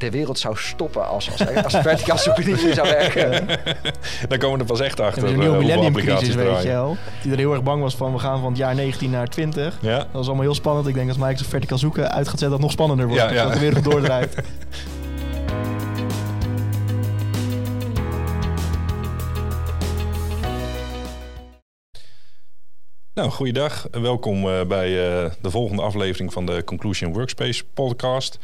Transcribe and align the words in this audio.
de 0.00 0.10
wereld 0.10 0.38
zou 0.38 0.56
stoppen 0.56 1.08
als, 1.08 1.30
als, 1.30 1.64
als 1.64 1.76
verticaal 1.76 2.18
zoeken 2.18 2.46
niet 2.46 2.64
meer 2.64 2.74
zou 2.74 2.88
werken. 2.88 3.46
Dan 4.28 4.38
komen 4.38 4.56
we 4.56 4.58
er 4.58 4.70
pas 4.70 4.80
echt 4.80 5.00
achter. 5.00 5.22
Er 5.22 5.28
een 5.28 5.34
eh, 5.34 5.40
nieuwe 5.40 5.58
millenniumcrisis, 5.58 6.34
weet 6.34 6.62
je 6.62 6.68
wel. 6.68 6.96
Die 7.22 7.32
er 7.32 7.38
heel 7.38 7.52
erg 7.52 7.62
bang 7.62 7.82
was 7.82 7.94
van, 7.94 8.12
we 8.12 8.18
gaan 8.18 8.40
van 8.40 8.48
het 8.48 8.58
jaar 8.58 8.74
19 8.74 9.10
naar 9.10 9.28
20. 9.28 9.78
Ja. 9.80 9.98
Dat 9.98 10.06
was 10.12 10.26
allemaal 10.26 10.44
heel 10.44 10.54
spannend. 10.54 10.86
Ik 10.86 10.94
denk 10.94 11.08
als 11.08 11.18
Microsoft 11.18 11.50
verticaal 11.50 11.78
zoeken 11.78 12.02
uit 12.12 12.28
gaat 12.28 12.38
zetten, 12.38 12.48
dat 12.48 12.52
het 12.52 12.60
nog 12.60 12.70
spannender 12.72 13.06
wordt. 13.06 13.22
Ja, 13.22 13.30
ja. 13.30 13.42
Dat 13.42 13.52
de 13.52 13.58
wereld 13.58 13.84
doordraait. 13.84 14.34
Nou, 23.14 23.32
goeiedag. 23.32 23.88
Welkom 23.90 24.48
eh, 24.48 24.64
bij 24.66 24.86
eh, 24.86 25.30
de 25.40 25.50
volgende 25.50 25.82
aflevering 25.82 26.32
van 26.32 26.46
de 26.46 26.64
Conclusion 26.64 27.12
Workspace 27.12 27.64
podcast. 27.74 28.38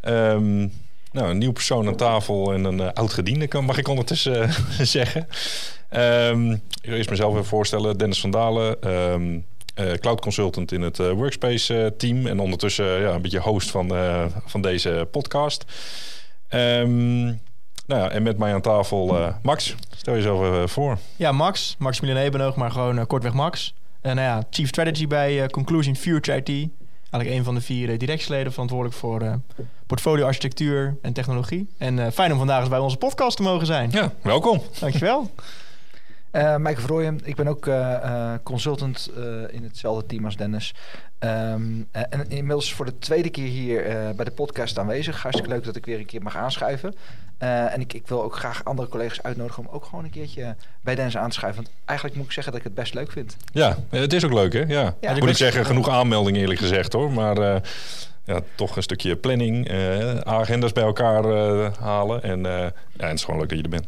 Ehm, 0.00 0.68
nou, 1.14 1.30
een 1.30 1.38
nieuw 1.38 1.52
persoon 1.52 1.86
aan 1.86 1.96
tafel 1.96 2.52
en 2.52 2.64
een 2.64 2.80
eh, 2.80 2.92
oud 2.92 3.12
gediende, 3.12 3.60
mag 3.60 3.78
ik 3.78 3.88
ondertussen 3.88 4.42
eh, 4.42 4.50
zeggen. 4.96 5.28
Wil 6.82 6.96
eerst 6.96 7.10
mezelf 7.10 7.32
even 7.32 7.44
voorstellen. 7.44 7.98
Dennis 7.98 8.20
van 8.20 8.30
Dalen, 8.30 8.82
ehm, 8.82 9.38
eh, 9.74 9.92
cloud 9.92 10.20
consultant 10.20 10.72
in 10.72 10.82
het 10.82 10.96
Workspace 10.96 11.94
team. 11.98 12.26
En 12.26 12.38
ondertussen 12.38 13.00
ja, 13.00 13.14
een 13.14 13.22
beetje 13.22 13.40
host 13.40 13.70
van, 13.70 13.92
van 14.46 14.62
deze 14.62 15.08
podcast. 15.10 15.64
Ehm, 16.48 17.24
nou 17.86 18.00
ja, 18.02 18.10
en 18.10 18.22
met 18.22 18.38
mij 18.38 18.54
aan 18.54 18.60
tafel 18.60 19.34
Max. 19.42 19.74
Stel 19.96 20.14
jezelf 20.14 20.40
even 20.42 20.68
voor. 20.68 20.98
Ja, 21.16 21.32
Max. 21.32 21.74
Maximilian 21.78 22.22
Ebenoog, 22.22 22.56
maar 22.56 22.70
gewoon 22.70 23.06
kortweg 23.06 23.32
Max. 23.32 23.74
En 24.00 24.16
nou 24.16 24.28
ja, 24.28 24.46
Chief 24.50 24.68
Strategy 24.68 25.06
bij 25.06 25.48
Conclusion 25.48 25.96
Future 25.96 26.42
IT. 26.44 26.68
Eigenlijk 27.14 27.40
een 27.40 27.52
van 27.52 27.54
de 27.54 27.66
vier 27.66 27.90
eh, 27.90 27.98
directieleden 27.98 28.52
verantwoordelijk 28.52 28.96
voor 28.98 29.20
eh, 29.20 29.34
portfolio 29.86 30.26
architectuur 30.26 30.96
en 31.02 31.12
technologie. 31.12 31.68
En 31.78 31.98
eh, 31.98 32.10
fijn 32.12 32.32
om 32.32 32.38
vandaag 32.38 32.60
eens 32.60 32.68
bij 32.68 32.78
onze 32.78 32.96
podcast 32.96 33.36
te 33.36 33.42
mogen 33.42 33.66
zijn. 33.66 33.90
Ja, 33.90 34.12
welkom. 34.22 34.62
Dankjewel. 34.80 35.30
Eh 36.34 36.56
Mike 36.56 36.80
Verrooyen, 36.80 37.20
ik 37.24 37.36
ben 37.36 37.48
ook 37.48 37.66
eh, 37.66 37.94
eh, 37.94 38.38
consultant 38.42 39.10
in 39.50 39.62
hetzelfde 39.62 40.06
team 40.06 40.24
als 40.24 40.36
Dennis. 40.36 40.74
Ehm, 41.18 41.62
eh, 41.90 42.02
en 42.08 42.28
inmiddels 42.28 42.74
voor 42.74 42.84
de 42.84 42.98
tweede 42.98 43.30
keer 43.30 43.48
hier 43.48 43.82
bij 44.16 44.24
de 44.24 44.30
podcast 44.30 44.78
aanwezig. 44.78 45.22
Hartstikke 45.22 45.54
leuk 45.54 45.64
dat 45.64 45.76
ik 45.76 45.86
weer 45.86 45.98
een 45.98 46.06
keer 46.06 46.22
mag 46.22 46.36
aanschuiven. 46.36 46.94
En 47.38 47.80
ik, 47.80 47.92
ik 47.92 48.08
wil 48.08 48.22
ook 48.22 48.36
graag 48.36 48.64
andere 48.64 48.88
collega's 48.88 49.22
uitnodigen 49.22 49.66
om 49.66 49.74
ook 49.74 49.84
gewoon 49.84 50.04
een 50.04 50.10
keertje 50.10 50.56
bij 50.80 50.94
Dennis 50.94 51.16
aan 51.16 51.28
te 51.28 51.34
schuiven. 51.34 51.62
Want 51.62 51.74
eigenlijk 51.84 52.18
moet 52.18 52.26
ik 52.26 52.32
zeggen 52.32 52.52
dat 52.52 52.60
ik 52.60 52.66
het 52.66 52.76
best 52.76 52.94
leuk 52.94 53.12
vind. 53.12 53.36
Ja, 53.52 53.76
het 53.90 54.12
is 54.12 54.24
ook 54.24 54.32
leuk 54.32 54.52
hè? 54.52 54.60
Ja. 54.60 54.94
Ja, 55.00 55.14
Moet 55.14 55.28
ik 55.28 55.36
zeggen, 55.36 55.66
genoeg 55.66 55.88
aanmeldingen 55.88 56.40
eerlijk 56.40 56.60
gezegd 56.60 56.92
hoor. 56.92 57.12
Maar 57.12 57.62
ja, 58.24 58.40
toch 58.54 58.76
een 58.76 58.82
stukje 58.82 59.16
planning, 59.16 59.70
agendas 60.24 60.72
bij 60.72 60.84
elkaar 60.84 61.24
halen. 61.80 62.22
En, 62.22 62.40
ja, 62.40 62.72
en 62.96 63.08
het 63.08 63.18
is 63.18 63.24
gewoon 63.24 63.40
leuk 63.40 63.48
dat 63.48 63.58
je 63.58 63.64
er 63.64 63.70
bent. 63.70 63.86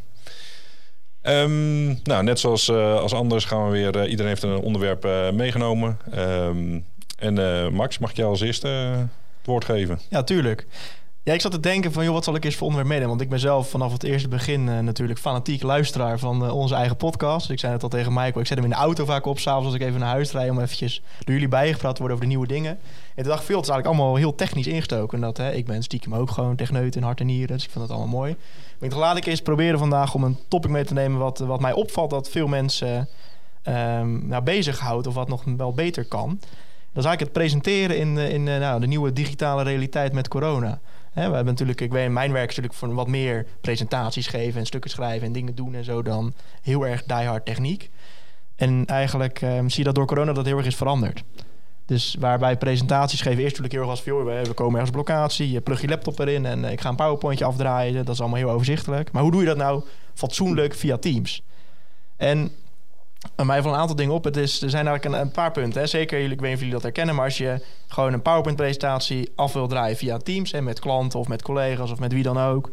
Ehm, 1.26 1.86
nou, 1.86 2.22
net 2.22 2.38
zoals 2.38 2.68
eh, 2.68 2.98
als 2.98 3.12
anders 3.12 3.44
gaan 3.44 3.64
we 3.64 3.70
weer... 3.70 3.96
eh, 3.96 4.10
iedereen 4.10 4.30
heeft 4.30 4.42
een 4.42 4.56
onderwerp 4.56 5.04
eh, 5.04 5.30
meegenomen. 5.30 5.98
Ehm, 6.12 6.78
en 7.18 7.72
Max, 7.74 7.98
mag 7.98 8.10
ik 8.10 8.16
jou 8.16 8.30
als 8.30 8.40
eerste 8.40 8.68
het 8.68 9.44
woord 9.44 9.64
geven? 9.64 10.00
Ja, 10.08 10.22
tuurlijk. 10.22 10.66
Ja, 11.26 11.32
ik 11.32 11.40
zat 11.40 11.52
te 11.52 11.60
denken 11.60 11.92
van, 11.92 12.04
joh, 12.04 12.12
wat 12.12 12.24
zal 12.24 12.34
ik 12.34 12.44
eens 12.44 12.54
voor 12.54 12.66
onderwerp 12.66 12.88
meenemen? 12.88 13.16
Want 13.16 13.20
ik 13.20 13.28
ben 13.28 13.40
zelf 13.40 13.70
vanaf 13.70 13.92
het 13.92 14.02
eerste 14.02 14.28
begin 14.28 14.68
eh, 14.68 14.78
natuurlijk 14.78 15.18
fanatiek 15.18 15.62
luisteraar 15.62 16.18
van 16.18 16.44
eh, 16.44 16.54
onze 16.54 16.74
eigen 16.74 16.96
podcast. 16.96 17.50
Ik 17.50 17.58
zei 17.58 17.72
het 17.72 17.82
al 17.82 17.88
tegen 17.88 18.12
Michael, 18.12 18.40
ik 18.40 18.46
zet 18.46 18.56
hem 18.56 18.64
in 18.64 18.72
de 18.72 18.76
auto 18.76 19.04
vaak 19.04 19.26
op, 19.26 19.38
s'avonds 19.38 19.66
als 19.66 19.74
ik 19.74 19.82
even 19.82 20.00
naar 20.00 20.08
huis 20.08 20.32
rijd, 20.32 20.50
om 20.50 20.60
eventjes 20.60 21.02
door 21.18 21.34
jullie 21.34 21.48
bijgepraat 21.48 21.94
te 21.94 22.00
worden 22.00 22.16
over 22.16 22.28
de 22.28 22.34
nieuwe 22.36 22.46
dingen. 22.46 22.70
En 23.14 23.22
toen 23.22 23.24
dacht 23.24 23.40
ik, 23.40 23.46
veel, 23.46 23.56
het 23.56 23.66
is 23.66 23.70
eigenlijk 23.70 23.86
allemaal 23.86 24.16
heel 24.16 24.34
technisch 24.34 24.66
ingestoken. 24.66 25.18
En 25.18 25.24
dat, 25.24 25.36
hè, 25.36 25.52
ik 25.52 25.66
ben 25.66 25.82
stiekem 25.82 26.14
ook 26.14 26.30
gewoon 26.30 26.56
techneut 26.56 26.96
in 26.96 27.02
hart 27.02 27.20
en 27.20 27.26
nieren, 27.26 27.56
dus 27.56 27.64
ik 27.64 27.70
vind 27.70 27.88
dat 27.88 27.96
allemaal 27.96 28.18
mooi. 28.18 28.30
Maar 28.78 28.88
ik 28.88 28.90
dacht, 28.90 29.02
laat 29.02 29.16
ik 29.16 29.26
eens 29.26 29.42
proberen 29.42 29.78
vandaag 29.78 30.14
om 30.14 30.24
een 30.24 30.38
topic 30.48 30.70
mee 30.70 30.84
te 30.84 30.94
nemen 30.94 31.18
wat, 31.18 31.38
wat 31.38 31.60
mij 31.60 31.72
opvalt 31.72 32.10
dat 32.10 32.28
veel 32.28 32.46
mensen 32.46 33.08
nou, 33.62 34.42
bezighoudt 34.42 35.06
of 35.06 35.14
wat 35.14 35.28
nog 35.28 35.44
wel 35.56 35.72
beter 35.72 36.04
kan. 36.04 36.28
Dat 36.92 37.04
is 37.04 37.10
eigenlijk 37.10 37.20
het 37.20 37.32
presenteren 37.32 37.98
in, 37.98 38.18
in 38.18 38.44
nou, 38.44 38.80
de 38.80 38.86
nieuwe 38.86 39.12
digitale 39.12 39.62
realiteit 39.62 40.12
met 40.12 40.28
corona. 40.28 40.80
We 41.16 41.22
hebben 41.22 41.44
natuurlijk, 41.44 41.80
ik 41.80 41.92
weet, 41.92 42.10
mijn 42.10 42.32
werk 42.32 42.50
is 42.50 42.56
natuurlijk 42.56 42.84
voor 42.84 42.94
wat 42.94 43.08
meer 43.08 43.46
presentaties 43.60 44.26
geven 44.26 44.60
en 44.60 44.66
stukken 44.66 44.90
schrijven 44.90 45.26
en 45.26 45.32
dingen 45.32 45.54
doen 45.54 45.74
en 45.74 45.84
zo 45.84 46.02
dan 46.02 46.34
heel 46.62 46.86
erg 46.86 47.04
diehard 47.04 47.44
techniek. 47.44 47.90
En 48.56 48.84
eigenlijk 48.86 49.42
ehm, 49.42 49.68
zie 49.68 49.78
je 49.78 49.84
dat 49.84 49.94
door 49.94 50.06
corona 50.06 50.32
dat 50.32 50.46
heel 50.46 50.56
erg 50.56 50.66
is 50.66 50.76
veranderd. 50.76 51.24
Dus 51.86 52.16
waarbij 52.20 52.56
presentaties 52.56 53.20
geven 53.20 53.42
eerst 53.42 53.58
natuurlijk 53.58 53.72
heel 53.72 53.82
erg 53.82 53.90
als 53.90 54.02
veel, 54.02 54.24
we 54.24 54.52
komen 54.54 54.72
ergens 54.72 54.90
op 54.90 54.96
locatie, 54.96 55.50
je 55.50 55.60
plug 55.60 55.80
je 55.80 55.88
laptop 55.88 56.18
erin 56.18 56.46
en 56.46 56.64
eh, 56.64 56.72
ik 56.72 56.80
ga 56.80 56.88
een 56.88 56.96
powerpointje 56.96 57.44
afdraaien. 57.44 58.04
Dat 58.04 58.14
is 58.14 58.20
allemaal 58.20 58.38
heel 58.38 58.50
overzichtelijk. 58.50 59.12
Maar 59.12 59.22
hoe 59.22 59.30
doe 59.30 59.40
je 59.40 59.46
dat 59.46 59.56
nou 59.56 59.82
fatsoenlijk 60.14 60.74
via 60.74 60.96
Teams? 60.96 61.42
En 62.16 62.50
mij 63.44 63.62
van 63.62 63.72
een 63.72 63.78
aantal 63.78 63.96
dingen 63.96 64.14
op. 64.14 64.24
Het 64.24 64.36
is, 64.36 64.62
er 64.62 64.70
zijn 64.70 64.86
eigenlijk 64.86 65.16
een, 65.16 65.26
een 65.26 65.32
paar 65.32 65.50
punten. 65.52 65.80
Hè. 65.80 65.86
Zeker, 65.86 66.20
jullie, 66.20 66.32
ik 66.34 66.40
weet 66.40 66.48
niet 66.48 66.54
of 66.54 66.64
jullie 66.64 66.74
dat 66.74 66.82
herkennen, 66.82 67.14
maar 67.14 67.24
als 67.24 67.38
je 67.38 67.60
gewoon 67.88 68.12
een 68.12 68.22
PowerPoint-presentatie 68.22 69.32
af 69.34 69.52
wil 69.52 69.66
draaien 69.66 69.96
via 69.96 70.16
Teams, 70.18 70.52
hè, 70.52 70.62
met 70.62 70.80
klanten 70.80 71.18
of 71.18 71.28
met 71.28 71.42
collega's 71.42 71.90
of 71.90 71.98
met 71.98 72.12
wie 72.12 72.22
dan 72.22 72.38
ook, 72.38 72.70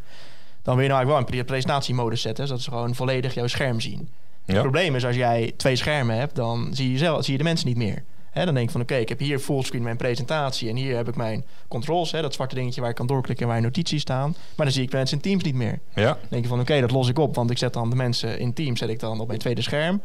dan 0.62 0.76
wil 0.76 0.84
je 0.84 0.90
nou 0.90 1.00
eigenlijk 1.04 1.08
wel 1.08 1.18
een 1.18 1.26
pre- 1.26 1.44
presentatiemodus 1.54 2.22
zetten, 2.22 2.48
zodat 2.48 2.64
ze 2.64 2.70
gewoon 2.70 2.96
volledig 2.96 3.34
jouw 3.34 3.48
scherm 3.48 3.80
zien. 3.80 4.10
Het 4.46 4.60
probleem 4.62 4.96
is 4.96 5.06
als 5.06 5.16
jij 5.16 5.54
twee 5.58 5.76
schermen 5.76 6.18
hebt, 6.18 6.36
dan 6.36 6.70
zie 6.72 6.92
je, 6.92 6.98
zelf, 6.98 7.24
zie 7.24 7.32
je 7.32 7.38
de 7.38 7.44
mensen 7.44 7.68
niet 7.68 7.78
meer. 7.78 8.04
Hè, 8.32 8.46
dan 8.46 8.54
denk 8.54 8.66
je 8.66 8.72
van 8.72 8.82
oké, 8.82 8.96
ik 8.96 9.10
heb 9.10 9.20
hier 9.20 9.40
fullscreen 9.40 9.84
mijn 9.84 9.98
presentatie 9.98 10.70
en 10.70 10.76
hier 10.76 10.96
heb 10.96 11.08
ik 11.08 11.16
mijn 11.16 11.46
controls, 11.68 12.12
hè, 12.12 12.22
dat 12.22 12.34
zwarte 12.34 12.56
dingetje 12.56 12.82
waar 12.82 12.90
ik 12.90 12.96
kan 12.96 13.08
doorklikken 13.08 13.46
en 13.46 13.52
waar 13.52 13.62
je 13.62 13.66
notities 13.68 14.02
staan. 14.02 14.36
Maar 14.56 14.66
dan 14.66 14.76
zie 14.76 14.84
ik 14.84 14.92
de 14.92 14.98
mensen 14.98 15.18
in 15.18 15.24
Teams 15.24 15.44
niet 15.44 15.56
meer. 15.56 15.80
Ja, 15.94 16.04
Dan 16.04 16.18
denk 16.30 16.44
je 16.44 16.50
van 16.50 16.60
oké, 16.60 16.80
dat 16.82 16.92
los 16.92 17.10
ik 17.10 17.20
op, 17.20 17.36
want 17.36 17.52
ik 17.52 17.58
zet 17.58 17.74
dan 17.74 17.90
de 17.90 17.96
mensen 17.96 18.40
in 18.40 18.54
Teams 18.54 18.80
zet 18.80 18.90
ik 18.90 19.00
dan 19.00 19.20
op 19.20 19.28
mijn 19.28 19.40
tweede 19.40 19.62
scherm. 19.62 20.02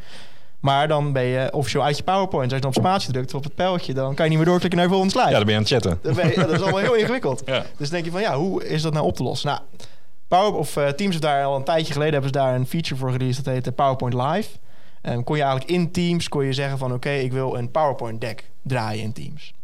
Maar 0.60 0.88
dan 0.88 1.12
ben 1.12 1.22
je 1.24 1.52
officieel 1.52 1.84
uit 1.84 1.96
je 1.96 2.02
PowerPoint. 2.02 2.44
Als 2.52 2.54
je 2.54 2.60
dan 2.60 2.70
op 2.76 2.82
spatie 2.84 3.12
drukt 3.12 3.34
op 3.34 3.44
het 3.44 3.54
pijltje, 3.54 3.94
dan 3.94 4.14
kan 4.14 4.24
je 4.24 4.30
niet 4.30 4.38
meer 4.38 4.48
doorklikken 4.48 4.78
naar 4.78 4.88
de 4.88 4.94
volgende 4.94 5.18
slide. 5.18 5.30
ja 5.30 5.36
dan 5.36 5.46
ben 5.46 5.54
je 5.54 5.60
aan 5.60 5.66
het 5.66 5.72
chatten. 5.72 5.98
Dan 6.02 6.14
ben 6.14 6.26
je- 6.28 6.34
ja, 6.34 6.42
dat 6.46 6.54
is 6.54 6.60
allemaal 6.62 6.80
heel 6.80 6.94
ingewikkeld. 7.02 7.42
Ja. 7.46 7.64
Dus 7.76 7.90
denk 7.90 8.04
je 8.04 8.10
van 8.10 8.20
ja, 8.20 8.36
hoe 8.36 8.66
is 8.68 8.82
dat 8.82 8.92
nou 8.92 9.06
op 9.06 9.16
te 9.16 9.22
lossen? 9.22 9.48
Nou, 9.48 9.60
Power, 10.28 10.54
of, 10.58 10.76
eh, 10.76 10.88
Teams 10.88 11.10
heeft 11.10 11.22
daar 11.22 11.44
al 11.44 11.56
een 11.56 11.64
tijdje 11.64 11.92
geleden 11.92 12.12
hebben 12.12 12.30
ze 12.32 12.38
daar 12.38 12.54
een 12.54 12.66
feature 12.66 12.96
voor 12.96 13.10
gereleased. 13.10 13.44
Dat 13.44 13.54
heet 13.54 13.66
eh, 13.66 13.72
PowerPoint 13.74 14.14
Live. 14.14 14.48
En 15.02 15.24
kon 15.24 15.36
je 15.36 15.42
eigenlijk 15.42 15.70
in 15.72 15.90
Teams 15.92 16.28
kon 16.28 16.44
je 16.44 16.52
zeggen 16.52 16.78
van 16.78 16.92
oké, 16.92 17.10
ik 17.10 17.32
wil 17.32 17.56
een 17.56 17.70
PowerPoint 17.70 18.20
deck 18.20 18.50
draaien 18.62 19.02
in 19.02 19.12
Teams. 19.12 19.54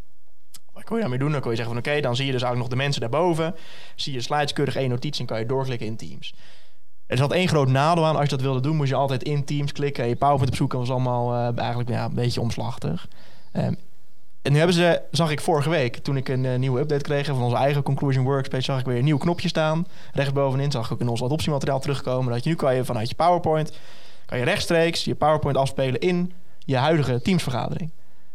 Wat 0.72 0.84
kon 0.84 0.94
je 0.94 1.00
daarmee 1.00 1.18
doen? 1.18 1.32
Dan 1.32 1.40
kon 1.40 1.50
je 1.50 1.56
zeggen 1.56 1.74
van 1.74 1.84
oké, 1.92 2.00
dan 2.00 2.16
zie 2.16 2.26
je 2.26 2.32
dus 2.32 2.42
eigenlijk 2.42 2.70
nog 2.70 2.78
de 2.78 2.84
mensen 2.84 3.00
daarboven. 3.00 3.54
Zie 3.94 4.12
je 4.12 4.20
slides 4.20 4.52
keurig 4.52 4.76
één 4.76 4.88
notitie 4.88 5.20
en 5.20 5.26
kan 5.26 5.38
je 5.38 5.46
doorklikken 5.46 5.86
in 5.86 5.96
Teams. 5.96 6.34
Er 7.06 7.16
zat 7.16 7.32
één 7.32 7.48
groot 7.48 7.68
nadeel 7.68 8.06
aan. 8.06 8.16
Als 8.16 8.24
je 8.24 8.36
dat 8.36 8.40
wilde 8.40 8.60
doen, 8.60 8.76
moest 8.76 8.88
je 8.88 8.94
altijd 8.94 9.22
in 9.22 9.44
Teams 9.44 9.72
klikken 9.72 10.02
en 10.02 10.08
je 10.08 10.16
PowerPoint 10.16 10.50
opzoeken. 10.50 10.78
Was 10.78 10.90
allemaal 10.90 11.32
eh, 11.34 11.58
eigenlijk 11.58 11.90
ja, 11.90 12.04
een 12.04 12.14
beetje 12.14 12.40
omslachtig. 12.40 13.08
Ehm, 13.52 13.74
en 14.42 14.52
nu 14.52 14.58
hebben 14.58 14.76
ze, 14.76 15.02
zag 15.10 15.30
ik 15.30 15.40
vorige 15.40 15.70
week, 15.70 15.96
toen 15.96 16.16
ik 16.16 16.28
een 16.28 16.44
eh, 16.44 16.58
nieuwe 16.58 16.80
update 16.80 17.02
kreeg 17.02 17.26
van 17.26 17.42
onze 17.42 17.56
eigen 17.56 17.82
Conclusion 17.82 18.24
Workspace, 18.24 18.62
zag 18.62 18.78
ik 18.78 18.86
weer 18.86 18.98
een 18.98 19.04
nieuw 19.04 19.18
knopje 19.18 19.48
staan. 19.48 19.86
Rechtsbovenin 20.12 20.70
zag 20.70 20.86
ik 20.86 20.92
ook 20.92 21.00
in 21.00 21.08
ons 21.08 21.22
adoptiemateriaal 21.22 21.80
terugkomen. 21.80 22.32
Dat 22.32 22.44
je 22.44 22.50
nu 22.50 22.56
kan 22.56 22.74
je 22.74 22.84
vanuit 22.84 23.08
je 23.08 23.14
PowerPoint, 23.14 23.78
kan 24.26 24.38
je 24.38 24.44
rechtstreeks 24.44 25.04
je 25.04 25.14
PowerPoint 25.14 25.56
afspelen 25.56 26.00
in 26.00 26.32
je 26.58 26.76
huidige 26.76 27.22
Teams-vergadering. 27.22 27.90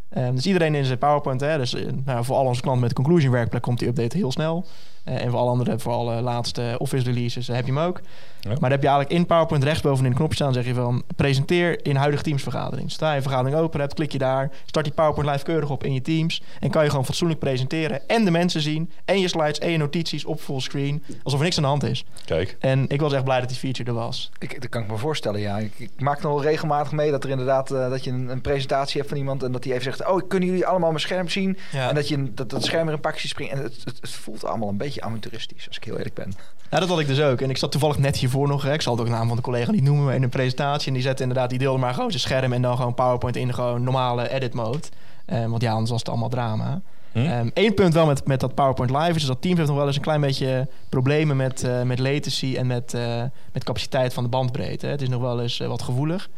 Ehm, 0.09 0.35
dus 0.35 0.45
iedereen 0.45 0.75
in 0.75 0.85
zijn 0.85 0.97
PowerPoint, 0.97 1.41
hè, 1.41 1.57
dus 1.57 1.73
eh, 1.73 1.85
nou, 2.05 2.25
voor 2.25 2.35
al 2.35 2.45
onze 2.45 2.61
klanten 2.61 2.83
met 2.83 2.93
Conclusion 2.93 3.31
werkplek 3.31 3.61
komt 3.61 3.79
die 3.79 3.87
update 3.87 4.17
heel 4.17 4.31
snel. 4.31 4.65
Eh, 5.09 5.23
en 5.23 5.29
voor 5.29 5.39
alle 5.39 5.49
andere, 5.49 5.79
voor 5.79 5.93
alle 5.93 6.21
laatste 6.21 6.75
Office 6.77 7.03
releases 7.05 7.49
eh, 7.49 7.55
heb 7.55 7.65
je 7.65 7.73
hem 7.73 7.81
ook. 7.81 8.01
Ja. 8.41 8.49
Maar 8.49 8.59
dan 8.59 8.71
heb 8.71 8.81
je 8.81 8.87
eigenlijk 8.87 9.19
in 9.19 9.25
PowerPoint 9.25 9.63
rechtsbovenin 9.63 10.11
een 10.11 10.17
knopje 10.17 10.35
staan. 10.35 10.53
zeg 10.53 10.65
je 10.65 10.73
van 10.73 11.03
presenteer 11.15 11.85
in 11.85 11.95
huidige 11.95 12.23
Teams-vergadering. 12.23 12.91
Zodra 12.91 13.09
je 13.09 13.15
een 13.15 13.21
vergadering 13.21 13.57
open 13.57 13.79
hebt, 13.79 13.93
klik 13.93 14.11
je 14.11 14.17
daar. 14.17 14.51
Start 14.65 14.85
die 14.85 14.93
PowerPoint 14.93 15.29
live 15.31 15.43
keurig 15.43 15.69
op 15.69 15.83
in 15.83 15.93
je 15.93 16.01
Teams. 16.01 16.41
En 16.59 16.69
kan 16.69 16.83
je 16.83 16.89
gewoon 16.89 17.05
fatsoenlijk 17.05 17.39
presenteren. 17.39 18.07
En 18.07 18.25
de 18.25 18.31
mensen 18.31 18.61
zien. 18.61 18.91
En 19.05 19.19
je 19.19 19.27
slides 19.27 19.57
en 19.59 19.71
je 19.71 19.77
notities 19.77 20.25
op 20.25 20.39
fullscreen. 20.41 21.03
Alsof 21.23 21.39
er 21.39 21.45
niks 21.45 21.57
aan 21.57 21.63
de 21.63 21.69
hand 21.69 21.83
is. 21.83 22.05
Kijk. 22.25 22.55
En 22.59 22.85
ik 22.89 23.01
was 23.01 23.13
echt 23.13 23.23
blij 23.23 23.39
dat 23.39 23.49
die 23.49 23.57
feature 23.57 23.89
er 23.89 23.95
was. 23.95 24.29
Ik, 24.39 24.61
dat 24.61 24.69
kan 24.69 24.81
ik 24.81 24.87
me 24.91 24.97
voorstellen, 24.97 25.39
ja. 25.39 25.57
Ik, 25.57 25.73
ik 25.79 25.91
maak 26.01 26.21
nog 26.21 26.31
wel 26.33 26.41
regelmatig 26.43 26.91
mee 26.91 27.11
dat 27.11 27.23
er 27.23 27.29
inderdaad 27.29 27.71
eh, 27.71 27.89
dat 27.89 28.03
je 28.03 28.11
een, 28.11 28.29
een 28.29 28.41
presentatie 28.41 28.97
hebt 28.97 29.09
van 29.09 29.17
iemand 29.19 29.43
en 29.43 29.51
dat 29.51 29.63
die 29.63 29.71
even 29.71 29.83
zegt: 29.83 30.07
Oh, 30.07 30.21
kunnen 30.27 30.49
jullie 30.49 30.65
allemaal 30.67 30.89
mijn 30.89 31.01
scherm 31.01 31.29
zien? 31.29 31.57
Ja. 31.71 31.89
En 31.89 31.95
dat, 31.95 32.07
je, 32.07 32.15
een- 32.15 32.31
dat 32.35 32.49
dat 32.49 32.63
scherm 32.63 32.87
er 32.87 32.93
een 32.93 32.99
pakje 32.99 33.27
springt. 33.27 33.53
En 33.53 33.63
het, 33.63 33.75
het, 33.83 33.97
het 34.01 34.09
voelt 34.09 34.45
allemaal 34.45 34.69
een 34.69 34.77
beetje 34.77 34.98
amateuristisch, 35.01 35.67
als 35.67 35.77
ik 35.77 35.83
heel 35.83 35.97
eerlijk 35.97 36.15
ben. 36.15 36.33
Ja, 36.71 36.79
dat 36.79 36.89
had 36.89 36.99
ik 36.99 37.07
dus 37.07 37.21
ook. 37.21 37.41
En 37.41 37.49
ik 37.49 37.57
zat 37.57 37.71
toevallig 37.71 37.97
net 37.97 38.17
hiervoor 38.17 38.47
nog. 38.47 38.63
Hè. 38.63 38.73
Ik 38.73 38.81
zal 38.81 38.91
het 38.91 39.01
ook 39.01 39.07
de 39.07 39.13
naam 39.13 39.27
van 39.27 39.35
de 39.35 39.43
collega 39.43 39.71
niet 39.71 39.83
noemen. 39.83 40.05
Maar 40.05 40.15
in 40.15 40.23
een 40.23 40.29
presentatie. 40.29 40.87
En 40.87 40.93
die 40.93 41.01
zette 41.01 41.21
inderdaad, 41.21 41.49
die 41.49 41.59
deelde 41.59 41.79
maar 41.79 41.93
gewoon 41.93 42.09
zijn 42.09 42.21
scherm. 42.21 42.53
En 42.53 42.61
dan 42.61 42.75
gewoon 42.75 42.93
PowerPoint 42.93 43.35
in 43.35 43.53
gewoon 43.53 43.83
normale 43.83 44.29
edit 44.29 44.53
mode. 44.53 44.87
Eh, 45.25 45.45
want 45.45 45.61
ja, 45.61 45.71
anders 45.71 45.89
was 45.89 45.99
het 45.99 46.09
allemaal 46.09 46.29
drama. 46.29 46.81
Hm? 47.11 47.19
Eén 47.19 47.51
Eén 47.53 47.73
punt 47.73 47.93
wel 47.93 48.05
met, 48.05 48.27
met 48.27 48.39
dat 48.39 48.53
PowerPoint 48.55 48.91
Live 48.91 49.15
is 49.15 49.25
dat 49.25 49.41
Teams 49.41 49.57
heeft 49.57 49.69
nog 49.69 49.77
wel 49.77 49.87
eens 49.87 49.95
een 49.95 50.01
klein 50.01 50.21
beetje 50.21 50.67
problemen 50.89 51.37
met, 51.37 51.63
eh, 51.63 51.81
met 51.81 51.99
latency 51.99 52.55
en 52.57 52.67
met, 52.67 52.93
eh, 52.93 53.23
met 53.51 53.63
capaciteit 53.63 54.13
van 54.13 54.23
de 54.23 54.29
bandbreedte. 54.29 54.85
hè. 54.85 54.91
Het 54.91 55.01
is 55.01 55.09
nog 55.09 55.21
wel 55.21 55.41
eens 55.41 55.57
wat 55.57 55.81
gevoelig. 55.81 56.29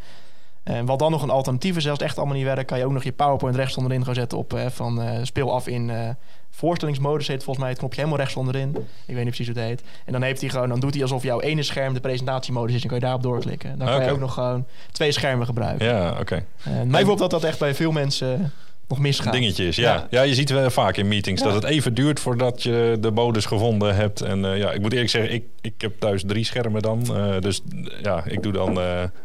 En 0.64 0.86
wat 0.86 1.00
dan 1.00 1.12
nog 1.12 1.22
een 1.22 1.30
alternatief 1.30 1.78
is, 1.78 1.84
als 1.84 1.98
het 1.98 2.08
echt 2.08 2.18
allemaal 2.18 2.36
niet 2.36 2.46
werkt, 2.46 2.66
kan 2.66 2.78
je 2.78 2.86
ook 2.86 2.92
nog 2.92 3.04
je 3.04 3.12
PowerPoint 3.12 3.56
rechts 3.56 3.78
onderin 3.78 4.06
gaan 4.06 4.14
zetten 4.14 4.38
op 4.38 4.52
hè, 4.52 4.72
van 4.72 5.02
eh, 5.02 5.20
speel 5.24 5.54
af 5.54 5.68
in 5.68 5.90
eh, 5.90 6.10
voorstellingsmodus 6.50 7.28
heet 7.28 7.44
volgens 7.44 7.58
mij 7.58 7.70
het 7.70 7.78
knopje 7.78 7.98
helemaal 7.98 8.20
rechts 8.20 8.36
onderin. 8.36 8.70
Ik 9.06 9.16
weet 9.16 9.16
niet 9.16 9.36
precies 9.36 9.48
hoe 9.48 9.56
het 9.56 9.66
heet. 9.66 9.84
En 10.06 10.12
dan 10.14 10.22
heeft 10.22 10.42
hij 10.42 10.50
gewoon, 10.50 10.70
dan 10.70 10.80
doet 10.80 10.94
hij 10.94 11.02
alsof 11.02 11.24
jouw 11.24 11.40
ene 11.40 11.64
scherm 11.64 11.94
de 11.94 12.00
presentatiemodus 12.00 12.76
is 12.76 12.82
en 12.82 12.88
kan 12.88 12.98
je 12.98 13.04
daarop 13.04 13.24
doorklikken. 13.24 13.78
Dan 13.78 13.88
kan 13.88 14.04
je 14.04 14.12
ook 14.12 14.20
nog 14.20 14.34
gewoon 14.34 14.66
twee 14.92 15.12
schermen 15.12 15.46
gebruiken. 15.46 15.86
Ja, 15.88 16.16
oké. 16.20 16.46
En 16.64 16.90
mij 16.90 17.06
valt 17.06 17.20
dat 17.20 17.30
dat 17.30 17.44
echt 17.44 17.60
bij 17.60 17.76
veel 17.76 17.92
mensen 17.92 18.52
nog 18.92 19.00
misgaat. 19.00 19.34
Dingetjes, 19.34 19.76
ja. 19.76 19.94
ja. 19.94 20.08
Ja. 20.10 20.22
je 20.22 20.34
ziet 20.34 20.50
wel 20.50 20.70
vaak 20.70 20.98
in 20.98 21.08
meetings 21.08 21.42
Ja. 21.42 21.48
dat 21.48 21.56
het 21.56 21.72
even 21.72 21.94
duurt 21.94 22.20
voordat 22.20 22.64
je 22.64 22.98
de 23.00 23.12
modus 23.12 23.46
gevonden 23.46 23.96
hebt. 23.96 24.22
En 24.22 24.46
eh, 24.46 24.58
ja, 24.58 24.72
ik 24.72 24.82
moet 24.82 24.92
eerlijk 24.92 25.10
zeggen, 25.10 25.34
ik, 25.34 25.44
ik 25.62 25.74
heb 25.78 26.00
thuis 26.00 26.24
drie 26.28 26.44
schermen 26.46 26.82
dan. 26.82 27.16
Eh, 27.16 27.40
dus 27.40 27.62
eh, 27.76 28.02
ja, 28.02 28.24
ik 28.28 28.44
doe 28.44 28.52
dan... 28.52 28.80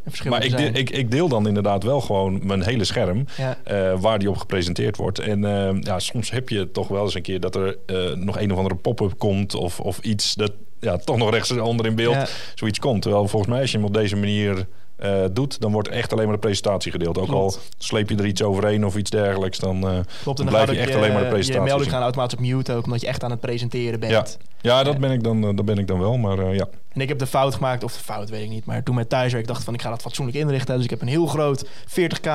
verschillende 0.07 0.49
maar 0.51 0.61
ik, 0.61 0.75
de- 0.75 0.81
ik, 0.81 0.91
ik 0.91 1.11
deel 1.11 1.29
dan 1.29 1.49
inderdaad 1.49 1.83
wel 1.83 2.01
gewoon 2.01 2.47
mijn 2.47 2.63
hele 2.63 2.85
scherm. 2.85 3.25
Ja. 3.37 3.57
waar 3.99 4.19
die 4.19 4.31
op 4.31 4.37
gepresenteerd 4.37 4.97
wordt. 4.97 5.19
En 5.19 5.41
ja, 5.81 5.99
soms 5.99 6.31
heb 6.31 6.49
je 6.49 6.71
toch 6.71 6.89
wel 6.89 7.05
eens 7.05 7.15
een 7.15 7.23
keer 7.23 7.41
dat 7.41 7.55
er 7.55 7.77
nog 8.15 8.39
een 8.41 8.51
of 8.53 8.57
andere 8.57 8.75
pop-up 8.75 9.19
komt. 9.19 9.55
Of, 9.55 9.81
of 9.81 9.99
iets 9.99 10.35
dat 10.35 10.53
ja, 10.81 10.97
toch 10.97 11.17
nog 11.17 11.31
rechts 11.31 11.51
onder 11.51 11.87
in 11.87 11.95
beeld 11.95 12.31
zoiets 12.55 12.79
komt. 12.79 13.03
Terwijl 13.03 13.29
volgens 13.29 13.53
mij 13.53 13.61
als 13.61 13.71
je 13.71 13.77
hem 13.77 13.87
op 13.87 13.95
deze 13.95 14.17
manier 14.17 14.67
eh, 14.97 15.11
doet, 15.33 15.61
dan 15.61 15.73
wordt 15.73 15.89
echt 15.89 16.13
alleen 16.13 16.25
maar 16.25 16.35
de 16.35 16.41
presentatie 16.41 16.93
gedeeld. 16.93 17.19
Ook 17.19 17.27
Klopt. 17.27 17.55
al 17.57 17.61
sleep 17.79 18.09
je 18.11 18.17
er 18.17 18.27
iets 18.27 18.43
overheen 18.43 18.85
of 18.87 18.97
iets 18.97 19.11
dergelijks, 19.11 19.59
dan, 19.59 19.81
Klopt, 20.23 20.39
dan 20.39 20.47
blijf 20.47 20.67
dan 20.67 20.75
je 20.75 20.81
echt 20.81 20.95
alleen 20.95 21.11
maar 21.13 21.19
de 21.21 21.25
Je 21.27 21.33
presentatie 21.33 21.65
melding 21.65 21.83
zien. 21.85 21.93
gaan 21.93 22.03
automatisch 22.03 22.39
op 22.39 22.45
mute 22.45 22.73
ook, 22.73 22.85
omdat 22.85 23.01
je 23.01 23.07
echt 23.07 23.25
aan 23.25 23.31
het 23.31 23.41
presenteren 23.41 24.01
bent. 24.01 24.13
Ja. 24.13 24.25
Ja, 24.61 24.83
dat 24.83 24.99
ben 24.99 25.11
ik 25.11 25.23
dan, 25.23 25.45
eh, 25.49 25.57
dat 25.57 25.65
ben 25.65 25.79
ik 25.79 25.87
dan 25.87 25.99
wel. 25.99 26.17
Maar 26.17 26.55
ja, 26.55 26.67
En 26.93 27.01
ik 27.01 27.09
heb 27.09 27.19
de 27.19 27.27
fout 27.27 27.55
gemaakt, 27.55 27.85
of 27.85 27.93
de 27.93 27.99
fout 28.05 28.31
weet 28.31 28.43
ik 28.43 28.49
niet, 28.49 28.65
maar 28.65 28.83
toen 28.83 28.95
met 28.95 29.09
thuiswerk 29.09 29.47
dacht 29.47 29.59
ik 29.59 29.65
van 29.65 29.75
ik 29.75 29.83
ga 29.83 29.91
dat 29.91 30.01
fatsoenlijk 30.03 30.37
inrichten. 30.39 30.75
Dus 30.75 30.85
ik 30.85 30.91
heb 30.91 31.01
een 31.01 31.09
heel 31.09 31.27
groot 31.27 31.67
40k, 31.87 32.27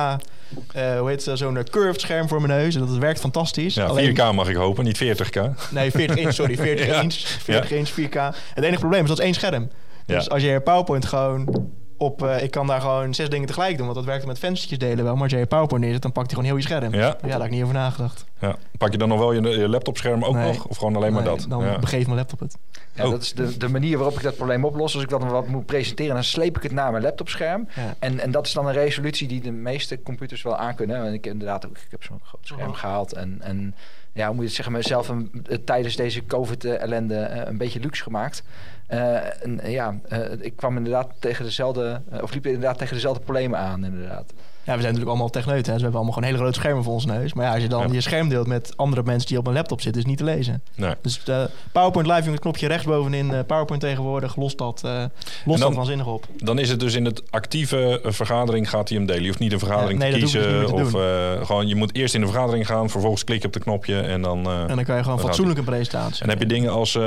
eh, 0.72 0.98
hoe 0.98 1.08
heet 1.08 1.24
het, 1.24 1.38
zo'n 1.38 1.58
curved 1.70 2.00
scherm 2.00 2.28
voor 2.28 2.40
mijn 2.42 2.58
neus. 2.60 2.74
En 2.74 2.80
dat 2.80 2.96
werkt 2.96 3.20
fantastisch. 3.20 3.74
ja 3.74 3.84
Alleen- 3.84 4.04
4K 4.16 4.32
mag 4.32 4.48
ik 4.48 4.56
hopen, 4.56 4.84
niet 4.84 4.96
40K. 4.96 5.50
Nee, 5.70 5.90
40 5.90 6.16
inch, 6.16 6.32
sorry, 6.32 6.56
40 6.66 6.86
Ja. 6.86 7.00
inch. 7.00 7.14
40 7.14 7.70
Ja. 7.70 7.76
inch, 7.76 7.88
4K. 7.88 8.14
Het 8.54 8.64
enige 8.64 8.80
probleem 8.80 9.02
is 9.02 9.08
dat 9.08 9.18
is 9.18 9.24
één 9.24 9.34
scherm. 9.34 9.70
Dus 10.06 10.30
als 10.30 10.42
je 10.42 10.48
je 10.48 10.60
PowerPoint 10.60 11.04
gewoon 11.06 11.70
op, 11.98 12.22
eh, 12.22 12.42
ik 12.42 12.50
kan 12.50 12.66
daar 12.66 12.80
gewoon 12.80 13.14
zes 13.14 13.28
dingen 13.28 13.46
tegelijk 13.46 13.76
doen, 13.76 13.84
want 13.84 13.98
dat 13.98 14.06
werkt 14.06 14.26
met 14.26 14.38
venstertjes 14.38 14.78
delen 14.78 15.04
wel. 15.04 15.12
Maar 15.14 15.22
als 15.22 15.32
je 15.32 15.38
je 15.38 15.46
PowerPoint 15.46 15.84
neerzet, 15.84 16.02
dan 16.02 16.12
pakt 16.12 16.26
hij 16.26 16.34
gewoon 16.34 16.50
heel 16.50 16.60
je 16.60 16.68
scherm. 16.68 16.94
Ja. 16.94 16.98
Ja, 17.00 17.16
daar 17.20 17.30
heb 17.30 17.42
ik 17.42 17.50
niet 17.50 17.62
over 17.62 17.74
nagedacht. 17.74 18.24
Ja. 18.40 18.56
Pak 18.78 18.92
je 18.92 18.98
dan 18.98 19.08
nog 19.08 19.18
wel 19.18 19.32
je, 19.32 19.48
je 19.48 19.68
laptopscherm 19.68 20.24
ook 20.24 20.34
Nee. 20.34 20.46
nog? 20.52 20.64
Of 20.66 20.76
gewoon 20.76 20.96
alleen 20.96 21.12
maar 21.12 21.22
Nee, 21.22 21.36
dat? 21.36 21.46
Dan 21.48 21.64
ja. 21.64 21.78
begeeft 21.78 22.06
mijn 22.06 22.18
laptop 22.18 22.38
het. 22.40 22.56
Ja, 22.94 23.04
Oh. 23.04 23.10
Dat 23.10 23.22
is 23.22 23.32
de, 23.32 23.56
de 23.56 23.68
manier 23.68 23.96
waarop 23.98 24.16
ik 24.16 24.22
dat 24.22 24.36
probleem 24.36 24.64
oplos. 24.64 24.94
Als 24.94 25.02
ik 25.02 25.08
dat 25.08 25.24
wat 25.24 25.46
moet 25.48 25.66
presenteren, 25.66 26.14
dan 26.14 26.24
sleep 26.24 26.56
ik 26.56 26.62
het 26.62 26.72
naar 26.72 26.90
mijn 26.90 27.02
laptopscherm. 27.02 27.68
Ja. 27.74 27.94
En, 27.98 28.20
en 28.20 28.30
dat 28.30 28.46
is 28.46 28.52
dan 28.52 28.66
een 28.66 28.72
resolutie 28.72 29.28
die 29.28 29.40
de 29.40 29.50
meeste 29.50 30.02
computers 30.02 30.42
wel 30.42 30.56
aankunnen. 30.56 30.96
En 31.06 31.12
ik 31.12 31.24
heb 31.24 31.32
inderdaad 31.32 31.66
ook, 31.66 31.76
ik 31.76 31.86
heb 31.90 32.02
zo'n 32.02 32.20
groot 32.24 32.46
scherm 32.46 32.68
Mhm. 32.68 32.78
gehaald. 32.78 33.12
En, 33.12 33.38
en 33.40 33.74
ja, 34.12 34.26
hoe 34.26 34.34
moet 34.34 34.42
je 34.42 34.46
het 34.46 34.54
zeggen, 34.54 34.74
mezelf 34.74 35.08
een, 35.08 35.44
eh, 35.48 35.58
tijdens 35.64 35.96
deze 35.96 36.26
COVID-ellende 36.26 37.14
eh, 37.14 37.46
een 37.46 37.58
beetje 37.58 37.80
luxe 37.80 38.02
gemaakt. 38.02 38.42
Eh, 38.86 39.18
ja, 39.64 40.00
ik 40.40 40.56
kwam 40.56 40.76
inderdaad 40.76 41.12
tegen 41.18 41.44
dezelfde, 41.44 42.02
of 42.20 42.34
liep 42.34 42.46
inderdaad 42.46 42.78
tegen 42.78 42.94
dezelfde 42.94 43.22
problemen 43.22 43.58
aan, 43.58 43.84
inderdaad. 43.84 44.32
Ja, 44.64 44.72
we 44.74 44.80
zijn 44.80 44.92
natuurlijk 44.92 45.08
allemaal 45.08 45.30
techneuten. 45.30 45.62
Dus 45.64 45.74
we 45.76 45.82
hebben 45.82 45.94
allemaal 45.94 46.12
gewoon 46.12 46.28
hele 46.28 46.38
grote 46.42 46.58
schermen 46.58 46.84
voor 46.84 46.92
ons 46.92 47.04
neus. 47.06 47.32
Maar 47.32 47.44
ja, 47.46 47.52
als 47.52 47.62
je 47.62 47.68
dan 47.68 47.92
je 47.92 48.00
scherm 48.00 48.28
deelt 48.28 48.46
met 48.46 48.72
andere 48.76 49.02
mensen 49.04 49.28
die 49.28 49.38
op 49.38 49.46
een 49.46 49.52
laptop 49.52 49.80
zitten, 49.80 50.02
is 50.02 50.08
niet 50.08 50.18
te 50.18 50.24
lezen. 50.24 50.62
Nee. 50.74 50.94
Dus 51.02 51.24
de 51.24 51.50
PowerPoint 51.72 52.08
Live, 52.08 52.30
het 52.30 52.40
knopje 52.40 52.66
rechtsbovenin, 52.68 53.32
eh, 53.34 53.38
PowerPoint 53.46 53.82
tegenwoordig, 53.82 54.36
lost 54.36 54.58
dat, 54.58 54.80
eh 54.84 55.04
lost 55.44 55.58
dan- 55.60 55.68
dat 55.68 55.74
waanzinnig 55.74 56.06
op. 56.06 56.26
Dan 56.36 56.58
is 56.58 56.68
het 56.70 56.80
dus 56.80 56.94
in 56.94 57.04
het 57.04 57.22
actieve 57.30 58.00
vergadering 58.04 58.68
gaat 58.70 58.88
hij 58.88 58.98
hem 58.98 59.06
delen. 59.06 59.22
Je 59.22 59.28
hoeft 59.28 59.38
niet 59.40 59.52
een 59.52 59.58
vergadering 59.58 59.98
nee, 59.98 60.12
te 60.12 60.18
kiezen. 60.18 60.42
dus 60.42 60.72
meer 60.72 60.72
of 60.74 61.46
gewoon, 61.46 61.68
je 61.68 61.74
moet 61.74 61.94
eerst 61.94 62.14
in 62.14 62.20
de 62.20 62.26
vergadering 62.26 62.66
gaan, 62.66 62.90
vervolgens 62.90 63.24
klik 63.24 63.40
je 63.40 63.46
op 63.46 63.52
de 63.52 63.60
knopje 63.60 64.00
en 64.00 64.22
dan... 64.22 64.46
En 64.50 64.76
dan 64.76 64.84
kan 64.84 64.96
je 64.96 65.02
gewoon 65.02 65.20
fatsoenlijk 65.20 65.58
een 65.58 65.64
presentatie. 65.64 66.22
En 66.22 66.28
heb 66.28 66.38
je 66.38 66.46
dingen 66.46 66.72
als 66.72 66.98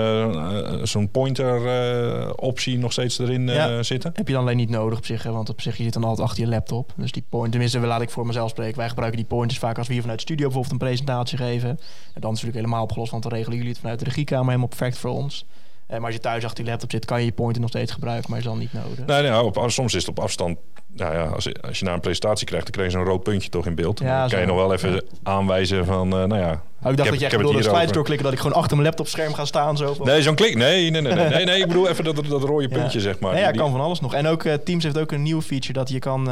zo'n 0.83 1.09
pointer 1.11 2.35
optie 2.35 2.77
nog 2.77 2.91
steeds 2.91 3.19
erin 3.19 3.47
Ja. 3.47 3.83
zitten? 3.83 4.11
Heb 4.15 4.27
je 4.27 4.33
dan 4.33 4.41
alleen 4.41 4.57
niet 4.57 4.69
nodig 4.69 4.97
op 4.97 5.05
zich, 5.05 5.23
hè? 5.23 5.31
want 5.31 5.49
op 5.49 5.61
zich 5.61 5.77
je 5.77 5.83
zit 5.83 5.93
dan 5.93 6.03
altijd 6.03 6.27
achter 6.27 6.43
je 6.43 6.49
laptop. 6.49 6.93
Dus 6.95 7.11
die 7.11 7.23
point, 7.51 7.71
tenminste, 7.71 7.87
laat 7.87 8.01
ik 8.01 8.09
voor 8.09 8.25
mezelf 8.25 8.49
spreken. 8.49 8.77
Wij 8.77 8.89
gebruiken 8.89 9.19
die 9.19 9.27
pointers 9.27 9.59
vaak 9.59 9.77
als 9.77 9.87
we 9.87 9.93
hier 9.93 10.01
vanuit 10.01 10.19
de 10.19 10.25
studio 10.25 10.45
bijvoorbeeld 10.45 10.81
een 10.81 10.87
presentatie 10.87 11.37
geven. 11.37 11.69
En 11.69 12.21
dan 12.21 12.33
is 12.33 12.41
natuurlijk 12.41 12.55
helemaal 12.55 12.83
opgelost, 12.83 13.11
want 13.11 13.23
dan 13.23 13.31
regelen 13.31 13.55
jullie 13.57 13.71
het 13.71 13.81
vanuit 13.81 13.99
de 13.99 14.05
regiekamer 14.05 14.45
helemaal 14.45 14.67
perfect 14.67 14.97
voor 14.97 15.11
ons. 15.11 15.45
Eh, 15.87 15.97
maar 15.97 16.05
als 16.05 16.13
je 16.15 16.19
thuis 16.21 16.45
achter 16.45 16.63
je 16.63 16.69
laptop 16.69 16.91
zit, 16.91 17.05
kan 17.05 17.19
je 17.19 17.25
je 17.25 17.31
pointer 17.31 17.61
nog 17.61 17.69
steeds 17.69 17.91
gebruiken, 17.91 18.29
maar 18.29 18.39
is 18.39 18.45
dan 18.45 18.57
niet 18.57 18.73
nodig. 18.73 19.05
Nee, 19.05 19.21
nee 19.29 19.41
op, 19.41 19.63
soms 19.67 19.93
is 19.93 20.05
het 20.05 20.17
op 20.17 20.23
afstand. 20.23 20.57
Nou 20.93 21.13
ja, 21.13 21.23
als, 21.23 21.43
je- 21.43 21.55
als 21.67 21.79
je 21.79 21.85
naar 21.85 21.93
een 21.93 21.99
presentatie 21.99 22.45
krijgt, 22.45 22.63
dan 22.65 22.73
krijg 22.73 22.91
je 22.91 22.97
zo'n 22.97 23.07
rood 23.07 23.23
puntje 23.23 23.49
toch 23.49 23.65
in 23.65 23.75
beeld. 23.75 23.99
Ja, 23.99 24.19
dan 24.19 24.29
kan 24.29 24.39
je 24.39 24.45
nog 24.45 24.55
wel 24.55 24.73
even 24.73 25.03
aanwijzen 25.23 25.85
van, 25.85 26.11
eh, 26.13 26.23
nou 26.23 26.35
ja... 26.41 26.51
Oh, 26.51 26.91
ik 26.91 26.97
dacht 26.97 26.97
heb- 26.97 27.05
dat 27.05 27.13
ik 27.13 27.19
jij 27.19 27.29
bedoelde 27.37 27.57
het 27.57 27.67
slides 27.67 27.91
doorklikken, 27.91 28.25
dat 28.25 28.33
ik 28.33 28.39
gewoon 28.41 28.57
achter 28.57 28.71
mijn 28.77 28.87
laptopscherm 28.87 29.33
ga 29.33 29.45
staan. 29.45 29.77
Zo. 29.77 29.95
Nee, 30.03 30.21
zo'n 30.21 30.35
klik. 30.35 30.55
Nee, 30.55 30.89
nee, 30.89 31.01
nee, 31.01 31.13
nee, 31.13 31.29
nee, 31.29 31.45
nee. 31.45 31.59
Ik 31.61 31.67
bedoel 31.67 31.87
even 31.91 32.03
dat, 32.03 32.15
dat 32.15 32.43
rode 32.43 32.67
puntje, 32.67 32.99
zeg 32.99 33.19
maar. 33.19 33.33
Nee, 33.33 33.41
ja, 33.41 33.51
Die- 33.51 33.61
kan 33.61 33.71
van 33.71 33.79
alles 33.81 33.99
nog. 33.99 34.13
En 34.13 34.27
ook 34.27 34.43
eh, 34.43 34.53
Teams 34.53 34.83
heeft 34.83 34.97
ook 34.97 35.11
een 35.11 35.23
nieuw 35.23 35.41
feature 35.41 35.73
dat 35.73 35.89
je 35.89 35.99
kan, 35.99 36.25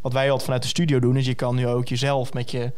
wat 0.00 0.12
wij 0.12 0.24
altijd 0.24 0.42
vanuit 0.42 0.62
de 0.62 0.68
studio 0.68 0.98
doen, 0.98 1.16
is 1.16 1.26
je 1.26 1.34
kan 1.34 1.54
nu 1.54 1.66
ook 1.68 1.88
jezelf 1.88 2.32
met 2.32 2.50
je, 2.50 2.72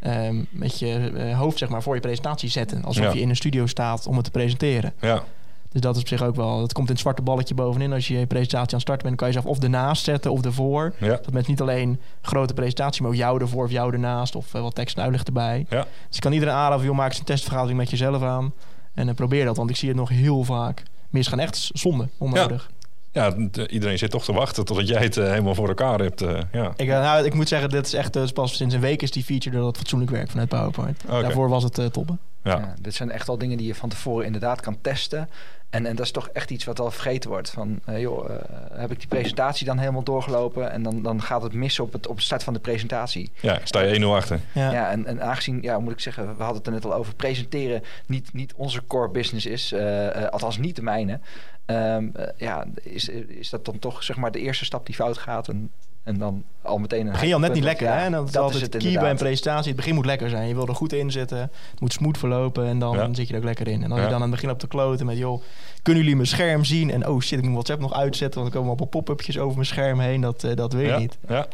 ehm, 0.00 0.42
met 0.50 0.78
je 0.78 1.10
hoofd 1.36 1.58
zeg 1.58 1.68
maar, 1.68 1.82
voor 1.82 1.94
je 1.94 2.00
presentatie 2.00 2.48
zetten. 2.50 2.84
Alsof 2.84 3.04
Ja. 3.04 3.12
je 3.12 3.20
in 3.20 3.28
een 3.28 3.36
studio 3.36 3.66
staat 3.66 4.06
om 4.06 4.14
het 4.14 4.24
te 4.24 4.30
presenteren. 4.30 4.92
Ja, 5.00 5.22
Dus 5.72 5.80
dat 5.80 5.94
is 5.96 6.00
op 6.02 6.08
zich 6.08 6.22
ook 6.22 6.34
wel, 6.36 6.58
dat 6.60 6.72
komt 6.72 6.86
in 6.86 6.92
het 6.92 7.02
zwarte 7.02 7.22
balletje 7.22 7.54
bovenin. 7.54 7.92
Als 7.92 8.08
je 8.08 8.18
je 8.18 8.26
presentatie 8.26 8.68
aan 8.68 8.72
het 8.74 8.80
starten 8.80 9.06
bent, 9.06 9.16
kan 9.18 9.26
je 9.28 9.32
zelf 9.34 9.44
of 9.46 9.62
ernaast 9.62 10.04
zetten 10.04 10.32
of 10.32 10.44
ervoor. 10.44 10.94
ja, 11.00 11.06
Dat 11.08 11.32
mensen 11.32 11.50
niet 11.50 11.60
alleen 11.60 11.88
een 11.88 11.98
grote 12.22 12.54
presentatie, 12.54 13.02
maar 13.02 13.10
ook 13.10 13.16
jou 13.16 13.40
ervoor 13.40 13.64
of 13.64 13.70
jou 13.70 13.92
ernaast 13.92 14.34
of 14.36 14.54
eh, 14.54 14.60
wat 14.62 14.74
tekst 14.74 14.96
en 14.96 15.02
uitleg 15.02 15.22
erbij. 15.22 15.66
ja. 15.70 15.86
Dus 16.06 16.16
ik 16.16 16.20
kan 16.22 16.32
iedereen 16.32 16.54
aanraden, 16.54 16.86
joh, 16.86 16.96
maak 16.96 17.08
eens 17.10 17.18
een 17.18 17.24
testvergadering 17.24 17.78
met 17.78 17.90
jezelf 17.90 18.22
aan. 18.22 18.52
En 18.94 19.08
eh, 19.08 19.14
probeer 19.14 19.44
dat, 19.44 19.56
want 19.56 19.70
ik 19.70 19.76
zie 19.76 19.88
het 19.88 19.96
nog 19.98 20.08
heel 20.08 20.44
vaak 20.44 20.82
misgaan. 21.10 21.38
Echt 21.38 21.70
zonde, 21.72 22.08
onnodig. 22.18 22.70
Ja, 23.12 23.34
t- 23.50 23.56
iedereen 23.56 23.98
zit 23.98 24.10
toch 24.10 24.24
te 24.24 24.32
wachten 24.32 24.64
totdat 24.64 24.88
jij 24.88 25.02
het 25.02 25.16
eh, 25.16 25.28
helemaal 25.28 25.54
voor 25.54 25.68
elkaar 25.68 25.98
hebt. 26.00 26.22
eh, 26.22 26.38
ja. 26.52 26.72
Ik, 26.76 26.88
eh, 26.88 27.00
nou, 27.00 27.24
ik 27.24 27.34
moet 27.34 27.48
zeggen, 27.48 27.68
dit 27.68 27.86
is 27.86 27.94
echt 27.94 28.16
eh, 28.16 28.22
pas 28.34 28.56
sinds 28.56 28.74
een 28.74 28.80
week 28.80 29.02
is 29.02 29.10
die 29.10 29.24
feature 29.24 29.58
dat 29.58 29.76
fatsoenlijk 29.76 30.10
werkt 30.10 30.30
vanuit 30.30 30.48
PowerPoint. 30.48 31.02
Daarvoor 31.22 31.48
was 31.48 31.62
het 31.62 31.78
eh 31.78 31.86
toppen. 31.86 32.18
Ja. 32.46 32.58
Ja, 32.58 32.74
dit 32.80 32.94
zijn 32.94 33.10
echt 33.10 33.28
al 33.28 33.38
dingen 33.38 33.56
die 33.56 33.66
je 33.66 33.74
van 33.74 33.88
tevoren 33.88 34.26
inderdaad 34.26 34.60
kan 34.60 34.80
testen. 34.80 35.28
En, 35.70 35.86
en 35.86 35.96
dat 35.96 36.04
is 36.04 36.12
toch 36.12 36.28
echt 36.28 36.50
iets 36.50 36.64
wat 36.64 36.80
al 36.80 36.90
vergeten 36.90 37.30
wordt. 37.30 37.50
Van, 37.50 37.80
eh, 37.84 38.00
joh, 38.00 38.30
eh, 38.30 38.36
heb 38.72 38.90
ik 38.90 38.98
die 38.98 39.08
presentatie 39.08 39.66
dan 39.66 39.78
helemaal 39.78 40.02
doorgelopen... 40.02 40.70
en 40.70 40.82
dan, 40.82 41.02
dan 41.02 41.22
gaat 41.22 41.42
het 41.42 41.52
mis 41.52 41.80
op 41.80 41.92
het, 41.92 42.06
op 42.06 42.16
het 42.16 42.24
start 42.24 42.42
van 42.42 42.52
de 42.52 42.58
presentatie. 42.58 43.30
ja, 43.40 43.60
sta 43.64 43.80
je 43.80 44.00
1-0 44.00 44.04
achter. 44.04 44.40
Ja. 44.52 44.72
Ja, 44.72 44.90
en, 44.90 45.06
en 45.06 45.22
aangezien, 45.22 45.62
ja, 45.62 45.78
moet 45.78 45.92
ik 45.92 46.00
zeggen, 46.00 46.36
we 46.36 46.42
hadden 46.42 46.56
het 46.56 46.66
er 46.66 46.72
net 46.72 46.84
al 46.84 46.94
over... 46.94 47.14
presenteren 47.14 47.82
niet, 48.06 48.32
niet 48.32 48.54
onze 48.54 48.86
core 48.86 49.10
business 49.10 49.46
is, 49.46 49.72
eh, 49.72 50.26
althans 50.26 50.58
niet 50.58 50.76
de 50.76 50.82
mijne... 50.82 51.20
ehm, 51.64 52.08
eh, 52.12 52.28
ja, 52.36 52.64
is, 52.82 53.08
is 53.08 53.50
dat 53.50 53.64
dan 53.64 53.78
toch 53.78 54.02
zeg 54.02 54.16
maar 54.16 54.32
de 54.32 54.40
eerste 54.40 54.64
stap 54.64 54.86
die 54.86 54.94
fout 54.94 55.18
gaat... 55.18 55.48
en, 55.48 55.70
en 56.06 56.18
dan 56.18 56.44
al 56.62 56.78
meteen 56.78 57.06
een... 57.06 57.12
begin 57.12 57.28
je 57.28 57.34
al 57.34 57.40
net 57.40 57.52
niet 57.52 57.62
lekker, 57.62 57.86
hè? 57.92 58.04
En 58.04 58.12
dat 58.12 58.26
is 58.26 58.32
dat 58.32 58.42
altijd 58.42 58.62
het 58.72 58.82
key 58.82 58.92
bij 59.00 59.10
een 59.10 59.16
presentatie. 59.16 59.66
Het 59.66 59.76
begin 59.76 59.94
moet 59.94 60.06
lekker 60.06 60.28
zijn. 60.28 60.48
Je 60.48 60.54
wil 60.54 60.66
er 60.68 60.74
goed 60.74 60.92
in 60.92 61.10
zitten. 61.10 61.38
Het 61.70 61.80
moet 61.80 61.92
smooth 61.92 62.18
verlopen 62.18 62.66
en 62.66 62.78
dan 62.78 62.96
Ja. 62.96 63.08
zit 63.14 63.26
je 63.28 63.32
er 63.32 63.38
ook 63.38 63.44
lekker 63.44 63.68
in. 63.68 63.82
En 63.82 63.90
als 63.90 63.98
Ja. 64.00 64.04
je 64.04 64.10
dan 64.10 64.22
aan 64.22 64.30
het 64.30 64.30
begin 64.30 64.50
op 64.50 64.58
te 64.58 64.66
kloten 64.68 65.06
met, 65.06 65.16
joh, 65.18 65.42
kunnen 65.82 66.02
jullie 66.02 66.16
mijn 66.16 66.28
scherm 66.28 66.64
zien? 66.64 66.90
En 66.90 67.08
oh 67.08 67.20
shit, 67.20 67.38
ik 67.38 67.44
moet 67.44 67.52
WhatsApp 67.52 67.80
nog 67.80 67.92
uitzetten, 67.94 68.40
want 68.40 68.52
er 68.52 68.58
komen 68.60 68.68
allemaal 68.76 68.88
pop-upjes 69.02 69.38
over 69.38 69.54
mijn 69.54 69.66
scherm 69.66 70.00
heen. 70.00 70.20
Dat, 70.20 70.44
eh, 70.44 70.54
dat 70.56 70.72
wil 70.72 70.82
je 70.82 70.88
Ja, 70.88 70.98
niet. 70.98 71.18
ja, 71.28 71.46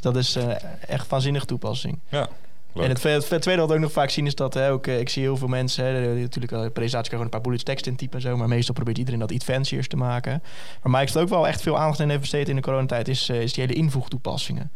Dat 0.00 0.16
is 0.16 0.36
eh, 0.36 0.50
echt 0.88 1.08
waanzinnige 1.08 1.46
toepassing. 1.46 1.98
ja. 2.08 2.28
En 2.82 2.88
het, 2.88 2.98
tweede 3.42 3.60
wat 3.60 3.68
we 3.68 3.74
ook 3.74 3.80
nog 3.80 3.92
vaak 3.92 4.10
zien 4.10 4.26
is 4.26 4.34
dat 4.34 4.54
hè, 4.54 4.70
ook, 4.70 4.86
eh, 4.86 5.00
ik 5.00 5.08
zie 5.08 5.22
heel 5.22 5.36
veel 5.36 5.48
mensen, 5.48 5.84
hè, 5.84 6.14
natuurlijk 6.14 6.52
al 6.52 6.64
een 6.64 6.72
presentatie 6.72 7.10
kan 7.10 7.18
gewoon 7.18 7.24
een 7.24 7.30
paar 7.30 7.40
bullets 7.40 7.62
tekst 7.62 7.86
in 7.86 7.96
typen 7.96 8.16
en 8.16 8.22
zo, 8.22 8.36
maar 8.36 8.48
meestal 8.48 8.74
probeert 8.74 8.98
iedereen 8.98 9.20
dat 9.20 9.30
iets 9.30 9.44
fanciers 9.44 9.88
te 9.88 9.96
maken. 9.96 10.42
Maar 10.82 10.92
Microsoft 10.92 11.24
ook 11.24 11.28
wel 11.28 11.46
echt 11.46 11.62
veel 11.62 11.78
aandacht 11.78 12.00
in 12.00 12.08
heeft 12.08 12.20
besteed 12.20 12.48
in 12.48 12.56
de 12.56 12.62
coronatijd 12.62 13.08
is, 13.08 13.28
eh, 13.28 13.42
is 13.42 13.52
die 13.52 13.64
hele 13.64 13.78
invoegtoepassingen. 13.78 14.70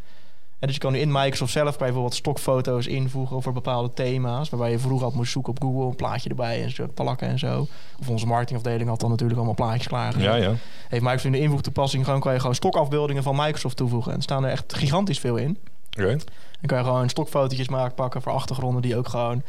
En 0.60 0.66
dus 0.66 0.74
je 0.74 0.80
kan 0.80 0.92
nu 0.92 0.98
in 0.98 1.12
Microsoft 1.12 1.52
zelf 1.52 1.78
bijvoorbeeld 1.78 2.14
stokfoto's 2.14 2.86
invoegen 2.86 3.36
over 3.36 3.52
bepaalde 3.52 3.92
thema's. 3.92 4.50
Waarbij 4.50 4.70
je 4.70 4.78
vroeger 4.78 5.06
had 5.06 5.14
moest 5.14 5.32
zoeken 5.32 5.52
op 5.52 5.62
Google, 5.62 5.88
een 5.88 5.96
plaatje 5.96 6.28
erbij 6.28 6.62
en 6.62 6.70
zo 6.70 6.86
plakken 6.94 7.28
en 7.28 7.38
zo. 7.38 7.66
Of 8.00 8.08
onze 8.08 8.26
marketingafdeling 8.26 8.88
had 8.88 9.00
dan 9.00 9.10
natuurlijk 9.10 9.38
allemaal 9.38 9.66
plaatjes 9.66 9.86
klaar. 9.86 10.20
Ja, 10.20 10.34
ja. 10.34 10.54
Heeft 10.88 11.02
Microsoft 11.02 11.24
in 11.24 11.32
de 11.32 11.40
invoegtoepassing 11.40 12.04
gewoon 12.04 12.20
kan 12.20 12.32
je 12.32 12.40
gewoon 12.40 12.54
stokafbeeldingen 12.54 13.22
van 13.22 13.36
Microsoft 13.36 13.76
toevoegen. 13.76 14.10
En 14.10 14.16
er 14.16 14.22
staan 14.22 14.44
er 14.44 14.50
echt 14.50 14.74
gigantisch 14.74 15.18
veel 15.18 15.36
in. 15.36 15.58
Oké. 15.98 16.06
Dan 16.16 16.66
kan 16.66 16.78
je 16.78 16.84
gewoon 16.84 17.08
stokfotootjes 17.08 17.68
maken, 17.68 17.94
pakken 17.94 18.22
voor 18.22 18.32
achtergronden 18.32 18.82
die 18.82 18.90
je 18.90 18.96
ook 18.96 19.08
gewoon 19.08 19.42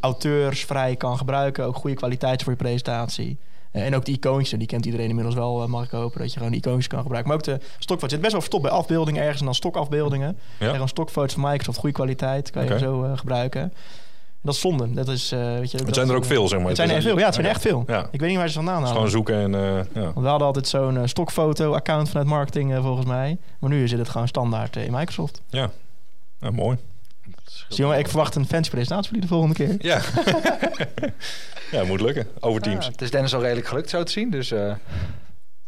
auteursvrij 0.00 0.96
kan 0.96 1.16
gebruiken. 1.16 1.64
Ook 1.64 1.76
goede 1.76 1.96
kwaliteit 1.96 2.42
voor 2.42 2.52
je 2.52 2.58
presentatie. 2.58 3.38
Eh, 3.72 3.84
en 3.86 3.94
ook 3.96 4.04
de 4.04 4.12
icoontjes, 4.12 4.58
die 4.58 4.66
kent 4.68 4.84
iedereen 4.84 5.08
inmiddels 5.08 5.34
wel, 5.34 5.62
eh, 5.62 5.68
mag 5.68 5.84
ik 5.84 5.90
hopen. 5.90 6.18
Dat 6.20 6.28
je 6.32 6.36
gewoon 6.36 6.52
die 6.52 6.60
icoontjes 6.60 6.86
kan 6.86 7.00
gebruiken. 7.02 7.30
Maar 7.32 7.38
ook 7.40 7.44
de 7.46 7.66
stokfoto's. 7.78 8.10
zit 8.10 8.20
best 8.20 8.32
wel 8.32 8.40
verstopt 8.40 8.62
bij 8.62 8.72
afbeeldingen 8.72 9.20
ergens 9.22 9.38
en 9.40 9.44
dan 9.44 9.54
stokafbeeldingen. 9.54 10.28
En 10.58 10.66
Ja. 10.66 10.72
gewoon 10.72 10.88
stokfoto's 10.88 11.32
van 11.34 11.42
Microsoft, 11.42 11.78
goede 11.78 11.94
kwaliteit, 11.94 12.50
kan 12.50 12.64
je 12.66 12.78
zo 12.78 13.02
eh, 13.04 13.18
gebruiken. 13.18 13.72
Dat 14.42 14.54
is 14.54 14.60
zonde. 14.60 14.92
Dat 14.92 15.08
is, 15.08 15.30
weet 15.30 15.70
je, 15.70 15.76
Het 15.76 15.86
dat 15.86 15.94
zijn 15.94 16.08
er 16.08 16.14
ook 16.16 16.24
veel, 16.24 16.48
zeg 16.48 16.58
maar. 16.58 16.68
Het 16.68 16.76
zijn 16.76 16.90
er 16.90 17.02
veel. 17.02 17.18
Ja, 17.18 17.24
het 17.24 17.34
zijn 17.34 17.46
echt 17.46 17.60
veel. 17.60 17.84
Ja. 17.86 18.08
Ik 18.10 18.20
weet 18.20 18.28
niet 18.28 18.38
waar 18.38 18.48
ze 18.48 18.54
vandaan 18.54 18.74
halen. 18.74 18.88
gewoon 18.92 19.10
zoeken 19.10 19.34
en 19.34 19.50
ja. 19.94 20.02
Want 20.02 20.14
we 20.20 20.26
hadden 20.28 20.46
altijd 20.46 20.68
zo'n 20.68 21.08
stokfoto-account 21.08 22.08
vanuit 22.08 22.26
marketing 22.26 22.74
volgens 22.80 23.06
mij. 23.06 23.38
Maar 23.58 23.70
nu 23.70 23.88
zit 23.88 23.98
het 23.98 24.08
gewoon 24.08 24.28
standaard 24.28 24.76
in 24.76 24.92
Microsoft. 24.92 25.42
ja, 25.48 25.70
mooi. 26.40 26.76
Dus 27.68 27.76
jongen, 27.76 27.98
ik 27.98 28.08
verwacht 28.08 28.34
een 28.34 28.46
fancy 28.46 28.70
presentatie 28.70 29.10
voor 29.10 29.18
jullie 29.20 29.28
de 29.28 29.34
volgende 29.34 29.54
keer. 29.54 29.90
Ja. 29.90 30.00
ja, 31.78 31.84
moet 31.84 32.00
lukken. 32.00 32.26
Over 32.40 32.60
Teams. 32.60 32.84
Ja, 32.84 32.90
het 32.90 33.02
is 33.02 33.10
Dennis 33.10 33.34
al 33.34 33.40
redelijk 33.42 33.66
gelukt 33.66 33.90
zo 33.90 34.02
te 34.02 34.12
zien. 34.12 34.30
Dus 34.30 34.50
eh 34.50 34.72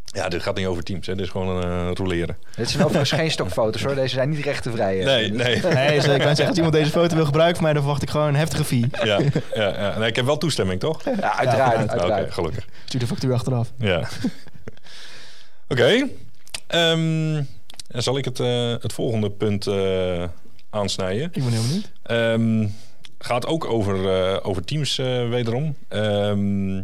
Ja, 0.05 0.29
dit 0.29 0.43
gaat 0.43 0.57
niet 0.57 0.67
over 0.67 0.83
Teams. 0.83 1.07
Hè. 1.07 1.15
Dit 1.15 1.25
is 1.25 1.31
gewoon 1.31 1.57
een 1.57 1.89
eh, 1.89 1.95
roleren. 1.95 2.37
dit 2.57 2.71
zijn 2.71 2.83
overigens 2.85 3.11
geen 3.13 3.31
stokfoto's 3.31 3.83
hoor. 3.83 3.95
Deze 3.95 4.15
zijn 4.15 4.29
niet 4.31 4.45
rechtenvrij. 4.45 4.99
eh, 4.99 5.05
Nee, 5.07 5.31
nee. 5.33 5.61
Nee, 5.75 5.95
dus 6.01 6.05
ik 6.05 6.19
ben 6.19 6.27
zeggen, 6.27 6.47
als 6.47 6.57
iemand 6.57 6.75
deze 6.75 6.91
foto 6.91 7.15
wil 7.17 7.25
gebruiken 7.25 7.55
voor 7.57 7.65
mij, 7.65 7.73
dan 7.73 7.83
verwacht 7.83 8.03
ik 8.03 8.11
gewoon 8.11 8.29
een 8.29 8.35
heftige 8.37 8.65
fee. 8.65 8.87
Ja, 9.05 9.19
ja, 9.55 9.69
ja. 9.79 9.99
Nee, 9.99 10.09
ik 10.09 10.17
heb 10.17 10.25
wel 10.25 10.39
toestemming, 10.39 10.81
toch? 10.81 11.05
Ja, 11.05 11.37
uiteraard. 11.39 11.77
Ja, 11.77 11.83
Oké, 11.83 11.91
uiteraard. 11.93 12.33
gelukkig. 12.33 12.67
Stuur 12.85 13.01
de 13.01 13.07
factuur 13.07 13.33
achteraf. 13.33 13.73
Ja. 13.79 14.09
Oké. 15.69 16.09
Ehm, 16.67 17.43
dan 17.87 18.03
zal 18.03 18.19
ik 18.19 18.25
het, 18.25 18.41
eh, 18.41 18.75
het 18.81 18.93
volgende 18.93 19.31
punt 19.31 19.67
eh, 19.67 20.25
aansnijden. 20.71 21.25
Ik 21.25 21.45
ben 21.45 21.53
heel 21.53 21.63
benieuwd. 21.63 21.93
Ehm, 22.03 22.69
gaat 23.19 23.47
ook 23.47 23.65
over, 23.65 24.09
eh, 24.09 24.47
over 24.47 24.65
Teams 24.65 24.99
eh, 24.99 25.29
wederom. 25.29 25.77
Ehm 25.89 26.83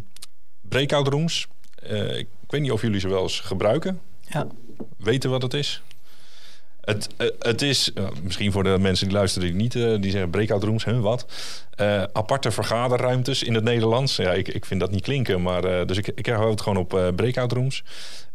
breakout 0.69 1.09
rooms. 1.09 1.47
Eh, 1.75 2.19
ik 2.19 2.27
weet 2.47 2.61
niet 2.61 2.71
of 2.71 2.83
jullie 2.83 3.01
ze 3.01 3.09
wel 3.09 3.23
eens 3.23 3.41
gebruiken. 3.41 4.01
Ja. 4.21 4.47
Weten 4.97 5.31
wat 5.31 5.43
het 5.43 5.55
is? 5.55 5.83
Het, 6.87 7.09
eh, 7.17 7.27
het 7.39 7.63
is, 7.63 7.93
eh, 7.93 8.05
misschien 8.23 8.53
voor 8.53 8.63
de 8.63 8.77
mensen 8.81 9.07
die 9.07 9.17
luisteren 9.17 9.49
die 9.49 9.57
niet, 9.57 9.75
eh, 9.75 9.95
die 10.01 10.11
zeggen 10.11 10.31
breakout 10.31 10.63
rooms, 10.63 10.85
hè, 10.85 11.01
wat? 11.01 11.27
Aparte 12.13 12.51
vergaderruimtes 12.51 13.43
in 13.43 13.55
het 13.55 13.65
Nederlands. 13.65 14.17
Ja, 14.17 14.33
ik, 14.33 14.49
ik 14.49 14.65
vind 14.65 14.81
dat 14.81 14.91
niet 14.91 15.03
klinken, 15.03 15.43
maar 15.43 15.87
dus 15.87 15.99
ik, 15.99 16.09
ik 16.15 16.27
hou 16.27 16.51
het 16.51 16.61
gewoon 16.61 16.79
op 16.79 17.13
breakout 17.17 17.53
rooms. 17.53 17.85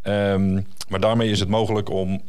Ehm, 0.02 0.54
maar 0.90 1.00
daarmee 1.00 1.30
is 1.30 1.40
het 1.40 1.50
mogelijk 1.50 1.90
om 1.90 2.22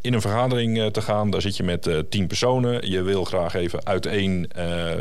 in 0.00 0.14
een 0.14 0.20
vergadering 0.20 0.92
te 0.92 1.02
gaan. 1.02 1.30
Daar 1.30 1.40
zit 1.40 1.56
je 1.56 1.62
met 1.62 2.04
tien 2.08 2.26
personen. 2.26 2.90
Je 2.90 3.02
wil 3.02 3.24
graag 3.24 3.54
even 3.54 3.86
uiteen 3.86 4.50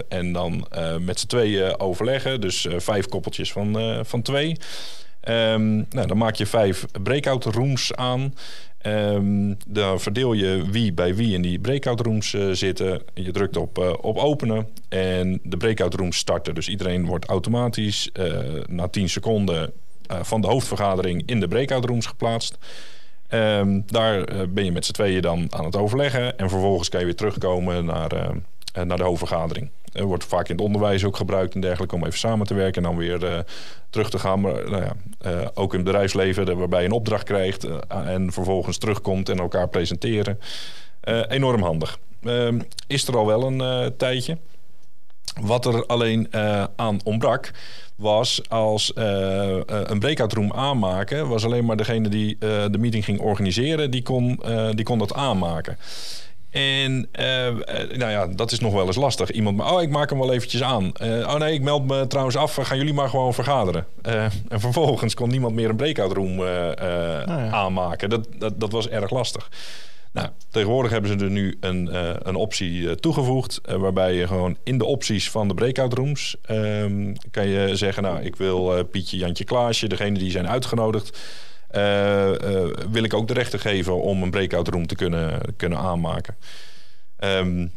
en 0.10 0.32
dan 0.32 0.68
met 1.00 1.20
z'n 1.20 1.28
tweeën 1.28 1.80
overleggen. 1.80 2.42
Dus 2.42 2.68
vijf 2.78 3.08
koppeltjes 3.08 3.52
van, 3.52 4.00
van 4.06 4.22
twee. 4.22 4.58
Ehm, 5.28 5.76
nou, 5.76 6.08
dan 6.08 6.18
maak 6.18 6.36
je 6.36 6.46
vijf 6.46 6.86
breakout 7.04 7.46
rooms 7.46 7.96
aan. 7.96 8.34
Ehm, 8.88 9.54
dan 9.68 10.00
verdeel 10.00 10.34
je 10.34 10.64
wie 10.72 10.94
bij 10.94 11.16
wie 11.16 11.34
in 11.34 11.42
die 11.42 11.60
breakout 11.60 12.00
rooms 12.00 12.34
eh, 12.34 12.50
zitten. 12.52 13.02
Je 13.14 13.32
drukt 13.32 13.58
op, 13.58 13.78
eh, 13.78 13.94
op 14.02 14.18
openen 14.18 14.68
en 14.90 15.40
de 15.44 15.58
breakout 15.58 15.94
rooms 15.94 16.18
starten. 16.18 16.56
Dus 16.56 16.68
iedereen 16.68 17.06
wordt 17.06 17.26
automatisch 17.26 18.10
eh, 18.14 18.40
na 18.68 18.88
10 18.88 19.10
seconden 19.10 19.72
van 20.22 20.42
de 20.42 20.48
hoofdvergadering 20.48 21.24
in 21.26 21.40
de 21.40 21.48
breakout 21.48 21.86
rooms 21.86 22.06
geplaatst. 22.06 22.58
Ehm, 23.28 23.82
daar 23.86 24.26
ben 24.50 24.66
je 24.66 24.72
met 24.72 24.86
z'n 24.86 24.92
tweeën 24.92 25.22
dan 25.22 25.48
aan 25.50 25.66
het 25.66 25.76
overleggen. 25.76 26.38
En 26.38 26.50
vervolgens 26.50 26.90
kan 26.90 27.00
je 27.00 27.06
weer 27.06 27.16
terugkomen 27.16 27.86
naar, 27.86 28.32
naar 28.86 28.98
de 28.98 29.04
hoofdvergadering. 29.04 29.70
Er 29.98 30.06
wordt 30.06 30.26
vaak 30.26 30.48
in 30.50 30.56
het 30.56 30.66
onderwijs 30.66 31.04
ook 31.04 31.18
gebruikt 31.18 31.54
en 31.56 31.62
dergelijke 31.62 31.96
om 31.96 32.06
even 32.06 32.20
samen 32.20 32.48
te 32.48 32.54
werken 32.54 32.84
en 32.84 32.90
dan 32.90 32.98
weer 32.98 33.26
eh, 33.26 33.40
terug 33.90 34.10
te 34.10 34.20
gaan. 34.20 34.42
Maar 34.42 34.70
nou 34.70 34.84
ja, 34.84 34.94
eh, 35.20 35.48
ook 35.54 35.72
in 35.72 35.80
het 35.80 35.88
bedrijfsleven, 35.88 36.48
eh, 36.50 36.56
waarbij 36.56 36.80
je 36.80 36.86
een 36.86 36.92
opdracht 36.92 37.24
krijgt 37.24 37.64
eh, 37.64 37.78
en 38.08 38.32
vervolgens 38.32 38.78
terugkomt 38.78 39.30
en 39.30 39.38
elkaar 39.40 39.68
presenteren. 39.70 40.40
Eh, 41.02 41.22
enorm 41.28 41.62
handig. 41.62 42.00
Ehm, 42.24 42.60
is 42.88 43.08
er 43.08 43.18
al 43.18 43.26
wel 43.26 43.44
een 43.44 43.62
eh, 43.62 43.86
tijdje. 43.98 44.38
Wat 45.42 45.66
er 45.66 45.86
alleen 45.86 46.32
eh, 46.32 46.64
aan 46.76 47.00
ontbrak, 47.04 47.52
was 47.96 48.42
als 48.50 48.94
eh, 48.94 49.56
eh, 49.56 49.62
een 49.66 50.00
breakout 50.00 50.34
room 50.34 50.54
aanmaken, 50.54 51.28
was 51.28 51.46
alleen 51.46 51.66
maar 51.66 51.78
degene 51.78 52.10
die 52.10 52.38
eh, 52.40 52.66
de 52.72 52.78
meeting 52.78 53.06
ging 53.06 53.20
organiseren, 53.20 53.92
die 53.92 54.02
kon, 54.02 54.40
eh, 54.44 54.70
die 54.72 54.86
kon 54.86 54.98
dat 54.98 55.14
aanmaken. 55.14 55.78
En 56.50 57.08
eh, 57.12 57.48
eh, 57.48 57.56
nou 57.98 58.12
ja, 58.12 58.28
dat 58.28 58.52
is 58.52 58.60
nog 58.60 58.74
wel 58.74 58.86
eens 58.86 58.96
lastig. 58.96 59.32
Iemand, 59.32 59.62
oh, 59.62 59.82
ik 59.82 59.90
maak 59.90 60.10
hem 60.10 60.20
wel 60.20 60.34
eventjes 60.34 60.64
aan. 60.64 60.94
Eh, 60.94 61.10
oh 61.10 61.36
nee, 61.36 61.54
ik 61.54 61.62
meld 61.62 61.88
me 61.88 62.08
trouwens 62.08 62.36
af. 62.36 62.56
Gaan 62.56 62.78
jullie 62.78 62.94
maar 62.94 63.10
gewoon 63.10 63.34
vergaderen. 63.34 63.86
En 64.02 64.60
vervolgens 64.60 65.14
kon 65.14 65.30
niemand 65.30 65.56
meer 65.56 65.70
een 65.70 65.76
breakout 65.76 66.12
room 66.12 66.44
ja. 66.44 67.50
aanmaken. 67.50 68.10
Dat, 68.10 68.28
dat, 68.38 68.60
dat 68.60 68.72
was 68.72 68.90
erg 68.90 69.10
lastig. 69.10 69.50
Nou, 70.12 70.30
tegenwoordig 70.50 70.92
hebben 70.92 71.20
ze 71.20 71.26
er 71.26 71.32
nu 71.32 71.58
een, 71.60 71.90
een 72.28 72.36
optie 72.36 72.96
toegevoegd. 72.96 73.62
waarbij 73.78 74.14
je 74.14 74.28
gewoon 74.28 74.58
in 74.64 74.78
de 74.78 74.86
opties 74.86 75.30
van 75.32 75.48
de 75.48 75.54
breakout 75.54 75.94
rooms 75.94 76.36
ehm, 76.42 77.14
kan 77.32 77.48
je 77.48 77.76
zeggen: 77.76 78.04
Nou, 78.04 78.22
ik 78.22 78.36
wil 78.36 78.86
Pietje, 78.86 79.18
Jantje, 79.18 79.44
Klaasje, 79.44 79.88
degene 79.88 80.20
die 80.20 80.32
zijn 80.32 80.48
uitgenodigd. 80.48 81.18
Eh, 81.68 82.64
eh, 82.64 82.70
wil 82.92 83.04
ik 83.04 83.14
ook 83.14 83.28
de 83.28 83.34
rechten 83.34 83.60
geven 83.60 84.02
om 84.02 84.24
een 84.24 84.32
breakout 84.32 84.68
room 84.68 84.88
te 84.88 84.96
kunnen, 84.96 85.42
kunnen 85.56 85.78
aanmaken. 85.78 86.36
Ehm, 87.18 87.68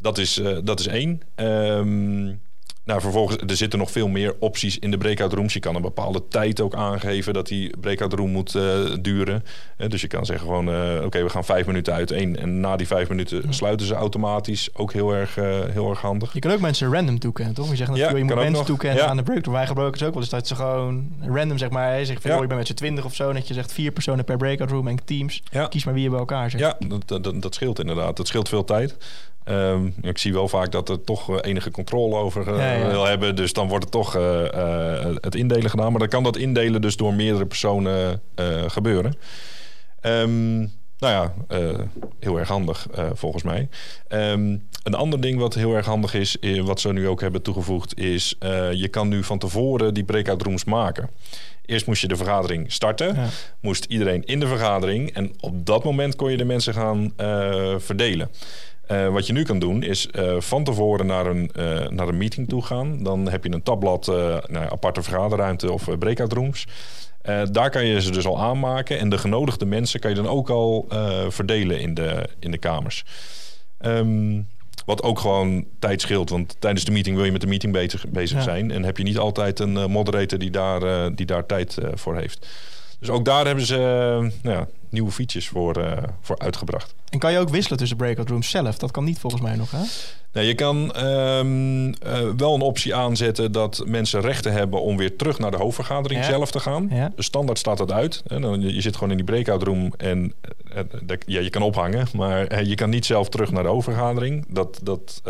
dat, 0.00 0.18
is, 0.18 0.38
eh, 0.38 0.58
dat 0.64 0.80
is 0.80 0.86
één. 0.86 1.20
Ehm, 1.34 2.34
nou, 2.84 3.00
vervolgens, 3.00 3.42
er 3.46 3.56
zitten 3.56 3.78
nog 3.78 3.90
veel 3.90 4.08
meer 4.08 4.34
opties 4.38 4.78
in 4.78 4.90
de 4.90 4.98
breakout 4.98 5.32
rooms. 5.32 5.52
Je 5.52 5.60
kan 5.60 5.74
een 5.74 5.82
bepaalde 5.82 6.28
tijd 6.28 6.60
ook 6.60 6.74
aangeven 6.74 7.32
dat 7.32 7.46
die 7.46 7.76
breakout 7.80 8.12
room 8.12 8.30
moet 8.30 8.54
eh, 8.54 8.62
duren. 9.00 9.44
Eh, 9.76 9.88
dus 9.88 10.00
je 10.00 10.06
kan 10.06 10.26
zeggen 10.26 10.46
gewoon, 10.46 10.68
eh, 10.68 11.04
oké, 11.04 11.22
we 11.22 11.28
gaan 11.28 11.44
vijf 11.44 11.66
minuten 11.66 11.94
uiteen. 11.94 12.36
En 12.36 12.60
na 12.60 12.76
die 12.76 12.86
vijf 12.86 13.08
minuten 13.08 13.54
sluiten 13.54 13.86
ze 13.86 13.94
automatisch. 13.94 14.68
Ook 14.74 14.92
heel 14.92 15.12
erg, 15.14 15.34
heel 15.70 15.90
erg 15.90 16.00
handig. 16.00 16.32
Je 16.32 16.40
kan 16.40 16.50
ook 16.52 16.60
mensen 16.60 16.92
random 16.92 17.18
toekennen, 17.18 17.54
toch? 17.54 17.70
Je 17.70 17.76
zegt 17.76 17.96
Ja, 17.96 18.16
je 18.16 18.24
moet 18.24 18.34
mensen 18.34 18.52
nog. 18.52 18.66
toekennen 18.66 19.02
Ja. 19.02 19.08
aan 19.08 19.16
de 19.16 19.22
breakthrough. 19.22 19.58
Wij 19.58 19.66
gebruiken 19.66 19.98
het 19.98 20.08
ook 20.08 20.14
wel 20.14 20.22
eens 20.22 20.32
dat 20.32 20.46
ze 20.46 20.54
gewoon 20.54 21.08
random, 21.20 21.58
zeg 21.58 21.70
maar, 21.70 21.92
hè, 21.92 22.04
zegt 22.04 22.22
van, 22.22 22.30
oh, 22.30 22.40
je 22.40 22.46
bent 22.46 22.58
met 22.58 22.68
z'n 22.68 22.74
twintig 22.74 23.04
of 23.04 23.14
zo. 23.14 23.28
En 23.28 23.34
dat 23.34 23.48
je 23.48 23.54
zegt 23.54 23.72
vier 23.72 23.92
personen 23.92 24.24
per 24.24 24.36
breakout 24.36 24.70
room 24.70 24.88
en 24.88 25.04
teams. 25.04 25.42
Ja. 25.50 25.66
Kies 25.66 25.84
maar 25.84 25.94
wie 25.94 26.02
je 26.02 26.10
bij 26.10 26.18
elkaar 26.18 26.50
zegt. 26.50 26.62
Ja, 26.62 26.76
dat, 26.88 27.24
dat, 27.24 27.42
dat 27.42 27.54
scheelt 27.54 27.78
inderdaad. 27.78 28.16
Dat 28.16 28.26
scheelt 28.26 28.48
veel 28.48 28.64
tijd. 28.64 28.96
Ehm, 29.50 29.90
ik 30.00 30.18
zie 30.18 30.32
wel 30.32 30.48
vaak 30.48 30.72
dat 30.72 30.88
er 30.88 31.04
toch 31.04 31.30
eh, 31.30 31.50
enige 31.50 31.70
controle 31.70 32.16
over 32.16 32.48
eh, 32.48 32.58
Ja, 32.58 32.72
ja. 32.72 32.90
wil 32.90 33.04
hebben. 33.04 33.36
Dus 33.36 33.52
dan 33.52 33.68
wordt 33.68 33.84
het 33.84 33.92
toch 33.92 34.16
eh, 34.16 35.04
het 35.20 35.34
indelen 35.34 35.70
gedaan. 35.70 35.90
Maar 35.90 35.98
dan 36.00 36.08
kan 36.08 36.22
dat 36.22 36.36
indelen 36.36 36.80
dus 36.80 36.96
door 36.96 37.14
meerdere 37.14 37.46
personen 37.46 38.22
gebeuren. 38.66 39.14
Ehm, 40.00 40.58
nou 40.58 40.68
ja, 40.98 41.34
heel 42.20 42.38
erg 42.38 42.48
handig 42.48 42.86
volgens 43.14 43.42
mij. 43.42 43.68
Ehm, 44.08 44.56
een 44.82 44.94
ander 44.94 45.20
ding 45.20 45.38
wat 45.38 45.54
heel 45.54 45.74
erg 45.74 45.86
handig 45.86 46.14
is, 46.14 46.36
wat 46.62 46.80
ze 46.80 46.92
nu 46.92 47.08
ook 47.08 47.20
hebben 47.20 47.42
toegevoegd, 47.42 47.98
is 47.98 48.36
je 48.72 48.88
kan 48.90 49.08
nu 49.08 49.24
van 49.24 49.38
tevoren 49.38 49.94
die 49.94 50.04
breakout 50.04 50.42
rooms 50.42 50.64
maken. 50.64 51.10
Eerst 51.66 51.86
moest 51.86 52.00
je 52.00 52.08
de 52.08 52.16
vergadering 52.16 52.72
starten, 52.72 53.14
Ja. 53.14 53.26
moest 53.60 53.84
iedereen 53.84 54.24
in 54.24 54.40
de 54.40 54.46
vergadering 54.46 55.10
en 55.14 55.32
op 55.40 55.66
dat 55.66 55.84
moment 55.84 56.16
kon 56.16 56.30
je 56.30 56.36
de 56.36 56.44
mensen 56.44 56.74
gaan 56.74 57.12
verdelen. 57.78 58.30
Eh, 58.90 59.08
wat 59.08 59.26
je 59.26 59.32
nu 59.32 59.42
kan 59.42 59.58
doen 59.58 59.82
is 59.82 60.06
eh, 60.06 60.40
van 60.40 60.64
tevoren 60.64 61.06
naar 61.06 61.26
een, 61.26 61.50
eh, 61.54 61.88
naar 61.88 62.08
een 62.08 62.16
meeting 62.16 62.48
toe 62.48 62.62
gaan. 62.62 63.02
Dan 63.02 63.28
heb 63.28 63.44
je 63.44 63.52
een 63.52 63.62
tabblad, 63.62 64.06
nou, 64.46 64.70
aparte 64.70 65.02
vergaderruimte 65.02 65.72
of 65.72 65.98
breakout 65.98 66.32
rooms. 66.32 66.66
Daar 67.52 67.70
kan 67.70 67.86
je 67.86 68.00
ze 68.00 68.10
dus 68.10 68.26
al 68.26 68.40
aanmaken. 68.40 68.98
En 68.98 69.08
de 69.08 69.18
genodigde 69.18 69.64
mensen 69.64 70.00
kan 70.00 70.10
je 70.10 70.16
dan 70.16 70.28
ook 70.28 70.50
al 70.50 70.86
verdelen 71.28 71.80
in 71.80 71.94
de, 71.94 72.28
in 72.38 72.50
de 72.50 72.58
kamers. 72.58 73.04
Ehm, 73.78 74.40
wat 74.86 75.02
ook 75.02 75.18
gewoon 75.18 75.64
tijd 75.78 76.00
scheelt. 76.00 76.30
Want 76.30 76.56
tijdens 76.58 76.84
de 76.84 76.92
meeting 76.92 77.16
wil 77.16 77.24
je 77.24 77.32
met 77.32 77.40
de 77.40 77.46
meeting 77.46 77.72
bezig, 77.72 78.08
bezig 78.08 78.38
Ja. 78.38 78.42
zijn. 78.42 78.70
En 78.70 78.82
heb 78.82 78.96
je 78.96 79.02
niet 79.02 79.18
altijd 79.18 79.58
een 79.58 79.90
moderator 79.90 80.38
die 80.38 80.50
daar, 80.50 81.14
die 81.14 81.26
daar 81.26 81.46
tijd 81.46 81.78
voor 81.94 82.16
heeft. 82.16 82.46
Dus 83.00 83.10
ook 83.10 83.24
daar 83.24 83.46
hebben 83.46 83.66
ze 83.66 83.74
eh, 83.74 84.42
nou 84.42 84.56
ja, 84.56 84.66
nieuwe 84.88 85.10
features 85.10 85.48
voor, 85.48 85.76
eh, 85.76 86.02
voor 86.20 86.38
uitgebracht. 86.38 86.94
En 87.08 87.18
kan 87.18 87.32
je 87.32 87.38
ook 87.38 87.48
wisselen 87.48 87.78
tussen 87.78 87.96
breakout 87.96 88.28
rooms 88.28 88.50
zelf? 88.50 88.78
Dat 88.78 88.90
kan 88.90 89.04
niet 89.04 89.18
volgens 89.18 89.42
mij 89.42 89.56
nog, 89.56 89.70
hè? 89.70 89.82
Nou, 90.32 90.46
je 90.46 90.54
kan 90.54 90.92
ehm, 90.94 91.92
eh, 91.92 92.28
wel 92.36 92.54
een 92.54 92.60
optie 92.60 92.94
aanzetten 92.94 93.52
dat 93.52 93.82
mensen 93.86 94.20
rechten 94.20 94.52
hebben 94.52 94.82
om 94.82 94.96
weer 94.96 95.16
terug 95.16 95.38
naar 95.38 95.50
de 95.50 95.56
hoofdvergadering 95.56 96.20
Ja. 96.20 96.26
zelf 96.26 96.50
te 96.50 96.60
gaan. 96.60 96.88
Ja. 96.90 97.12
Dus 97.16 97.26
standaard 97.26 97.58
staat 97.58 97.78
dat 97.78 97.92
uit. 97.92 98.22
En 98.26 98.40
dan, 98.40 98.60
je, 98.60 98.80
zit 98.80 98.94
gewoon 98.94 99.10
in 99.10 99.16
die 99.16 99.26
breakout 99.26 99.62
room 99.62 99.92
en 99.96 100.34
ja, 101.26 101.40
je 101.40 101.50
kan 101.50 101.62
ophangen, 101.62 102.06
maar 102.16 102.64
je 102.64 102.74
kan 102.74 102.90
niet 102.90 103.06
zelf 103.06 103.28
terug 103.28 103.50
naar 103.50 103.62
de 103.62 103.68
hoofdvergadering. 103.68 104.44
Dat, 104.48 104.80
dat 104.82 105.22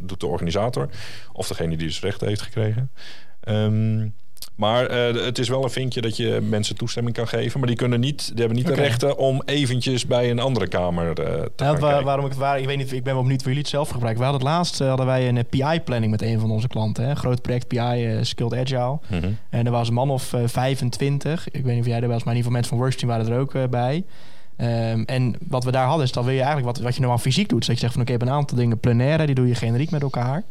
doet 0.00 0.20
de 0.20 0.26
organisator 0.26 0.88
of 1.32 1.48
degene 1.48 1.76
die 1.76 1.86
dus 1.86 2.00
rechten 2.00 2.28
heeft 2.28 2.42
gekregen. 2.42 2.90
Ehm, 3.40 4.06
maar 4.58 4.86
eh, 4.86 5.24
het 5.24 5.38
is 5.38 5.48
wel 5.48 5.64
een 5.64 5.70
vinkje 5.70 6.00
dat 6.00 6.16
je 6.16 6.40
mensen 6.48 6.76
toestemming 6.76 7.16
kan 7.16 7.28
geven. 7.28 7.58
Maar 7.58 7.68
die, 7.68 7.76
kunnen 7.76 8.00
niet, 8.00 8.26
die 8.26 8.36
hebben 8.38 8.56
niet 8.56 8.66
de 8.66 8.74
rechten 8.74 9.18
om 9.18 9.42
eventjes 9.44 10.06
bij 10.06 10.30
een 10.30 10.38
andere 10.38 10.66
kamer 10.68 11.08
eh, 11.08 11.14
te 11.14 11.20
Ja, 11.24 11.64
gaan 11.64 11.78
waar- 11.78 11.78
kijken. 11.88 12.04
waarom 12.04 12.24
ik 12.24 12.30
het 12.30 12.40
waar, 12.40 12.58
ik 12.60 12.66
weet 12.66 12.76
niet, 12.76 12.92
ik 12.92 13.02
ben 13.04 13.12
wel 13.14 13.22
benieuwd 13.22 13.38
hoe 13.40 13.48
jullie 13.48 13.62
het 13.64 13.72
zelf 13.72 13.88
gebruiken. 13.88 14.22
We 14.24 14.28
hadden 14.30 14.46
het 14.48 14.56
laatst 14.56 14.80
eh, 14.80 14.88
hadden 14.88 15.06
wij 15.06 15.28
een 15.28 15.46
PI-planning 15.46 16.10
met 16.10 16.22
een 16.22 16.40
van 16.40 16.50
onze 16.50 16.68
klanten. 16.68 17.04
Hè? 17.04 17.10
Een 17.10 17.16
groot 17.16 17.42
project 17.42 17.66
PI, 17.68 18.18
Skilled 18.22 18.54
Agile. 18.54 18.98
Mhm. 19.06 19.30
En 19.50 19.66
er 19.66 19.72
was 19.72 19.88
een 19.88 19.94
man 19.94 20.10
of 20.10 20.32
eh, 20.32 20.40
25. 20.46 21.48
Ik 21.50 21.64
weet 21.64 21.72
niet 21.74 21.82
of 21.82 21.86
jij 21.88 22.00
er 22.00 22.08
was, 22.08 22.24
maar 22.24 22.34
in 22.34 22.38
ieder 22.38 22.52
geval 22.52 22.52
mensen 22.52 22.70
van 22.70 22.78
Workstream 22.78 23.12
waren 23.16 23.32
er 23.32 23.40
ook 23.40 23.70
bij. 23.70 24.04
Ehm, 24.56 25.02
en 25.02 25.34
wat 25.48 25.64
we 25.64 25.70
daar 25.70 25.86
hadden 25.86 26.04
is, 26.04 26.12
dan 26.12 26.24
wil 26.24 26.32
je 26.32 26.42
eigenlijk 26.42 26.66
wat, 26.76 26.84
wat 26.84 26.94
je 26.94 27.00
normaal 27.00 27.18
fysiek 27.18 27.48
doet. 27.48 27.58
Dus 27.58 27.66
dat 27.66 27.74
je 27.76 27.80
zegt 27.82 27.92
van 27.92 28.02
oké, 28.02 28.12
ik 28.12 28.18
heb 28.20 28.28
een 28.28 28.34
aantal 28.34 28.56
dingen 28.56 28.78
plenaire, 28.78 29.26
die 29.26 29.34
doe 29.34 29.48
je 29.48 29.54
generiek 29.54 29.90
met 29.90 30.02
elkaar. 30.02 30.42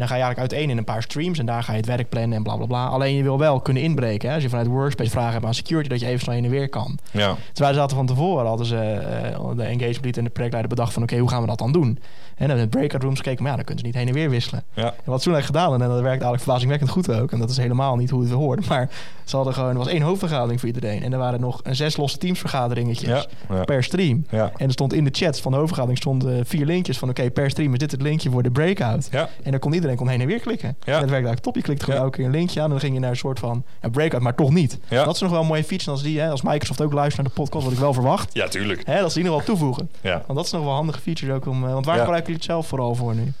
Dan 0.00 0.08
ga 0.08 0.14
je 0.16 0.22
eigenlijk 0.22 0.52
uiteen 0.52 0.70
in 0.70 0.78
een 0.78 0.84
paar 0.84 1.02
streams 1.02 1.38
en 1.38 1.46
daar 1.46 1.62
ga 1.62 1.72
je 1.72 1.78
het 1.78 1.86
werk 1.86 2.08
plannen 2.08 2.36
en 2.36 2.42
bla 2.42 2.56
bla 2.56 2.66
bla. 2.66 2.86
Alleen 2.86 3.14
je 3.14 3.22
wil 3.22 3.38
wel 3.38 3.60
kunnen 3.60 3.82
inbreken. 3.82 4.28
Hè? 4.28 4.34
Als 4.34 4.42
je 4.42 4.48
vanuit 4.48 4.66
Workspace 4.68 5.10
vragen 5.10 5.32
hebt 5.32 5.44
aan 5.44 5.54
security, 5.54 5.88
dat 5.88 6.00
je 6.00 6.06
even 6.06 6.20
snel 6.20 6.34
heen 6.34 6.44
en 6.44 6.50
weer 6.50 6.68
kan. 6.68 6.98
Ja, 7.10 7.36
Terwijl 7.52 7.74
ze 7.74 7.80
zaten 7.80 7.96
van 7.96 8.06
tevoren, 8.06 8.46
hadden 8.46 8.66
ze 8.66 8.76
eh, 8.76 9.40
de 9.56 9.62
engagement 9.62 10.04
lead 10.04 10.16
en 10.16 10.24
de 10.24 10.30
projectleider 10.30 10.68
bedacht 10.74 10.92
van 10.92 11.02
oké, 11.02 11.16
hoe 11.18 11.28
gaan 11.28 11.40
we 11.40 11.46
dat 11.46 11.58
dan 11.58 11.72
doen? 11.72 11.98
En 12.36 12.48
dan 12.48 12.56
in 12.56 12.62
de 12.62 12.68
breakout 12.68 13.02
rooms 13.02 13.16
gekeken, 13.16 13.42
maar 13.42 13.50
ja, 13.50 13.56
dan 13.56 13.64
kunnen 13.66 13.84
ze 13.84 13.90
niet 13.90 13.98
heen 13.98 14.08
en 14.08 14.14
weer 14.14 14.30
wisselen. 14.30 14.62
ja, 14.74 14.82
En 14.84 15.10
wat 15.10 15.22
toen 15.22 15.34
eigenlijk 15.34 15.46
gedaan 15.46 15.72
en 15.72 15.78
dat 15.78 15.88
werkt 15.88 16.06
eigenlijk 16.08 16.42
verbazingwekkend 16.42 16.90
goed 16.90 17.12
ook. 17.12 17.32
En 17.32 17.38
dat 17.38 17.50
is 17.50 17.56
helemaal 17.56 17.96
niet 17.96 18.10
hoe 18.10 18.22
het 18.22 18.30
hoort. 18.32 18.68
Maar 18.68 18.88
ze 19.24 19.36
hadden 19.36 19.54
gewoon, 19.54 19.70
er 19.70 19.76
was 19.76 19.86
één 19.88 20.02
hoofdvergadering 20.02 20.60
voor 20.60 20.68
iedereen. 20.68 21.02
En 21.02 21.12
er 21.12 21.18
waren 21.18 21.40
nog 21.40 21.60
een 21.62 21.76
zes 21.76 21.96
losse 21.96 22.18
teamsvergaderingetjes 22.18 23.08
ja, 23.48 23.56
ja, 23.56 23.64
per 23.64 23.84
stream. 23.84 24.24
ja. 24.30 24.50
En 24.56 24.66
er 24.66 24.72
stond 24.72 24.92
in 24.92 25.04
de 25.04 25.10
chat 25.12 25.40
van 25.40 25.50
de 25.52 25.56
hoofdvergadering 25.58 26.00
stonden 26.02 26.46
vier 26.46 26.66
linkjes 26.66 26.98
van 26.98 27.08
oké, 27.08 27.30
per 27.30 27.50
stream 27.50 27.72
is 27.72 27.78
dit 27.78 27.90
het 27.90 28.02
linkje 28.02 28.30
voor 28.30 28.42
de 28.42 28.50
breakout. 28.50 29.08
Ja, 29.10 29.28
En 29.42 29.50
dan 29.50 29.60
kon 29.60 29.72
iedereen 29.72 29.89
kon 29.96 30.08
heen 30.08 30.20
en 30.20 30.26
weer 30.26 30.40
klikken. 30.40 30.68
En 30.68 30.74
dat 30.84 30.86
werkte 30.94 31.10
eigenlijk 31.10 31.42
top. 31.42 31.54
Je 31.54 31.62
klikte 31.62 31.84
gewoon 31.84 31.98
Ja. 31.98 32.04
elke 32.04 32.16
keer 32.16 32.26
een 32.26 32.32
linkje 32.32 32.58
aan 32.60 32.64
en 32.64 32.70
dan 32.70 32.80
ging 32.80 32.94
je 32.94 33.00
naar 33.00 33.10
een 33.10 33.16
soort 33.16 33.38
van 33.38 33.64
ja, 33.82 33.88
breakout, 33.88 34.22
maar 34.22 34.34
toch 34.34 34.50
niet. 34.50 34.78
Ja. 34.88 35.04
Dat 35.04 35.14
is 35.14 35.20
nog 35.20 35.30
wel 35.30 35.40
een 35.40 35.46
mooie 35.46 35.64
feature 35.64 35.90
als 35.90 36.02
die, 36.02 36.20
hè, 36.20 36.30
als 36.30 36.42
Microsoft 36.42 36.80
ook 36.80 36.92
luistert 36.92 37.16
naar 37.26 37.34
de 37.34 37.40
podcast, 37.40 37.64
wat 37.64 37.72
ik 37.72 37.78
wel 37.78 37.92
verwacht. 37.92 38.34
ja, 38.34 38.48
tuurlijk. 38.48 38.82
Hè, 38.86 39.00
dat 39.00 39.12
ze 39.12 39.18
die 39.20 39.28
nog 39.28 39.36
wel 39.36 39.44
toevoegen. 39.46 39.90
Ja. 40.00 40.22
Want 40.26 40.38
dat 40.38 40.44
is 40.44 40.50
nog 40.52 40.62
wel 40.64 40.72
handige 40.72 41.00
features 41.00 41.34
ook 41.34 41.46
om. 41.46 41.64
eh, 41.66 41.72
Want 41.72 41.84
waar 41.86 41.94
Ja. 41.96 42.00
gebruiken 42.00 42.32
jullie 42.32 42.46
het 42.46 42.52
zelf 42.56 42.66
vooral 42.68 42.94
voor 42.94 43.14
nu? 43.14 43.32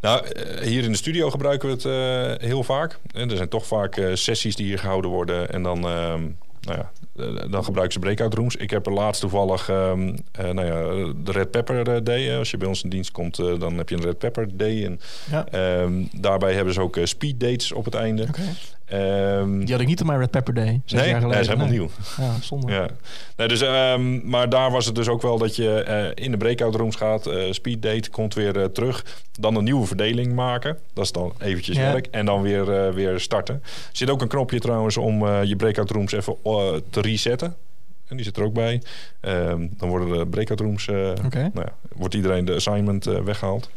Nou, 0.00 0.26
eh, 0.26 0.60
hier 0.66 0.84
in 0.84 0.90
de 0.90 0.96
studio 0.96 1.30
gebruiken 1.30 1.68
we 1.68 1.74
het 1.74 1.84
eh, 2.40 2.48
heel 2.48 2.62
vaak. 2.62 2.98
En 3.12 3.30
er 3.30 3.36
zijn 3.36 3.48
toch 3.48 3.66
vaak 3.66 4.00
sessies 4.14 4.56
die 4.56 4.66
hier 4.66 4.78
gehouden 4.78 5.10
worden. 5.10 5.50
En 5.52 5.62
dan, 5.62 5.76
ehm, 5.88 6.20
nou 6.60 6.78
ja, 6.78 6.90
dan 7.50 7.64
gebruiken 7.64 7.92
ze 7.92 7.98
breakout 7.98 8.34
rooms. 8.34 8.56
Ik 8.56 8.70
heb 8.70 8.86
er 8.86 8.92
laatst 8.92 9.20
toevallig 9.20 9.68
ehm, 9.68 10.16
eh, 10.32 10.50
nou 10.50 10.66
ja, 10.66 11.12
de 11.24 11.32
Red 11.32 11.50
Pepper 11.50 11.88
eh, 11.94 12.00
Day. 12.02 12.38
Als 12.38 12.50
je 12.50 12.56
bij 12.56 12.68
ons 12.68 12.82
in 12.82 12.90
dienst 12.90 13.10
komt, 13.10 13.38
eh, 13.38 13.58
dan 13.58 13.76
heb 13.76 13.88
je 13.88 13.94
een 13.96 14.02
Red 14.02 14.18
Pepper 14.18 14.56
Day. 14.56 14.84
En, 14.84 15.00
Ja. 15.30 15.46
ehm, 15.50 15.92
daarbij 16.12 16.54
hebben 16.54 16.74
ze 16.74 16.80
ook 16.80 16.96
eh, 16.96 17.04
speed 17.04 17.40
dates 17.40 17.72
op 17.72 17.84
het 17.84 17.94
einde. 17.94 18.22
Oké. 18.22 18.40
Ehm, 18.84 19.58
Die 19.58 19.72
had 19.72 19.80
ik 19.80 19.86
niet 19.86 20.00
op 20.00 20.06
mijn 20.06 20.18
Red 20.18 20.30
Pepper 20.30 20.54
Day. 20.54 20.80
Zes 20.84 21.00
nee, 21.00 21.08
jaar 21.10 21.20
nee, 21.20 21.30
dat 21.30 21.40
is 21.40 21.46
helemaal 21.46 21.68
Nee. 21.68 21.78
nieuw. 21.78 21.88
Ja, 22.16 22.32
zonde. 22.40 22.72
Ja. 22.72 22.86
Nee, 23.36 23.48
dus, 23.48 23.60
ehm, 23.60 24.28
maar 24.28 24.48
daar 24.48 24.70
was 24.70 24.86
het 24.86 24.94
dus 24.94 25.08
ook 25.08 25.22
wel 25.22 25.38
dat 25.38 25.56
je 25.56 25.82
eh, 25.82 26.24
in 26.24 26.30
de 26.30 26.36
breakout 26.36 26.74
rooms 26.74 26.96
gaat, 26.96 27.26
eh 27.26 27.52
speed 27.52 27.82
date, 27.82 28.10
komt 28.10 28.34
weer 28.34 28.58
eh, 28.60 28.64
terug, 28.64 29.04
dan 29.40 29.56
een 29.56 29.64
nieuwe 29.64 29.86
verdeling 29.86 30.34
maken. 30.34 30.78
Dat 30.92 31.04
is 31.04 31.12
dan 31.12 31.32
eventjes 31.38 31.76
Ja. 31.76 31.92
werk. 31.92 32.06
En 32.06 32.26
dan 32.26 32.42
weer, 32.42 32.72
eh, 32.72 32.92
weer 32.92 33.20
starten. 33.20 33.54
Er 33.64 33.70
zit 33.92 34.10
ook 34.10 34.22
een 34.22 34.28
knopje 34.28 34.58
trouwens 34.60 34.96
om 34.96 35.26
eh, 35.26 35.44
je 35.44 35.56
breakout 35.56 35.90
rooms 35.90 36.12
even 36.12 36.36
eh, 36.44 36.72
te 37.12 37.28
resetten. 37.28 37.56
En 38.06 38.16
die 38.16 38.24
zit 38.24 38.36
er 38.36 38.42
ook 38.42 38.52
bij. 38.52 38.82
Ehm, 39.20 39.68
dan 39.70 39.88
worden 39.88 40.18
de 40.18 40.26
breakout 40.26 40.60
rooms, 40.60 40.88
eh, 40.88 40.94
nou 40.94 41.50
ja, 41.52 41.76
wordt 41.92 42.14
iedereen 42.14 42.44
de 42.44 42.54
assignment 42.54 43.06
eh, 43.06 43.22
weggehaald. 43.22 43.70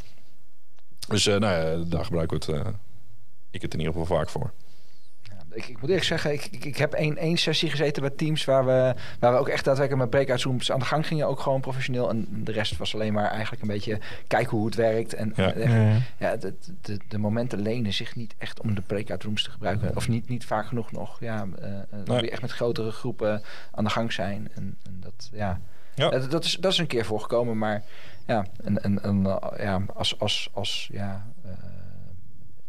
Dus 1.07 1.27
eh, 1.27 1.37
nou 1.37 1.53
ja, 1.53 1.85
daar 1.89 2.05
gebruiken 2.05 2.39
we 2.39 2.53
het, 2.55 2.65
ik 3.51 3.61
het 3.61 3.73
in 3.73 3.79
ieder 3.79 3.93
geval 3.93 4.17
vaak 4.17 4.29
voor. 4.29 4.51
Ik, 5.53 5.67
ik 5.67 5.81
moet 5.81 5.89
eerlijk 5.89 6.05
zeggen, 6.05 6.33
ik, 6.33 6.47
ik, 6.51 6.65
ik 6.65 6.77
heb 6.77 6.93
één, 6.93 7.17
één 7.17 7.37
sessie 7.37 7.69
gezeten 7.69 8.01
bij 8.01 8.11
Teams 8.11 8.45
waar 8.45 8.65
we, 8.65 8.93
waar 9.19 9.31
we 9.31 9.39
ook 9.39 9.47
echt 9.47 9.65
daadwerkelijk 9.65 10.01
met 10.01 10.09
breakout 10.09 10.41
rooms 10.41 10.71
aan 10.71 10.79
de 10.79 10.85
gang 10.85 11.07
gingen. 11.07 11.27
Ook 11.27 11.39
gewoon 11.39 11.61
professioneel. 11.61 12.09
En 12.09 12.27
de 12.29 12.51
rest 12.51 12.77
was 12.77 12.93
alleen 12.93 13.13
maar 13.13 13.29
eigenlijk 13.29 13.61
een 13.61 13.67
beetje 13.67 13.99
kijken 14.27 14.57
hoe 14.57 14.65
het 14.65 14.75
werkt. 14.75 15.13
En 15.13 15.33
Ja. 15.35 15.53
Ja. 15.57 15.97
ja, 16.17 16.35
de, 16.35 16.53
de, 16.81 16.97
de 17.07 17.17
momenten 17.17 17.61
lenen 17.61 17.93
zich 17.93 18.15
niet 18.15 18.35
echt 18.37 18.61
om 18.61 18.75
de 18.75 18.81
breakout 18.81 19.23
rooms 19.23 19.43
te 19.43 19.51
gebruiken. 19.51 19.95
Of 19.95 20.07
niet, 20.07 20.29
niet 20.29 20.45
vaak 20.45 20.67
genoeg 20.67 20.91
nog. 20.91 21.19
Ja, 21.19 21.47
eh, 21.59 21.73
eh, 21.73 21.83
dan 21.89 22.15
moet 22.15 22.25
je 22.25 22.31
echt 22.31 22.41
met 22.41 22.51
grotere 22.51 22.91
groepen 22.91 23.41
aan 23.71 23.83
de 23.83 23.89
gang 23.89 24.13
zijn. 24.13 24.49
En, 24.55 24.77
en 24.85 24.97
dat, 24.99 25.29
ja, 25.31 25.59
Ja. 25.95 26.09
Dat, 26.09 26.31
dat, 26.31 26.43
is, 26.43 26.57
dat 26.59 26.71
is 26.71 26.77
een 26.77 26.87
keer 26.87 27.05
voorgekomen. 27.05 27.57
Maar 27.57 27.83
ja, 28.27 28.45
en, 28.63 28.83
en, 28.83 29.03
en, 29.03 29.25
eh, 29.25 29.63
ja 29.63 29.81
als, 29.93 30.19
als, 30.19 30.49
als 30.53 30.89
ja, 30.91 31.25
eh, 31.43 31.51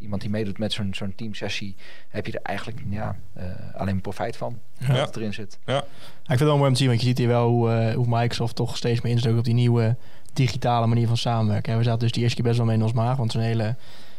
iemand 0.05 0.23
die 0.23 0.31
meedoet 0.31 0.59
met 0.59 0.73
zo'n 0.73 0.95
zo'n 0.95 1.13
teamsessie, 1.17 1.77
heb 2.09 2.27
je 2.27 2.33
er 2.33 2.43
eigenlijk 2.43 2.81
ja, 2.89 3.17
eh, 3.33 3.45
alleen 3.77 4.01
profijt 4.01 4.37
van. 4.37 4.59
Ja. 4.79 4.95
Dat 4.95 5.07
het 5.07 5.17
erin 5.17 5.35
zit. 5.35 5.59
Ja, 5.67 5.73
Ja, 5.75 5.81
ik 5.81 6.39
vind 6.39 6.39
het 6.39 6.49
wel 6.49 6.57
mooi 6.57 6.69
om 6.69 6.73
te 6.73 6.79
zien, 6.79 6.89
want 6.89 7.01
je 7.01 7.07
ziet 7.07 7.19
hier 7.19 7.29
wel 7.29 7.49
hoe, 7.49 7.71
eh, 7.71 7.95
hoe 7.95 8.07
Microsoft 8.09 8.57
toch 8.57 8.77
steeds 8.77 9.01
meer 9.01 9.13
inzet 9.13 9.39
op 9.39 9.45
die 9.45 9.55
nieuwe 9.55 9.97
digitale 10.33 10.87
manier 10.87 11.07
van 11.07 11.17
samenwerken. 11.17 11.73
hè. 11.73 11.79
We 11.79 11.85
zaten 11.85 12.01
dus 12.01 12.13
die 12.13 12.23
eerste 12.23 12.37
keer 12.37 12.47
best 12.47 12.57
wel 12.57 12.67
mee 12.67 12.77
in 12.77 12.83
ons 12.83 12.93
maag, 12.93 13.17
want 13.17 13.33
zo'n 13.33 13.43
hele... 13.43 13.77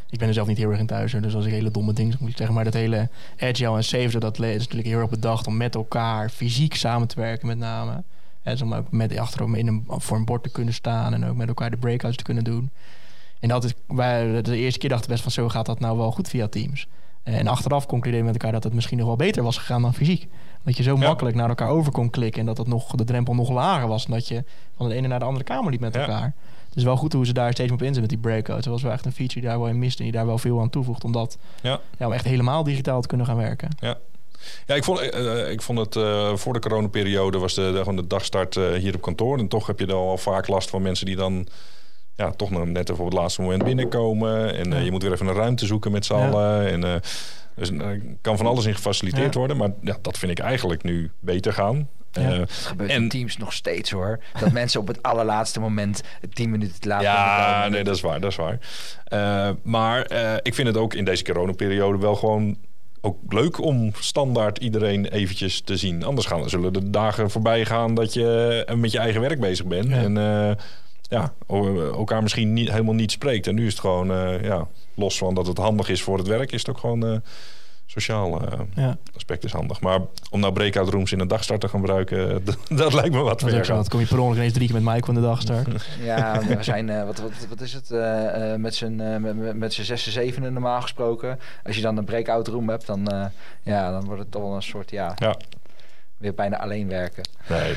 Ik 0.10 0.20
ben 0.20 0.28
er 0.28 0.34
zelf 0.34 0.48
niet 0.48 0.58
heel 0.58 0.70
erg 0.70 0.80
in 0.80 0.86
thuis, 0.86 1.12
dus 1.12 1.36
als 1.36 1.46
ik 1.46 1.52
hele 1.52 1.72
domme 1.72 1.94
dingen 1.94 2.18
moet 2.20 2.30
ik 2.30 2.38
zeggen. 2.38 2.56
Maar 2.56 2.64
dat 2.64 2.74
hele 2.74 3.10
agile 3.40 3.76
en 3.76 3.84
safe, 3.84 4.20
dat 4.20 4.40
is 4.40 4.58
natuurlijk 4.58 4.88
heel 4.88 5.00
erg 5.00 5.10
bedacht 5.10 5.48
om 5.48 5.58
met 5.58 5.76
elkaar 5.76 6.30
fysiek 6.30 6.76
samen 6.76 7.08
te 7.08 7.20
werken 7.20 7.48
met 7.48 7.58
name. 7.58 8.04
En 8.46 8.52
dus 8.52 8.62
om 8.62 8.74
ook 8.74 8.92
met 8.92 9.18
achterom 9.18 9.56
in 9.56 9.68
een, 9.68 9.84
voor 9.88 10.18
een 10.18 10.26
bord 10.26 10.44
te 10.44 10.50
kunnen 10.50 10.74
staan 10.74 11.14
en 11.14 11.26
ook 11.26 11.36
met 11.36 11.48
elkaar 11.48 11.70
de 11.70 11.78
breakouts 11.78 12.18
te 12.18 12.24
kunnen 12.24 12.44
doen. 12.44 12.70
En 13.46 13.52
dat 13.52 13.64
is, 13.64 13.74
wij 13.88 14.42
de 14.42 14.58
eerste 14.58 14.80
keer 14.80 14.90
dachten 14.90 15.08
we 15.08 15.14
best 15.14 15.24
van 15.24 15.44
zo 15.44 15.50
gaat 15.50 15.66
dat 15.66 15.80
nou 15.80 15.98
wel 15.98 16.12
goed 16.12 16.28
via 16.28 16.48
Teams. 16.48 16.88
En 17.24 17.48
achteraf 17.48 17.86
concludeerden 17.86 18.20
we 18.20 18.32
met 18.34 18.42
elkaar 18.42 18.52
dat 18.52 18.64
het 18.64 18.74
misschien 18.74 18.98
nog 18.98 19.08
wel 19.08 19.16
beter 19.16 19.44
was 19.44 19.58
gegaan 19.58 19.82
dan 19.82 19.94
fysiek. 19.94 20.28
Dat 20.64 20.78
je 20.78 20.84
zo 20.84 20.96
Ja. 20.96 21.08
makkelijk 21.08 21.36
naar 21.36 21.50
elkaar 21.50 21.70
over 21.70 21.92
kon 21.92 22.10
klikken 22.10 22.40
en 22.40 22.46
dat 22.46 22.58
het 22.58 22.68
nog, 22.68 22.92
de 22.92 23.04
drempel 23.04 23.34
nog 23.36 23.50
lager 23.50 23.88
was. 23.88 24.06
Dan 24.06 24.16
dat 24.18 24.28
je 24.28 24.44
van 24.78 24.90
de 24.90 24.96
ene 24.96 25.08
naar 25.08 25.20
de 25.20 25.26
andere 25.26 25.44
kamer 25.44 25.72
liep 25.72 25.80
met 25.80 25.94
Ja. 25.94 26.00
elkaar. 26.00 26.34
Dus 26.74 26.84
wel 26.84 26.96
goed 26.98 27.14
hoe 27.14 27.26
ze 27.26 27.34
daar 27.34 27.52
steeds 27.52 27.72
op 27.72 27.78
inzetten 27.80 28.02
met 28.02 28.10
die 28.10 28.20
breakouts. 28.20 28.64
Dat 28.64 28.74
was 28.74 28.82
wel 28.84 28.92
echt 28.92 29.06
een 29.06 29.12
feature 29.12 29.40
die 29.40 29.50
daar 29.50 29.60
wel 29.60 29.68
in 29.68 29.80
miste 29.80 29.98
en 29.98 30.04
die 30.04 30.14
daar 30.14 30.26
wel 30.26 30.38
veel 30.38 30.62
aan 30.62 30.70
toevoegt. 30.70 31.04
Om 31.04 31.12
dat 31.12 31.38
ja. 31.62 31.80
ja, 31.98 32.06
om 32.06 32.14
echt 32.14 32.26
helemaal 32.26 32.64
digitaal 32.64 33.02
te 33.02 33.08
kunnen 33.08 33.26
gaan 33.26 33.38
werken. 33.38 33.70
Ja, 33.80 34.76
ik 34.76 34.84
vond, 34.84 35.00
eh, 35.00 35.42
eh, 35.42 35.52
ik 35.52 35.62
vond 35.62 35.80
het 35.80 35.96
eh, 35.96 36.36
voor 36.36 36.54
de 36.54 36.60
coronaperiode 36.60 37.38
was 37.38 37.54
de, 37.54 37.72
de, 37.72 37.78
gewoon 37.78 37.96
de 37.96 38.08
dagstart 38.08 38.56
hier 38.56 38.96
op 38.96 39.02
kantoor. 39.02 39.38
En 39.38 39.48
toch 39.48 39.68
heb 39.68 39.80
je 39.80 39.86
dan 39.86 39.98
al 39.98 40.18
vaak 40.18 40.48
last 40.48 40.70
van 40.70 40.82
mensen 40.82 41.06
die 41.06 41.16
dan 41.16 41.48
ja, 42.16 42.32
toch 42.32 42.50
nog 42.50 42.66
net 42.66 42.90
even 42.90 43.04
op 43.04 43.10
het 43.12 43.20
laatste 43.20 43.42
moment 43.42 43.64
binnenkomen. 43.64 44.56
En 44.56 44.74
eh, 44.74 44.80
Ja. 44.80 44.86
je 44.86 44.92
moet 44.92 45.04
weer 45.04 45.12
even 45.12 45.28
een 45.28 45.34
ruimte 45.34 45.66
zoeken 45.66 45.92
met 45.92 46.06
z'n 46.06 46.14
Ja. 46.14 46.28
allen. 46.28 46.68
En, 46.72 46.84
eh, 46.84 46.96
dus 47.56 47.70
er 47.70 48.02
kan 48.22 48.38
van 48.38 48.46
alles 48.46 48.66
in 48.66 48.76
gefaciliteerd 48.76 49.34
Ja. 49.34 49.40
worden. 49.40 49.58
Maar 49.58 49.70
ja, 49.82 49.98
dat 50.02 50.18
vind 50.18 50.32
ik 50.32 50.40
eigenlijk 50.40 50.84
nu 50.84 51.12
beter 51.20 51.54
gaan. 51.54 51.90
Ja. 52.12 52.22
Eh, 52.32 52.42
gebeurt 52.48 52.90
En- 52.90 53.02
in 53.04 53.10
Teams 53.10 53.38
nog 53.38 53.54
steeds 53.54 53.92
hoor. 53.92 54.20
Dat 54.40 54.52
mensen 54.62 54.80
op 54.82 54.88
het 54.88 55.04
allerlaatste 55.04 55.60
moment, 55.60 56.02
tien 56.34 56.50
minuten 56.52 56.80
te 56.80 56.88
laat 56.88 57.02
ja, 57.02 57.68
nee, 57.70 57.84
dat 57.84 57.96
is 57.96 58.02
waar, 58.02 58.20
dat 58.20 58.32
is 58.32 58.38
waar. 58.38 58.58
Eh, 59.06 59.50
maar 59.64 60.02
eh, 60.06 60.34
ik 60.42 60.56
vind 60.56 60.68
het 60.68 60.78
ook 60.78 60.94
in 60.94 61.06
deze 61.06 61.24
coronaperiode 61.24 61.98
wel 61.98 62.16
gewoon 62.16 62.58
ook 63.02 63.18
leuk 63.34 63.62
om 63.62 63.92
standaard 64.00 64.58
iedereen 64.58 65.06
eventjes 65.06 65.62
te 65.62 65.78
zien. 65.78 66.04
Anders 66.04 66.28
gaan, 66.28 66.50
zullen 66.50 66.74
de 66.74 66.90
dagen 66.90 67.30
voorbij 67.32 67.66
gaan 67.66 67.96
dat 67.96 68.14
je 68.14 68.64
eh, 68.68 68.76
met 68.76 68.92
je 68.92 69.00
eigen 69.00 69.22
werk 69.22 69.40
bezig 69.40 69.66
bent. 69.66 69.90
Ja. 69.90 69.96
En 69.96 70.18
eh, 70.18 70.52
ja, 71.10 71.34
elkaar 71.48 72.22
misschien 72.24 72.54
niet, 72.54 72.72
helemaal 72.72 72.94
niet 72.94 73.12
spreekt. 73.12 73.48
En 73.48 73.56
nu 73.56 73.66
is 73.66 73.72
het 73.72 73.82
gewoon, 73.82 74.12
eh, 74.12 74.44
ja, 74.44 74.68
los 74.94 75.18
van 75.18 75.34
dat 75.36 75.48
het 75.48 75.58
handig 75.58 75.90
is 75.90 76.04
voor 76.04 76.18
het 76.18 76.28
werk, 76.28 76.52
is 76.52 76.60
het 76.60 76.70
ook 76.70 76.78
gewoon 76.78 77.06
eh, 77.06 77.18
sociaal 77.86 78.42
eh, 78.42 78.60
Ja, 78.76 78.98
aspect 79.16 79.44
is 79.44 79.52
handig. 79.52 79.82
Maar 79.82 80.00
om 80.30 80.40
nou 80.40 80.54
breakout 80.54 80.90
rooms 80.90 81.12
in 81.12 81.20
een 81.20 81.28
dagstart 81.28 81.62
te 81.62 81.68
gaan 81.68 81.80
gebruiken, 81.80 82.44
dat, 82.76 82.94
lijkt 82.94 83.12
me 83.14 83.20
wat 83.22 83.40
zo. 83.40 83.62
Dan 83.64 83.88
kom 83.88 84.00
je 84.00 84.06
per 84.06 84.20
ongeluk 84.20 84.38
ineens 84.38 84.54
drie 84.54 84.68
keer 84.68 84.82
met 84.82 84.94
Mike 84.94 85.06
van 85.06 85.16
de 85.16 85.22
dag 85.22 85.42
start. 85.42 85.68
Ja, 86.04 86.42
we 86.48 86.64
zijn, 86.64 86.90
eh, 86.90 87.04
wat, 87.06 87.20
wat, 87.20 87.32
wat 87.50 87.62
is 87.62 87.74
het, 87.74 87.92
eh, 87.92 88.54
eh, 88.54 88.60
met 88.60 88.76
z'n 88.76 89.00
eh, 89.00 89.54
met, 89.54 89.74
z'n 89.74 89.82
zes, 89.84 90.08
zevenen 90.12 90.54
normaal 90.54 90.82
gesproken. 90.82 91.40
Als 91.64 91.76
je 91.76 91.82
dan 91.82 91.98
een 91.98 92.06
breakout 92.06 92.48
room 92.48 92.70
hebt, 92.70 92.86
dan, 92.86 93.08
eh, 93.08 93.26
ja, 93.64 93.92
dan 93.92 94.06
wordt 94.06 94.22
het 94.22 94.32
toch 94.32 94.42
wel 94.42 94.56
een 94.56 94.62
soort, 94.64 94.92
ja, 94.92 95.14
Ja, 95.16 95.36
weer 96.18 96.34
bijna 96.34 96.60
alleen 96.60 96.88
werken. 96.88 97.24
nee, 97.50 97.76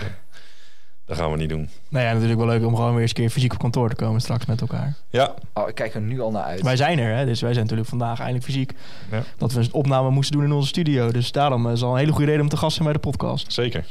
dat, 1.09 1.17
gaan 1.17 1.31
we 1.31 1.37
niet 1.37 1.49
doen. 1.49 1.69
Nou 1.89 2.05
ja, 2.05 2.13
natuurlijk 2.13 2.39
wel 2.39 2.49
leuk 2.49 2.65
om 2.67 2.75
gewoon 2.77 2.93
weer 2.93 3.01
eens 3.01 3.11
een 3.11 3.17
keer 3.17 3.31
fysiek 3.31 3.53
op 3.53 3.59
kantoor 3.59 3.89
te 3.89 3.95
komen 3.95 4.21
straks 4.21 4.47
met 4.47 4.61
elkaar. 4.61 4.95
Ja, 5.11 5.35
Oh, 5.55 5.69
ik 5.69 5.75
kijk 5.75 5.95
er 5.95 6.01
nu 6.01 6.21
al 6.21 6.31
naar 6.31 6.43
uit. 6.43 6.63
Wij 6.63 6.77
zijn 6.77 6.99
er, 6.99 7.17
hè? 7.17 7.25
dus 7.25 7.41
wij 7.41 7.51
zijn 7.53 7.63
natuurlijk 7.63 7.89
vandaag 7.91 8.19
eindelijk 8.19 8.45
fysiek. 8.45 8.73
Ja. 9.11 9.23
Dat 9.37 9.53
we 9.53 9.61
een 9.61 9.73
opname 9.73 10.11
moesten 10.11 10.37
doen 10.37 10.45
in 10.47 10.53
onze 10.53 10.69
studio. 10.69 11.11
Dus 11.11 11.33
daarom 11.33 11.67
eh, 11.67 11.73
is 11.73 11.83
al 11.83 11.93
een 11.93 11.99
hele 11.99 12.13
goede 12.13 12.27
reden 12.27 12.43
om 12.43 12.49
te 12.49 12.57
gast 12.57 12.73
zijn 12.73 12.85
bij 12.85 12.93
de 12.93 13.01
podcast. 13.03 13.53
Zeker. 13.53 13.87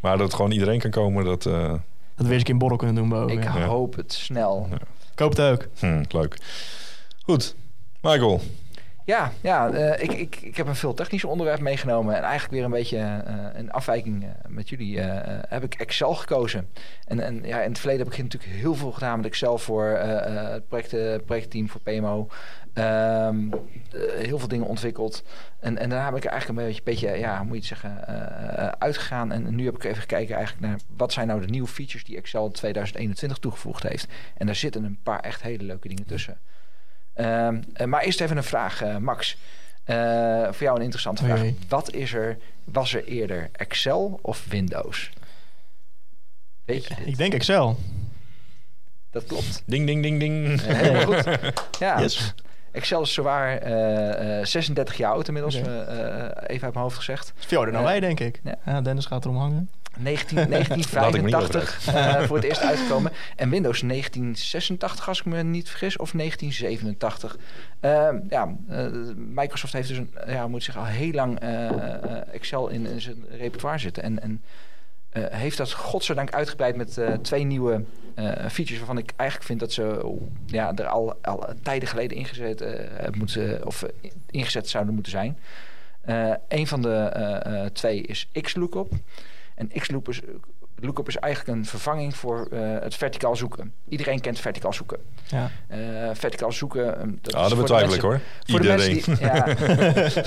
Maar 0.00 0.18
dat 0.18 0.34
gewoon 0.34 0.50
iedereen 0.50 0.78
kan 0.78 0.90
komen, 0.90 1.24
dat... 1.24 1.46
eh, 1.46 1.52
Dat 1.52 1.78
we 2.16 2.22
weer 2.24 2.30
eens 2.32 2.38
een 2.38 2.42
keer 2.44 2.52
een 2.52 2.58
borrel 2.58 2.76
kunnen 2.78 2.94
doen 2.96 3.08
boven. 3.08 3.36
ik 3.36 3.44
ja. 3.44 3.58
Ja. 3.58 3.64
hoop 3.66 3.96
het 3.96 4.12
snel. 4.12 4.68
Ik 5.12 5.18
hoop 5.18 5.30
het 5.36 5.40
ook. 5.40 5.66
hm, 5.78 6.02
leuk. 6.08 6.36
Goed. 7.22 7.54
Michael. 8.00 8.40
Ja, 9.04 9.32
ja 9.40 9.70
eh, 9.70 10.02
ik, 10.02 10.12
ik, 10.12 10.36
ik 10.36 10.56
heb 10.56 10.66
een 10.66 10.74
veel 10.74 10.94
technischer 10.94 11.30
onderwerp 11.30 11.60
meegenomen. 11.60 12.16
En 12.16 12.22
eigenlijk 12.22 12.52
weer 12.52 12.64
een 12.64 12.70
beetje 12.70 12.98
eh, 12.98 13.34
een 13.52 13.70
afwijking 13.70 14.22
eh, 14.22 14.28
met 14.48 14.68
jullie. 14.68 15.00
heb 15.48 15.62
ik 15.62 15.74
Excel 15.74 16.14
gekozen. 16.14 16.68
En, 17.06 17.20
en 17.20 17.42
ja, 17.44 17.60
in 17.60 17.68
het 17.68 17.78
verleden 17.78 18.04
heb 18.04 18.14
ik 18.14 18.22
natuurlijk 18.22 18.52
heel 18.52 18.74
veel 18.74 18.92
gedaan 18.92 19.16
met 19.16 19.26
Excel 19.26 19.58
voor 19.58 19.84
het 19.84 20.68
project, 20.68 21.24
projectteam 21.24 21.68
voor 21.68 21.80
PMO. 21.80 22.28
Ehm, 22.72 23.50
eh, 23.92 24.26
heel 24.26 24.38
veel 24.38 24.48
dingen 24.48 24.66
ontwikkeld. 24.66 25.22
En, 25.60 25.78
en 25.78 25.88
daarna 25.88 26.04
heb 26.04 26.16
ik 26.16 26.24
eigenlijk 26.24 26.60
een 26.60 26.66
beetje, 26.66 26.82
beetje 26.82 27.18
ja, 27.18 27.42
moet 27.42 27.52
je 27.52 27.74
het 27.74 27.80
zeggen, 27.80 28.06
uitgegaan. 28.78 29.32
En 29.32 29.54
nu 29.54 29.64
heb 29.64 29.74
ik 29.74 29.84
even 29.84 30.00
gekeken 30.00 30.36
eigenlijk 30.36 30.66
naar 30.66 30.78
wat 30.96 31.12
zijn 31.12 31.26
nou 31.26 31.40
de 31.40 31.46
nieuwe 31.46 31.68
features 31.68 32.04
die 32.04 32.16
Excel 32.16 32.46
in 32.46 32.52
2021 32.52 33.38
toegevoegd 33.38 33.82
heeft. 33.82 34.06
En 34.36 34.46
daar 34.46 34.54
zitten 34.54 34.84
een 34.84 34.98
paar 35.02 35.20
echt 35.20 35.42
hele 35.42 35.62
leuke 35.62 35.88
dingen 35.88 36.06
tussen. 36.06 36.38
Ehm, 37.22 37.56
eh, 37.74 37.86
maar 37.86 38.02
eerst 38.02 38.20
even 38.20 38.36
een 38.36 38.44
vraag, 38.44 38.82
eh, 38.82 38.96
Max. 38.96 39.36
Eh, 39.84 39.96
voor 40.44 40.62
jou 40.62 40.76
een 40.76 40.82
interessante 40.82 41.24
vraag. 41.24 41.40
Wat 41.68 41.92
is 41.94 42.12
er, 42.12 42.38
was 42.64 42.94
er 42.94 43.04
eerder 43.04 43.48
Excel 43.52 44.18
of 44.22 44.46
Windows? 44.48 45.10
Weet 46.64 46.86
je 46.86 46.94
dit? 46.94 47.06
Ik 47.06 47.16
denk 47.16 47.32
Excel. 47.34 47.78
Dat 49.10 49.26
klopt. 49.26 49.62
Ding, 49.66 49.86
ding, 49.86 50.02
ding, 50.02 50.18
ding. 50.18 50.60
Helemaal 50.62 51.22
goed. 51.22 51.38
Ja, 51.78 52.00
Yes. 52.00 52.34
Excel 52.72 53.02
is 53.02 53.12
zowaar 53.12 53.58
eh, 53.58 54.38
eh, 54.40 54.46
36 54.46 54.96
jaar 54.96 55.12
oud 55.12 55.26
inmiddels, 55.26 55.54
eh, 55.54 55.80
eh, 55.80 56.30
even 56.46 56.62
uit 56.64 56.72
mijn 56.72 56.74
hoofd 56.84 56.96
gezegd. 56.96 57.32
Veel 57.36 57.56
ouder 57.56 57.74
dan 57.74 57.84
wij, 57.84 58.00
denk 58.00 58.20
ik. 58.20 58.40
ja. 58.44 58.54
Ja. 58.64 58.80
Dennis 58.80 59.06
gaat 59.06 59.24
erom 59.24 59.36
hangen. 59.36 59.70
19, 59.98 60.36
Laat 60.36 60.44
ik 60.44 60.48
me 60.48 60.76
niet 60.76 60.92
1985 60.92 61.86
eh, 61.86 62.22
voor 62.22 62.36
het 62.36 62.44
eerst 62.44 62.60
uitgekomen. 62.60 63.12
En 63.36 63.50
Windows 63.50 63.80
1986, 63.80 65.08
als 65.08 65.18
ik 65.18 65.24
me 65.24 65.42
niet 65.42 65.68
vergis, 65.68 65.96
of 65.96 66.10
1987. 66.10 67.36
Ehm, 67.80 68.18
ja, 68.28 68.54
eh, 68.68 68.86
Microsoft 69.16 69.72
heeft 69.72 69.88
dus 69.88 69.96
een, 69.96 70.14
ja, 70.26 70.48
moet 70.48 70.64
zeggen, 70.64 70.84
al 70.84 70.90
heel 70.90 71.12
lang 71.12 71.38
eh, 71.38 72.34
Excel 72.34 72.68
in, 72.68 72.86
in 72.86 73.00
zijn 73.00 73.24
repertoire 73.30 73.78
zitten. 73.78 74.02
En, 74.02 74.22
en 74.22 74.42
heeft 75.12 75.56
dat 75.56 75.72
godzijdank 75.72 76.32
uitgebreid 76.32 76.76
met 76.76 77.00
twee 77.22 77.44
nieuwe 77.44 77.84
features 78.48 78.78
waarvan 78.78 78.98
ik 78.98 79.12
eigenlijk 79.16 79.48
vind 79.48 79.60
dat 79.60 79.72
ze 79.72 80.06
oh, 80.06 80.22
ja, 80.46 80.74
er 80.74 80.86
al, 80.86 81.14
al 81.22 81.44
tijden 81.62 81.88
geleden 81.88 82.16
ingezet, 82.16 82.64
moeten, 83.18 83.66
of 83.66 83.84
ingezet 84.30 84.68
zouden 84.68 84.94
moeten 84.94 85.12
zijn. 85.12 85.38
Een 86.48 86.66
van 86.66 86.82
de 86.82 87.70
twee 87.72 88.02
is 88.02 88.28
Xlookup. 88.40 88.92
En 89.70 89.80
Xlookup 89.80 90.08
is, 90.08 90.20
lookup 90.76 91.08
is 91.08 91.16
eigenlijk 91.16 91.58
een 91.58 91.64
vervanging 91.66 92.16
voor 92.16 92.46
eh, 92.52 92.60
het 92.80 92.94
verticaal 92.94 93.36
zoeken. 93.36 93.72
Iedereen 93.88 94.20
kent 94.20 94.38
verticaal 94.40 94.72
zoeken. 94.72 94.98
Ja. 95.26 95.50
Eh, 95.66 95.78
verticaal 96.12 96.52
zoeken. 96.52 96.98
ehm, 97.00 97.10
dat 97.20 97.32
Ja, 97.32 97.42
is 97.42 97.48
dat 97.48 97.48
voor 97.48 97.56
de 97.56 97.62
betwijfel 97.62 97.94
ik 97.94 98.00
hoor. 98.00 98.20
voor 98.46 98.60
de, 98.60 98.66
mensen 98.68 98.92
Iedereen. 98.92 99.16
die, 99.16 99.26
ja, 99.26 99.56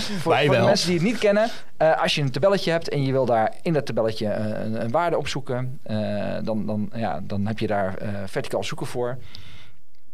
voor, 0.21 0.31
Wij 0.31 0.45
voor 0.45 0.55
de 0.55 0.61
mensen 0.61 0.87
die 0.87 0.97
het 0.97 1.05
niet 1.07 1.17
kennen, 1.17 1.49
eh, 1.77 2.01
als 2.01 2.15
je 2.15 2.21
een 2.21 2.31
tabelletje 2.31 2.71
hebt 2.71 2.89
en 2.89 3.03
je 3.03 3.11
wil 3.11 3.25
daar 3.25 3.53
in 3.61 3.73
dat 3.73 3.85
tabelletje 3.85 4.33
een, 4.33 4.81
een 4.81 4.91
waarde 4.91 5.17
opzoeken, 5.17 5.79
eh, 5.83 6.37
dan, 6.43 6.65
dan, 6.65 6.89
ja, 6.93 7.19
dan 7.23 7.45
heb 7.45 7.59
je 7.59 7.67
daar 7.67 7.97
eh, 7.97 8.09
verticaal 8.25 8.63
zoeken 8.63 8.87
voor. 8.87 9.17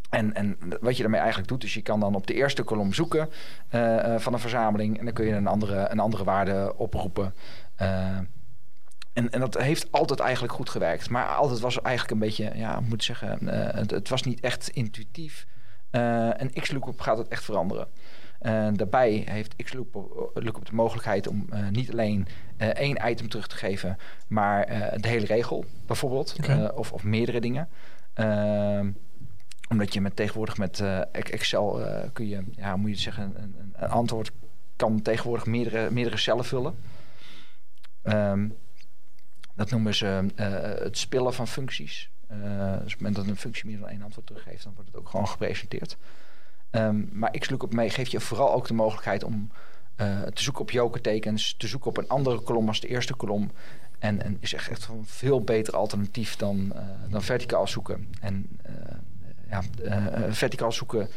En, 0.10 0.34
en 0.34 0.58
wat 0.82 0.96
je 0.96 1.02
daarmee 1.02 1.20
eigenlijk 1.20 1.50
doet, 1.50 1.64
is 1.64 1.74
je 1.74 1.82
kan 1.82 2.00
dan 2.00 2.16
op 2.16 2.28
de 2.28 2.34
eerste 2.34 2.64
kolom 2.64 2.94
zoeken 2.94 3.30
eh, 3.70 4.14
eh, 4.14 4.20
van 4.20 4.34
een 4.34 4.40
verzameling 4.40 5.00
en 5.00 5.06
dan 5.06 5.14
kun 5.14 5.26
je 5.26 5.34
een 5.34 5.48
andere, 5.48 5.88
een 5.90 6.00
andere 6.00 6.24
waarde 6.24 6.74
oproepen. 6.78 7.34
En, 9.14 9.30
en 9.30 9.40
dat 9.40 9.58
heeft 9.58 9.92
altijd 9.92 10.20
eigenlijk 10.20 10.54
goed 10.54 10.70
gewerkt. 10.70 11.10
Maar 11.10 11.28
altijd 11.28 11.60
was 11.60 11.76
er 11.76 11.84
eigenlijk 11.84 12.14
een 12.14 12.28
beetje, 12.28 12.52
ja, 12.56 12.78
ik 12.78 12.88
moet 12.88 13.04
zeggen, 13.04 13.50
eh, 13.50 13.76
het, 13.76 13.92
het 13.92 14.10
was 14.10 14.24
niet 14.24 14.40
echt 14.40 14.70
intuïtief. 14.70 15.48
Eh, 15.90 16.42
en 16.42 16.54
Xlookup 16.54 17.00
gaat 17.00 17.18
het 17.18 17.28
echt 17.28 17.44
veranderen. 17.44 17.88
Eh, 18.40 18.68
daarbij 18.74 19.24
heeft 19.30 19.56
Xlookup 19.56 20.32
Lookup 20.34 20.66
de 20.66 20.76
mogelijkheid 20.76 21.28
om 21.28 21.50
niet 21.72 21.92
alleen 21.92 22.28
één 22.58 23.10
item 23.10 23.30
terug 23.30 23.48
te 23.48 23.56
geven, 23.56 23.98
maar 24.28 24.66
de 25.02 25.08
hele 25.08 25.26
regel 25.26 25.66
bijvoorbeeld. 25.86 26.36
Of, 26.76 26.92
of 26.92 27.04
meerdere 27.04 27.42
dingen. 27.42 27.70
Ehm, 28.14 28.92
omdat 29.70 29.94
je 29.94 30.02
met, 30.02 30.16
tegenwoordig 30.16 30.58
met 30.58 30.84
Excel 31.12 31.82
kun 32.14 32.28
je, 32.28 32.44
ja, 32.52 32.76
moet 32.76 32.90
je 32.90 32.96
zeggen, 32.96 33.24
een, 33.24 33.56
een, 33.60 33.74
een 33.76 33.90
antwoord 33.90 34.32
kan 34.76 35.02
tegenwoordig 35.02 35.46
meerdere, 35.46 35.92
meerdere 35.92 36.18
cellen 36.18 36.46
vullen. 36.46 36.76
Ehm, 38.02 38.48
dat 39.62 39.72
noemen 39.72 39.96
ze 39.96 40.26
eh, 40.36 40.84
het 40.84 40.98
spillen 40.98 41.34
van 41.34 41.48
functies. 41.48 42.10
Eh, 42.28 42.38
dus 42.72 42.78
op 42.78 42.90
het 42.90 42.98
moment 42.98 43.16
dat 43.16 43.28
een 43.28 43.38
functie 43.38 43.66
meer 43.66 43.80
dan 43.80 43.90
één 43.90 44.02
antwoord 44.02 44.28
teruggeeft, 44.28 44.64
dan 44.64 44.74
wordt 44.74 44.90
het 44.90 45.00
ook 45.00 45.10
gewoon 45.10 45.28
gepresenteerd. 45.28 45.98
Ehm, 46.70 47.04
maar 47.12 47.32
Xlookup 47.32 47.74
mee 47.74 47.90
geeft 47.90 48.12
je 48.12 48.20
vooral 48.20 48.54
ook 48.54 48.68
de 48.68 48.74
mogelijkheid 48.74 49.24
om 49.24 49.52
eh, 49.96 50.22
te 50.22 50.44
zoeken 50.44 50.62
op 50.62 50.72
jokertekens, 50.72 51.56
te 51.58 51.68
zoeken 51.68 51.90
op 51.90 51.98
een 51.98 52.08
andere 52.08 52.40
kolom 52.40 52.68
als 52.68 52.80
de 52.80 52.88
eerste 52.88 53.14
kolom. 53.14 53.52
En, 54.00 54.24
en 54.24 54.38
is 54.40 54.54
echt, 54.54 54.70
echt 54.70 54.88
een 54.88 55.06
veel 55.06 55.42
beter 55.42 55.76
alternatief 55.76 56.36
dan, 56.36 56.72
eh, 56.76 56.84
dan 57.10 57.24
verticaal 57.24 57.68
zoeken. 57.68 58.08
En 58.22 58.48
eh, 58.62 58.74
ja, 59.50 59.62
eh, 59.84 60.24
eh, 60.26 60.34
verticaal 60.34 60.72
zoeken, 60.72 61.10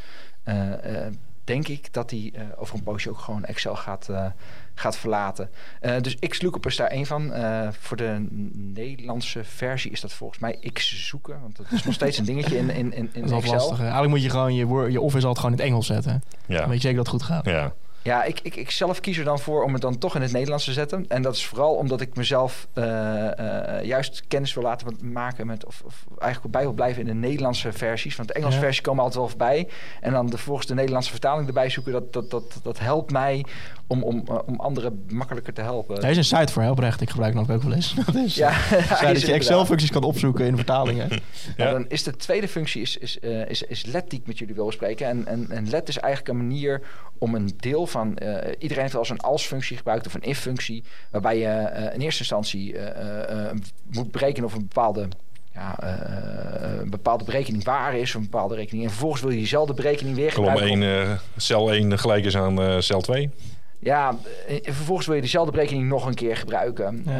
eh, 0.43 1.07
eh, 1.07 1.13
denk 1.45 1.69
ik 1.69 1.93
dat 1.93 2.11
hij 2.11 2.31
eh, 2.35 2.43
over 2.57 2.75
een 2.75 2.83
poosje 2.83 3.11
ook 3.11 3.19
gewoon 3.19 3.45
Excel 3.45 3.77
gaat, 3.77 4.09
eh, 4.09 4.27
gaat 4.75 4.97
verlaten. 4.97 5.51
Eh, 5.81 6.01
dus 6.01 6.19
Xlookup 6.19 6.67
is 6.67 6.77
daar 6.77 6.87
één 6.89 7.07
van. 7.07 7.33
Eh, 7.33 7.69
voor 7.81 7.97
de 7.97 8.27
Nederlandse 8.53 9.45
versie 9.45 9.91
is 9.91 10.01
dat 10.01 10.13
volgens 10.13 10.39
mij 10.39 10.59
X 10.73 11.09
zoeken. 11.09 11.41
Want 11.41 11.57
dat 11.57 11.67
is 11.73 11.85
nog 11.85 11.95
steeds 11.95 12.19
een 12.19 12.25
dingetje 12.25 12.57
in, 12.59 12.71
in, 12.71 12.93
in, 12.93 13.05
Dat 13.07 13.15
in 13.15 13.25
is 13.25 13.31
Excel. 13.33 13.55
lastig. 13.55 13.79
Eigenlijk 13.81 14.09
moet 14.11 14.23
je 14.23 14.31
gewoon 14.31 14.55
je, 14.55 14.65
Word- 14.65 14.93
je 14.93 15.01
office 15.01 15.27
altijd 15.27 15.45
gewoon 15.45 15.53
in 15.53 15.59
het 15.59 15.69
Engels 15.69 15.87
zetten. 15.87 16.23
Dan 16.47 16.57
Ja. 16.57 16.65
weet 16.69 16.75
je 16.77 16.81
zeker 16.81 16.97
dat 17.05 17.07
het 17.13 17.15
goed 17.23 17.23
gaat. 17.23 17.45
ja. 17.45 17.73
Ja, 18.05 18.25
ik, 18.25 18.41
ik, 18.43 18.57
ik 18.57 18.71
zelf 18.71 19.01
kies 19.01 19.19
er 19.19 19.25
dan 19.25 19.39
voor 19.39 19.65
om 19.65 19.73
het 19.73 19.83
dan 19.83 19.99
toch 19.99 20.15
in 20.15 20.23
het 20.23 20.33
Nederlands 20.33 20.65
te 20.65 20.73
zetten. 20.73 21.05
En 21.09 21.23
dat 21.23 21.35
is 21.35 21.47
vooral 21.47 21.75
omdat 21.75 22.01
ik 22.01 22.17
mezelf 22.17 22.67
eh, 22.73 23.79
eh, 23.79 23.85
juist 23.85 24.23
kennis 24.29 24.55
wil 24.55 24.63
laten 24.63 24.97
maken 25.13 25.47
met... 25.47 25.67
Of, 25.67 25.83
of 25.85 26.05
eigenlijk 26.19 26.53
bij 26.53 26.63
wil 26.63 26.73
blijven 26.73 27.01
in 27.01 27.09
de 27.09 27.15
Nederlandse 27.15 27.73
versies. 27.73 28.17
Want 28.17 28.29
de 28.29 28.35
Engelse 28.35 28.57
Ja. 28.57 28.63
versies 28.63 28.81
komen 28.81 29.03
altijd 29.03 29.19
wel 29.21 29.29
voorbij. 29.29 29.69
En 30.01 30.13
dan 30.13 30.27
de, 30.27 30.37
vervolgens 30.37 30.67
de 30.67 30.75
Nederlandse 30.75 31.11
vertaling 31.11 31.47
erbij 31.47 31.71
zoeken. 31.71 31.93
Dat, 31.93 32.13
dat, 32.13 32.31
dat, 32.31 32.61
dat 32.63 32.79
helpt 32.79 33.11
mij 33.11 33.45
om, 33.87 34.03
om, 34.03 34.23
eh, 34.29 34.39
om 34.47 34.61
anderen 34.61 35.05
makkelijker 35.09 35.53
te 35.53 35.61
helpen. 35.61 36.01
Daar 36.01 36.11
is 36.11 36.17
een 36.17 36.25
site 36.25 36.53
voor, 36.53 36.63
hè, 36.63 36.71
oprecht. 36.71 37.01
Ik 37.01 37.11
gebruik 37.11 37.35
hem 37.35 37.43
ook 37.51 37.63
wel 37.63 37.73
eens. 37.73 37.95
Dat 38.07 38.15
is 38.15 38.35
ja, 38.35 38.53
dat 39.01 39.21
je. 39.21 39.33
Excel-functies 39.33 39.91
kan 39.91 40.03
opzoeken 40.03 40.47
in 40.47 40.57
vertalingen. 40.57 41.09
Ja. 41.57 41.71
dan 41.71 41.85
is 41.89 42.03
de 42.03 42.17
tweede 42.17 42.49
functie 42.49 42.83
is, 42.83 42.97
is, 42.97 43.19
is, 43.49 43.63
is 43.63 43.85
LED 43.85 44.11
die 44.11 44.19
ik 44.19 44.27
met 44.27 44.39
jullie 44.39 44.55
wil 44.55 44.67
bespreken. 44.67 45.07
En, 45.07 45.27
en, 45.27 45.47
en 45.51 45.69
LED 45.69 45.89
is 45.89 45.99
eigenlijk 45.99 46.39
een 46.39 46.47
manier 46.47 46.83
om 47.19 47.35
een 47.35 47.55
deel 47.57 47.87
van... 47.95 48.17
eh, 48.17 48.53
iedereen 48.59 48.83
heeft 48.83 48.93
wel 48.93 49.03
eens 49.03 49.11
een 49.11 49.21
als-functie 49.21 49.77
gebruikt 49.77 50.07
of 50.07 50.15
een 50.15 50.23
if-functie... 50.23 50.85
waarbij 51.11 51.39
je 51.39 51.47
eh, 51.47 51.95
in 51.95 52.01
eerste 52.01 52.21
instantie 52.21 52.79
eh, 52.79 53.49
eh, 53.49 53.57
moet 53.91 54.11
berekenen 54.11 54.49
of 54.49 54.55
een 54.55 54.67
bepaalde... 54.69 55.09
Ja, 55.55 55.79
eh, 55.81 56.79
een 56.81 56.91
bepaalde 56.91 57.25
berekening 57.25 57.65
waar 57.65 57.97
is, 57.97 58.09
of 58.09 58.15
een 58.15 58.31
bepaalde 58.31 58.55
rekening. 58.55 58.85
En 58.85 58.91
vervolgens 58.91 59.23
wil 59.23 59.31
je 59.31 59.37
diezelfde 59.37 59.75
berekening 59.75 60.17
weer 60.17 60.33
Kolom 60.33 60.51
gebruiken. 60.51 60.83
1, 60.83 61.03
eh, 61.09 61.19
cel 61.37 61.73
1 61.73 61.99
gelijk 61.99 62.25
is 62.25 62.37
aan 62.37 62.63
eh, 62.63 62.77
cel 62.79 63.01
2. 63.01 63.31
Ja, 63.79 64.17
vervolgens 64.63 65.07
wil 65.07 65.15
je 65.15 65.21
diezelfde 65.23 65.53
berekening 65.53 65.89
nog 65.89 66.07
een 66.07 66.15
keer 66.15 66.37
gebruiken. 66.37 67.03
Ja. 67.07 67.13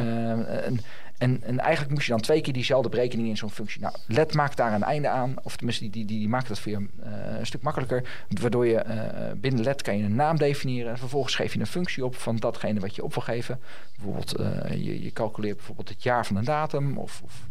En, 0.45 0.79
en, 1.17 1.43
en 1.43 1.59
eigenlijk 1.59 1.93
moest 1.93 2.05
je 2.05 2.11
dan 2.11 2.21
twee 2.21 2.41
keer 2.41 2.53
diezelfde 2.53 2.89
berekening 2.89 3.27
in 3.27 3.37
zo'n 3.37 3.49
functie. 3.49 3.81
Nou, 3.81 3.95
LED 4.07 4.33
maakt 4.33 4.57
daar 4.57 4.73
een 4.73 4.83
einde 4.83 5.09
aan. 5.09 5.33
Of 5.43 5.55
tenminste, 5.55 5.89
die, 5.89 6.05
die, 6.05 6.19
die, 6.19 6.29
maakt 6.29 6.47
dat 6.47 6.59
voor 6.59 6.71
je 6.71 6.87
eh, 7.03 7.37
een 7.39 7.45
stuk 7.45 7.61
makkelijker. 7.61 8.25
Waardoor 8.41 8.67
je 8.67 8.77
eh, 8.77 9.31
binnen 9.37 9.63
LED 9.63 9.81
kan 9.81 9.97
je 9.97 10.03
een 10.03 10.15
naam 10.15 10.37
definiëren. 10.37 10.91
En 10.91 10.97
vervolgens 10.97 11.35
geef 11.35 11.53
je 11.53 11.59
een 11.59 11.67
functie 11.67 12.05
op 12.05 12.15
van 12.15 12.35
datgene 12.35 12.79
wat 12.79 12.95
je 12.95 13.03
op 13.03 13.13
wil 13.13 13.23
geven. 13.23 13.59
Bijvoorbeeld, 13.95 14.35
eh, 14.35 14.69
je, 14.69 15.03
je 15.03 15.11
calculeert 15.11 15.55
bijvoorbeeld 15.55 15.89
het 15.89 16.03
jaar 16.03 16.25
van 16.25 16.35
een 16.35 16.43
datum. 16.43 16.97
Of, 16.97 17.21
of 17.23 17.47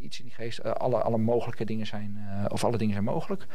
iets 0.00 0.18
in 0.18 0.24
die 0.24 0.34
geest. 0.34 0.64
Alle, 0.64 1.02
alle 1.02 1.18
mogelijke 1.18 1.64
dingen 1.64 1.86
zijn, 1.86 2.18
of 2.48 2.64
alle 2.64 2.78
dingen 2.78 2.92
zijn 2.92 3.04
mogelijk. 3.04 3.46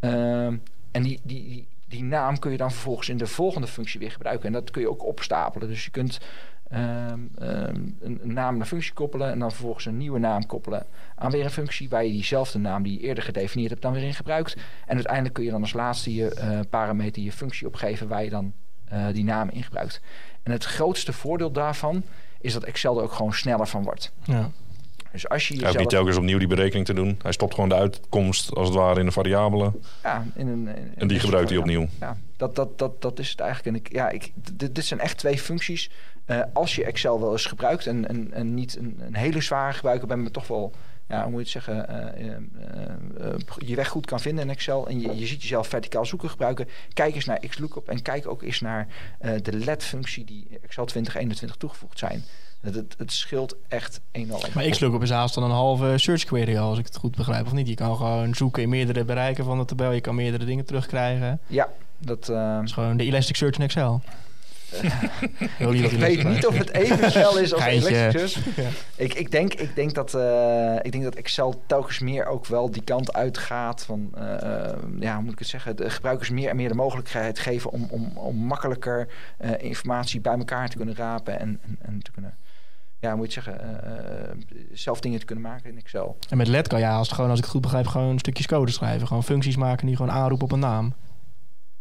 Ehm, 0.00 0.56
en 0.90 1.02
die, 1.02 1.20
die, 1.22 1.68
die 1.90 2.04
naam 2.04 2.38
kun 2.38 2.50
je 2.50 2.56
dan 2.56 2.70
vervolgens 2.70 3.08
in 3.08 3.16
de 3.16 3.26
volgende 3.26 3.66
functie 3.66 4.00
weer 4.00 4.10
gebruiken. 4.10 4.46
En 4.46 4.52
dat 4.52 4.70
kun 4.70 4.80
je 4.80 4.90
ook 4.90 5.04
opstapelen. 5.04 5.68
Dus 5.68 5.84
je 5.84 5.90
kunt 5.90 6.20
ehm, 6.68 7.20
ehm, 7.38 7.76
een, 8.00 8.20
naam 8.22 8.56
naar 8.56 8.66
functie 8.66 8.92
koppelen 8.92 9.30
en 9.30 9.38
dan 9.38 9.50
vervolgens 9.50 9.84
een 9.84 9.96
nieuwe 9.96 10.18
naam 10.18 10.46
koppelen 10.46 10.86
aan 11.14 11.30
weer 11.30 11.44
een 11.44 11.50
functie 11.50 11.88
waar 11.88 12.04
je 12.04 12.10
diezelfde 12.10 12.58
naam 12.58 12.82
die 12.82 12.92
je 12.92 13.06
eerder 13.06 13.24
gedefinieerd 13.24 13.70
hebt 13.70 13.82
dan 13.82 13.92
weer 13.92 14.02
in 14.02 14.14
gebruikt. 14.14 14.56
En 14.86 14.94
uiteindelijk 14.94 15.34
kun 15.34 15.44
je 15.44 15.50
dan 15.50 15.60
als 15.60 15.72
laatste 15.72 16.14
je 16.14 16.34
eh, 16.34 16.60
parameter 16.70 17.22
je 17.22 17.32
functie 17.32 17.66
opgeven 17.66 18.08
waar 18.08 18.24
je 18.24 18.30
dan 18.30 18.52
eh, 18.84 19.06
die 19.12 19.24
naam 19.24 19.48
in 19.48 19.62
gebruikt. 19.62 20.00
En 20.42 20.52
het 20.52 20.64
grootste 20.64 21.12
voordeel 21.12 21.52
daarvan 21.52 22.02
is 22.40 22.52
dat 22.52 22.64
Excel 22.64 22.96
er 22.96 23.02
ook 23.02 23.12
gewoon 23.12 23.34
sneller 23.34 23.66
van 23.66 23.82
wordt. 23.82 24.12
Ja. 24.24 24.50
Dus 25.12 25.28
als 25.28 25.48
je 25.48 25.54
jezelf 25.54 25.76
niet 25.76 25.88
telkens 25.88 26.16
opnieuw 26.16 26.38
die 26.38 26.46
berekening 26.48 26.86
te 26.86 26.94
doen. 26.94 27.18
Hij 27.22 27.32
stopt 27.32 27.54
gewoon 27.54 27.68
de 27.68 27.74
uitkomst 27.74 28.54
als 28.54 28.68
het 28.68 28.76
ware 28.76 29.00
in 29.00 29.06
een 29.06 29.12
variabele. 29.12 29.72
ja, 30.02 30.24
in 30.34 30.48
een, 30.48 30.68
in- 30.76 30.92
En 30.96 31.08
die 31.08 31.18
gebruikt 31.20 31.48
hij 31.50 31.58
opnieuw. 31.58 31.86
Ja, 32.00 32.16
dat, 32.36 32.54
dat, 32.56 32.78
dat, 32.78 33.02
dat 33.02 33.18
is 33.18 33.30
het 33.30 33.40
eigenlijk. 33.40 33.76
En 33.76 33.82
ik, 33.84 33.92
ja, 33.92 34.08
ik, 34.10 34.32
dit, 34.54 34.74
dit 34.74 34.84
zijn 34.84 35.00
echt 35.00 35.18
twee 35.18 35.38
functies. 35.38 35.90
Eh, 36.24 36.40
als 36.52 36.74
je 36.74 36.84
Excel 36.84 37.20
wel 37.20 37.32
eens 37.32 37.46
gebruikt 37.46 37.86
en, 37.86 38.08
en, 38.08 38.32
en 38.32 38.54
niet 38.54 38.76
een, 38.76 38.96
een 39.00 39.14
hele 39.16 39.40
zware 39.40 39.72
gebruiker 39.72 40.08
bent, 40.08 40.22
maar 40.22 40.30
toch 40.30 40.46
wel, 40.46 40.72
ja, 41.08 41.22
hoe 41.22 41.30
moet 41.30 41.50
je 41.50 41.58
het 41.58 41.64
zeggen, 41.64 41.88
eh, 41.88 42.34
eh, 42.34 43.34
je 43.58 43.74
weg 43.76 43.88
goed 43.88 44.06
kan 44.06 44.20
vinden 44.20 44.44
in 44.44 44.50
Excel 44.50 44.88
en 44.88 45.00
je, 45.00 45.16
je 45.16 45.26
ziet 45.26 45.42
jezelf 45.42 45.68
verticaal 45.68 46.04
zoeken 46.06 46.30
gebruiken, 46.30 46.68
kijk 46.92 47.14
eens 47.14 47.24
naar 47.24 47.38
Xlookup 47.48 47.88
en 47.88 48.02
kijk 48.02 48.28
ook 48.28 48.42
eens 48.42 48.60
naar 48.60 48.86
de 49.42 49.52
LED-functie 49.52 50.24
die 50.24 50.46
Excel 50.62 50.84
2021 50.84 51.56
toegevoegd 51.56 51.98
zijn. 51.98 52.24
Het, 52.60 52.74
het, 52.74 52.94
het 52.98 53.12
scheelt 53.12 53.56
echt 53.68 54.00
enorm. 54.10 54.42
Maar 54.54 54.68
Xlookup 54.68 55.02
is 55.02 55.10
haast 55.10 55.34
dan 55.34 55.44
een 55.44 55.50
halve 55.50 55.92
search 55.96 56.24
query, 56.24 56.56
als 56.56 56.78
ik 56.78 56.84
het 56.84 56.96
goed 56.96 57.16
begrijp, 57.16 57.46
of 57.46 57.52
niet? 57.52 57.68
Je 57.68 57.74
kan 57.74 57.96
gewoon 57.96 58.34
zoeken 58.34 58.62
in 58.62 58.68
meerdere 58.68 59.04
bereiken 59.04 59.44
van 59.44 59.58
de 59.58 59.64
tabel. 59.64 59.92
Je 59.92 60.00
kan 60.00 60.14
meerdere 60.14 60.44
dingen 60.44 60.64
terugkrijgen. 60.64 61.40
Ja, 61.46 61.68
dat. 61.98 62.28
eh, 62.28 62.58
is 62.64 62.72
gewoon 62.72 62.96
de 62.96 63.04
Elasticsearch 63.04 63.56
in 63.56 63.62
Excel. 63.64 64.02
Ik 65.58 65.82
dat 65.82 65.92
ik 65.92 65.98
weet 65.98 66.28
niet 66.28 66.46
of 66.46 66.58
het 66.58 66.70
even 66.70 67.10
snel 67.10 67.38
is 67.38 67.52
als. 67.54 67.64
Elasticsearch. 67.64 68.56
Ja. 68.56 68.68
Ik, 68.96 69.14
ik, 69.14 69.30
denk, 69.30 69.54
ik, 69.54 69.74
denk 69.74 69.94
dat, 69.94 70.14
eh, 70.14 70.76
ik 70.82 70.92
denk 70.92 71.04
dat 71.04 71.14
Excel 71.14 71.62
telkens 71.66 71.98
meer 71.98 72.26
ook 72.26 72.46
wel 72.46 72.70
die 72.70 72.82
kant 72.82 73.12
uitgaat 73.12 73.84
van, 73.84 74.10
eh, 74.14 74.22
ja, 75.00 75.14
hoe 75.14 75.22
moet 75.22 75.32
ik 75.32 75.38
het 75.38 75.48
zeggen, 75.48 75.76
de 75.76 75.90
gebruikers 75.90 76.30
meer 76.30 76.48
en 76.48 76.56
meer 76.56 76.68
de 76.68 76.74
mogelijkheid 76.74 77.38
geven 77.38 77.70
om, 77.70 77.86
om, 77.90 78.12
om 78.14 78.36
makkelijker 78.36 79.08
informatie 79.58 80.20
bij 80.20 80.36
elkaar 80.38 80.68
te 80.68 80.76
kunnen 80.76 80.96
rapen 80.96 81.40
en, 81.40 81.60
en, 81.64 81.78
en 81.82 82.02
te 82.02 82.10
kunnen, 82.10 82.34
ja, 83.00 83.16
moet 83.16 83.32
je 83.32 83.40
het 83.40 83.44
zeggen, 83.44 83.84
eh, 83.84 84.30
eh, 84.30 84.36
zelf 84.72 85.00
dingen 85.00 85.18
te 85.18 85.24
kunnen 85.24 85.44
maken 85.44 85.70
in 85.70 85.78
Excel. 85.78 86.16
En 86.28 86.36
met 86.36 86.48
LED 86.48 86.68
kan 86.68 86.78
je 86.78 86.84
haast 86.84 87.12
gewoon, 87.12 87.30
als 87.30 87.38
ik 87.38 87.44
het 87.44 87.52
goed 87.52 87.62
begrijp, 87.62 87.86
gewoon 87.86 88.18
stukjes 88.18 88.46
code 88.46 88.70
schrijven. 88.70 89.06
Gewoon 89.06 89.24
functies 89.24 89.56
maken 89.56 89.86
die 89.86 89.96
gewoon 89.96 90.12
aanroepen 90.12 90.46
op 90.46 90.52
een 90.52 90.58
naam. 90.58 90.94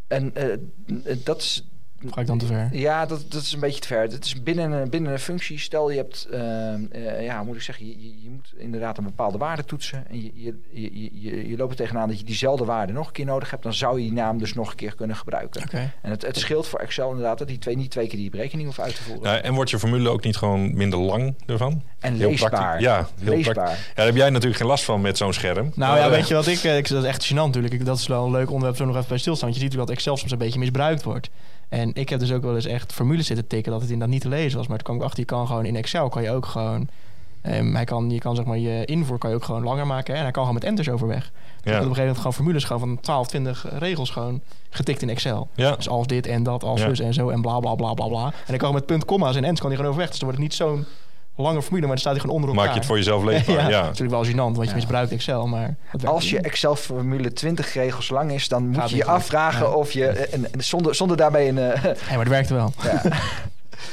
en 0.07 0.35
eh, 0.35 1.17
dat 1.23 1.41
is 1.41 1.69
Ga 2.11 2.21
ik 2.21 2.27
dan 2.27 2.37
te 2.37 2.45
ver? 2.45 2.69
Ja, 2.71 3.05
dat, 3.05 3.25
dat 3.31 3.41
is 3.41 3.53
een 3.53 3.59
beetje 3.59 3.79
te 3.81 3.87
ver. 3.87 4.01
Het 4.01 4.25
is 4.25 4.43
binnen, 4.43 4.71
een- 4.71 4.89
binnen 4.89 5.11
een 5.11 5.19
functie. 5.19 5.59
Stel 5.59 5.89
je 5.91 5.97
hebt, 5.97 6.27
ehm, 6.31 6.81
eh, 6.91 7.23
ja, 7.23 7.43
moet 7.43 7.55
ik 7.55 7.61
zeggen, 7.61 7.85
je, 7.87 8.21
je, 8.23 8.29
moet 8.29 8.53
inderdaad 8.57 8.97
een 8.97 9.03
bepaalde 9.03 9.37
waarde 9.37 9.65
toetsen. 9.65 10.03
En 10.09 10.23
je, 10.23 10.31
je, 10.35 10.55
je, 10.71 11.21
je, 11.21 11.49
je 11.49 11.57
loopt 11.57 11.71
er 11.71 11.77
tegenaan 11.77 12.07
dat 12.07 12.19
je 12.19 12.25
diezelfde 12.25 12.65
waarde 12.65 12.93
nog 12.93 13.07
een 13.07 13.13
keer 13.13 13.25
nodig 13.25 13.49
hebt. 13.51 13.63
Dan 13.63 13.73
zou 13.73 13.97
je 13.99 14.03
die 14.03 14.13
naam 14.13 14.37
dus 14.37 14.53
nog 14.53 14.69
een 14.69 14.75
keer 14.75 14.95
kunnen 14.95 15.15
gebruiken. 15.15 15.61
Oké. 15.63 15.91
En 16.01 16.09
het, 16.11 16.21
het 16.25 16.37
scheelt 16.37 16.67
voor 16.67 16.79
Excel 16.79 17.09
inderdaad 17.09 17.37
dat 17.37 17.47
die 17.47 17.57
twee, 17.57 17.75
niet 17.77 17.91
twee 17.91 18.07
keer 18.07 18.19
die 18.19 18.29
berekening 18.29 18.67
hoeft 18.67 18.79
uit 18.79 18.95
te 18.95 19.03
voeren. 19.03 19.31
Ja, 19.31 19.41
en 19.41 19.53
wordt 19.53 19.69
je 19.69 19.79
formule 19.79 20.09
ook 20.09 20.23
niet 20.23 20.37
gewoon 20.37 20.73
minder 20.75 20.99
lang 20.99 21.35
ervan? 21.45 21.83
en 21.99 22.13
Heel 22.15 22.29
leesbaar. 22.29 22.49
praktisch. 22.49 22.81
Ja, 22.85 23.07
heel 23.19 23.29
leesbaar. 23.35 23.53
praktisch. 23.53 23.85
Ja, 23.87 23.91
daar 23.95 24.05
heb 24.05 24.15
jij 24.15 24.29
natuurlijk 24.29 24.57
geen 24.59 24.67
last 24.67 24.83
van 24.83 25.01
met 25.01 25.17
zo'n 25.17 25.33
scherm. 25.33 25.71
Nou 25.75 25.97
ja, 25.97 26.03
eh, 26.05 26.09
weet 26.11 26.27
je 26.27 26.33
wat 26.33 26.47
ik... 26.47 26.63
eh, 26.63 26.77
ik 26.77 26.87
dat 26.89 27.03
is 27.03 27.09
echt 27.09 27.31
gênant 27.31 27.33
natuurlijk. 27.35 27.73
Ik- 27.73 27.85
Dat 27.85 27.97
is 27.97 28.07
wel 28.07 28.25
een 28.25 28.31
leuk 28.31 28.47
onderwerp 28.49 28.75
zo 28.77 28.85
nog 28.85 28.95
even 28.95 29.07
bij 29.09 29.17
stilstaan. 29.17 29.49
Want 29.49 29.59
je 29.61 29.65
ziet 29.65 29.71
natuurlijk 29.73 29.87
dat 29.87 29.97
Excel 29.97 30.17
soms 30.17 30.31
een 30.31 30.37
beetje 30.47 30.59
misbruikt 30.59 31.03
wordt. 31.03 31.29
En 31.69 31.91
ik 31.93 32.09
heb 32.09 32.19
dus 32.19 32.31
ook 32.31 32.41
wel 32.43 32.55
eens 32.55 32.65
echt 32.65 32.93
formules 32.93 33.25
zitten 33.27 33.47
tikken 33.47 33.71
dat 33.71 33.81
het 33.81 33.89
inderdaad 33.89 34.13
niet 34.15 34.23
te 34.23 34.29
lezen 34.29 34.57
was. 34.57 34.67
Maar 34.67 34.77
toen 34.77 34.85
kwam 34.85 34.95
ik 34.97 35.03
achter, 35.03 35.19
je 35.19 35.25
kan 35.25 35.47
gewoon 35.47 35.65
in 35.65 35.75
Excel 35.75 36.09
kan 36.09 36.23
je 36.23 36.31
ook 36.31 36.45
gewoon... 36.45 36.87
ehm, 37.41 37.73
hij 37.75 37.83
kan, 37.83 38.09
je 38.09 38.19
kan 38.19 38.35
zeg 38.35 38.45
maar 38.45 38.57
je 38.57 38.85
invoer 38.85 39.17
kan 39.17 39.29
je 39.29 39.35
ook 39.35 39.43
gewoon 39.43 39.63
langer 39.63 39.87
maken. 39.87 40.11
Hè? 40.11 40.17
En 40.17 40.23
hij 40.23 40.31
kan 40.31 40.41
gewoon 40.43 40.59
met 40.59 40.67
enters 40.69 40.89
overweg. 40.89 41.23
Dus 41.23 41.31
ik 41.31 41.31
had 41.63 41.65
op 41.65 41.65
een 41.65 41.73
Ja, 41.73 41.79
gegeven 41.81 41.99
moment 42.01 42.17
gewoon 42.17 42.33
formules 42.33 42.63
gewoon 42.63 42.79
van 42.81 42.99
12, 42.99 43.27
20 43.27 43.65
regels 43.79 44.09
gewoon 44.09 44.41
getikt 44.69 45.01
in 45.01 45.09
Excel. 45.09 45.47
ja. 45.55 45.75
Dus 45.75 45.89
als 45.89 46.07
dit 46.07 46.27
en 46.27 46.43
dat, 46.43 46.63
als 46.63 46.81
Ja. 46.81 46.87
dus 46.87 46.99
en 46.99 47.13
zo 47.13 47.29
en 47.29 47.41
bla 47.41 47.59
bla 47.59 47.75
bla 47.75 47.93
bla 47.93 48.07
bla. 48.07 48.33
En 48.47 48.53
ik 48.53 48.59
kan 48.59 48.73
met 48.73 48.85
punt, 48.85 49.05
komma's 49.05 49.35
en 49.35 49.43
ends 49.43 49.59
kan 49.59 49.69
die 49.69 49.77
gewoon 49.77 49.93
overweg. 49.93 50.11
Dus 50.11 50.19
dan 50.19 50.29
wordt 50.29 50.43
het 50.43 50.51
niet 50.59 50.67
zo'n 50.69 50.85
lange 51.43 51.61
formule, 51.61 51.81
maar 51.85 51.89
dan 51.95 51.97
staat 51.97 52.11
hij 52.11 52.21
gewoon 52.21 52.35
onder 52.35 52.49
elkaar. 52.49 52.65
Maak 52.65 52.73
je 52.73 52.79
het 52.79 52.87
voor 52.89 52.97
jezelf 52.97 53.23
leesbaar. 53.23 53.55
ja, 53.61 53.69
ja. 53.69 53.81
natuurlijk 53.81 54.11
wel 54.11 54.25
gênant, 54.25 54.35
want 54.55 54.57
je 54.57 54.65
Ja. 54.65 54.73
misbruikt 54.75 55.11
Excel, 55.11 55.47
maar... 55.47 55.75
Als 56.05 56.29
je. 56.29 56.39
Excel-formule 56.41 57.33
20 57.33 57.73
regels 57.73 58.09
lang 58.09 58.31
is, 58.31 58.47
dan 58.47 58.67
moet 58.67 58.77
Gaat 58.77 58.89
je 58.89 58.95
je 58.95 59.05
afvragen 59.05 59.65
Ja. 59.67 59.71
of 59.73 59.91
je, 59.91 60.05
en, 60.07 60.53
en 60.53 60.63
zonder, 60.63 60.95
zonder 60.95 61.17
daarbij 61.17 61.47
een... 61.47 61.57
eh, 61.57 61.81
Hey, 61.83 61.93
maar 62.09 62.19
het 62.19 62.27
werkte 62.27 62.53
wel. 62.53 62.73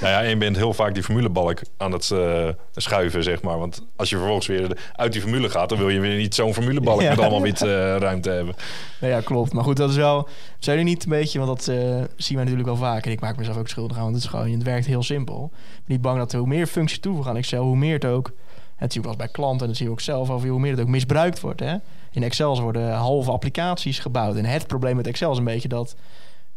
Nou 0.00 0.12
ja, 0.12 0.22
en 0.22 0.28
je 0.28 0.36
bent 0.36 0.56
heel 0.56 0.72
vaak 0.72 0.94
die 0.94 1.02
formulebalk 1.02 1.60
aan 1.76 1.92
het 1.92 2.10
eh, 2.10 2.48
schuiven, 2.74 3.22
zeg 3.22 3.42
maar. 3.42 3.58
Want 3.58 3.82
als 3.96 4.10
je 4.10 4.16
vervolgens 4.16 4.46
weer 4.46 4.78
uit 4.96 5.12
die 5.12 5.20
formule 5.20 5.48
gaat, 5.48 5.68
dan 5.68 5.78
wil 5.78 5.88
je 5.88 6.00
weer 6.00 6.16
niet 6.16 6.34
zo'n 6.34 6.54
formulebalk 6.54 7.00
Ja. 7.00 7.08
met 7.08 7.18
allemaal 7.20 7.42
wit 7.42 7.62
eh, 7.62 7.68
ruimte 7.96 8.30
hebben. 8.30 8.54
Nee, 9.00 9.10
ja, 9.10 9.20
klopt. 9.20 9.52
Maar 9.52 9.64
goed, 9.64 9.76
dat 9.76 9.90
is 9.90 9.96
wel... 9.96 10.28
Zijn 10.58 10.76
jullie 10.78 10.92
niet 10.92 11.04
een 11.04 11.10
beetje, 11.10 11.38
want 11.38 11.58
dat 11.58 11.68
eh, 11.76 11.76
zien 12.16 12.36
wij 12.36 12.44
natuurlijk 12.44 12.66
wel 12.66 12.76
vaak. 12.76 13.04
En 13.06 13.10
ik 13.10 13.20
maak 13.20 13.36
mezelf 13.36 13.56
ook 13.56 13.68
schuldig 13.68 13.96
aan, 13.96 14.02
want 14.02 14.14
het 14.14 14.24
is 14.24 14.30
gewoon... 14.30 14.50
Het 14.50 14.62
werkt 14.62 14.86
heel 14.86 15.02
simpel. 15.02 15.50
Ik 15.52 15.60
ben 15.60 15.82
niet 15.86 16.02
bang 16.02 16.18
dat 16.18 16.32
er 16.32 16.38
hoe 16.38 16.48
meer 16.48 16.66
functies 16.66 16.98
toevoegen 16.98 17.30
aan 17.30 17.36
Excel, 17.36 17.64
hoe 17.64 17.76
meer 17.76 17.94
het 17.94 18.04
ook... 18.04 18.32
Het 18.76 18.92
zie 18.92 19.00
ik 19.00 19.06
wel 19.06 19.16
eens 19.16 19.24
bij 19.24 19.32
klanten 19.32 19.60
en 19.60 19.66
dat 19.66 19.76
zie 19.76 19.86
je 19.86 19.92
ook 19.92 20.00
zelf 20.00 20.30
over 20.30 20.48
hoe 20.48 20.60
meer 20.60 20.70
het 20.70 20.80
ook 20.80 20.86
misbruikt 20.86 21.40
wordt. 21.40 21.60
Hè? 21.60 21.76
In 22.10 22.22
Excel 22.22 22.60
worden 22.60 22.92
halve 22.92 23.30
applicaties 23.30 23.98
gebouwd. 23.98 24.36
En 24.36 24.44
het 24.44 24.66
probleem 24.66 24.96
met 24.96 25.06
Excel 25.06 25.32
is 25.32 25.38
een 25.38 25.44
beetje 25.44 25.68
dat 25.68 25.96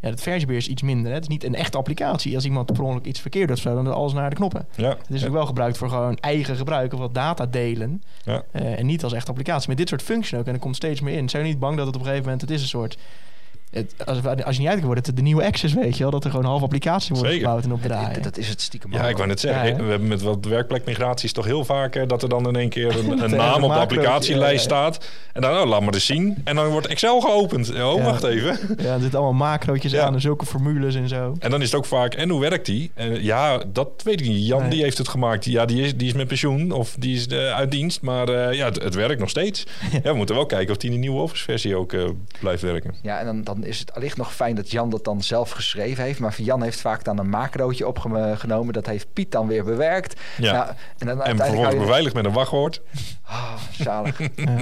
ja, 0.01 0.09
het 0.09 0.21
versiebeheer 0.21 0.61
is 0.61 0.67
iets 0.67 0.81
minder. 0.81 1.07
Hè? 1.07 1.13
Het 1.13 1.23
is 1.23 1.29
niet 1.29 1.43
een 1.43 1.55
echte 1.55 1.77
applicatie. 1.77 2.35
Als 2.35 2.45
iemand 2.45 2.73
per 2.73 2.83
ongeluk 2.83 3.05
iets 3.05 3.19
verkeerd 3.19 3.47
doet, 3.47 3.63
dan 3.63 3.93
alles 3.93 4.13
naar 4.13 4.29
de 4.29 4.35
knoppen. 4.35 4.67
Ja, 4.75 4.89
Het 4.89 5.09
is 5.09 5.25
ook 5.25 5.33
wel 5.33 5.45
gebruikt 5.45 5.77
voor 5.77 5.89
gewoon 5.89 6.17
eigen 6.17 6.55
gebruik 6.55 6.93
of 6.93 6.99
wat 6.99 7.13
data 7.13 7.45
delen. 7.45 8.03
Ja. 8.23 8.43
Eh, 8.51 8.79
en 8.79 8.85
niet 8.85 9.03
als 9.03 9.13
echt 9.13 9.29
applicatie. 9.29 9.69
Met 9.69 9.77
dit 9.77 9.89
soort 9.89 10.01
functies 10.01 10.39
ook. 10.39 10.45
En 10.45 10.53
er 10.53 10.59
komt 10.59 10.75
steeds 10.75 11.01
meer 11.01 11.17
in. 11.17 11.29
Zijn 11.29 11.41
jullie 11.41 11.57
niet 11.57 11.59
bang 11.59 11.77
dat 11.77 11.85
het 11.85 11.95
op 11.95 12.01
een 12.01 12.07
gegeven 12.07 12.25
moment... 12.25 12.41
Het 12.41 12.51
is 12.51 12.61
een 12.61 12.67
soort... 12.67 12.97
Het, 13.69 13.93
als, 14.05 14.17
als 14.43 14.55
je 14.55 14.61
niet 14.61 14.67
uit 14.69 14.77
kan 14.77 14.85
worden, 14.85 15.03
het 15.05 15.15
de 15.15 15.21
nieuwe 15.21 15.43
Access, 15.45 15.73
weet 15.73 15.97
je 15.97 16.01
wel. 16.03 16.11
Dat 16.11 16.23
er 16.23 16.29
gewoon 16.29 16.45
half 16.45 16.61
applicatie 16.61 17.15
wordt 17.15 17.29
Zeker. 17.29 17.45
gebouwd 17.45 17.63
en 17.63 17.71
opdraaien. 17.71 18.13
dat, 18.13 18.23
dat 18.23 18.37
is 18.37 18.47
het 18.49 18.61
stiekem 18.61 18.91
Ja, 18.93 19.07
ik 19.07 19.15
wou 19.15 19.27
net 19.27 19.39
zeggen, 19.39 19.67
Ja, 19.67 19.75
we 19.75 19.89
hebben 19.89 20.07
met 20.07 20.21
wat 20.21 20.45
werkplekmigraties 20.45 21.31
toch 21.33 21.45
heel 21.45 21.65
vaak 21.65 21.95
eh, 21.95 22.07
dat 22.07 22.23
er 22.23 22.29
dan 22.29 22.47
in 22.47 22.55
één 22.55 22.69
keer 22.69 22.99
een, 22.99 23.23
een 23.23 23.29
naam 23.35 23.63
op 23.63 23.71
de 23.73 23.79
applicatielijst 23.79 24.63
staat. 24.63 25.05
En 25.33 25.41
dan, 25.41 25.57
oh, 25.57 25.67
laat 25.69 25.81
maar 25.81 25.93
eens 25.93 26.05
zien. 26.05 26.35
En 26.43 26.55
dan 26.55 26.67
wordt 26.67 26.87
Excel 26.87 27.21
geopend. 27.21 27.69
Oh, 27.69 27.75
Ja. 27.75 28.03
wacht 28.03 28.23
even. 28.23 28.57
Ja, 28.83 28.93
er 28.93 28.99
zitten 29.01 29.19
allemaal 29.19 29.47
macrootjes 29.49 29.91
Ja. 29.91 30.05
aan 30.05 30.13
en 30.13 30.21
zulke 30.21 30.45
formules 30.45 30.95
en 30.95 31.07
zo. 31.07 31.35
En 31.39 31.51
dan 31.51 31.59
is 31.61 31.65
het 31.71 31.75
ook 31.75 31.85
vaak, 31.85 32.13
en 32.13 32.29
hoe 32.29 32.39
werkt 32.41 32.65
die? 32.65 32.91
En 32.93 33.23
ja, 33.23 33.63
dat 33.73 33.89
weet 34.03 34.21
ik 34.21 34.27
niet. 34.27 34.47
Jan, 34.47 34.61
Nee. 34.61 34.69
die 34.69 34.83
heeft 34.83 34.97
het 34.97 35.07
gemaakt. 35.07 35.45
Ja, 35.45 35.65
die 35.65 35.81
is, 35.83 35.95
die 35.95 36.07
is 36.07 36.13
met 36.13 36.27
pensioen 36.27 36.71
of 36.71 36.95
die 36.99 37.15
is 37.15 37.27
eh, 37.27 37.51
uit 37.55 37.71
dienst. 37.71 38.01
Maar 38.01 38.29
eh, 38.29 38.53
ja, 38.57 38.65
het, 38.65 38.83
het 38.83 38.95
werkt 38.95 39.19
nog 39.19 39.29
steeds. 39.29 39.63
Ja, 40.03 40.11
we 40.11 40.17
moeten 40.17 40.35
wel 40.35 40.45
kijken 40.45 40.71
of 40.71 40.77
die 40.77 40.89
in 40.89 40.95
de 40.95 41.01
nieuwe 41.01 41.21
Office-versie 41.21 41.75
ook 41.75 41.93
eh, 41.93 42.03
blijft 42.39 42.61
werken. 42.61 42.95
Ja, 43.01 43.19
en 43.19 43.25
dan, 43.25 43.43
dan 43.43 43.58
is 43.63 43.79
het 43.79 43.93
allicht 43.95 44.17
nog 44.17 44.33
fijn 44.33 44.55
dat 44.55 44.71
Jan 44.71 44.89
dat 44.89 45.03
dan 45.03 45.21
zelf 45.23 45.51
geschreven 45.51 46.03
heeft. 46.03 46.19
Maar 46.19 46.41
Jan 46.41 46.63
heeft 46.63 46.81
vaak 46.81 47.03
dan 47.03 47.17
een 47.19 47.29
macrootje 47.29 47.87
opgenomen. 47.87 48.73
Dat 48.73 48.85
heeft 48.85 49.13
Piet 49.13 49.31
dan 49.31 49.47
weer 49.47 49.63
bewerkt. 49.63 50.19
Ja. 50.37 50.51
Nou, 50.53 50.67
en 50.97 51.07
dan 51.07 51.23
en 51.23 51.37
vervolgens 51.37 51.73
je- 51.73 51.79
beveiligd 51.79 52.15
met 52.15 52.25
een 52.25 52.33
wachtwoord. 52.33 52.81
Ah, 53.23 53.53
zalig. 53.71 54.19
Ja. 54.35 54.57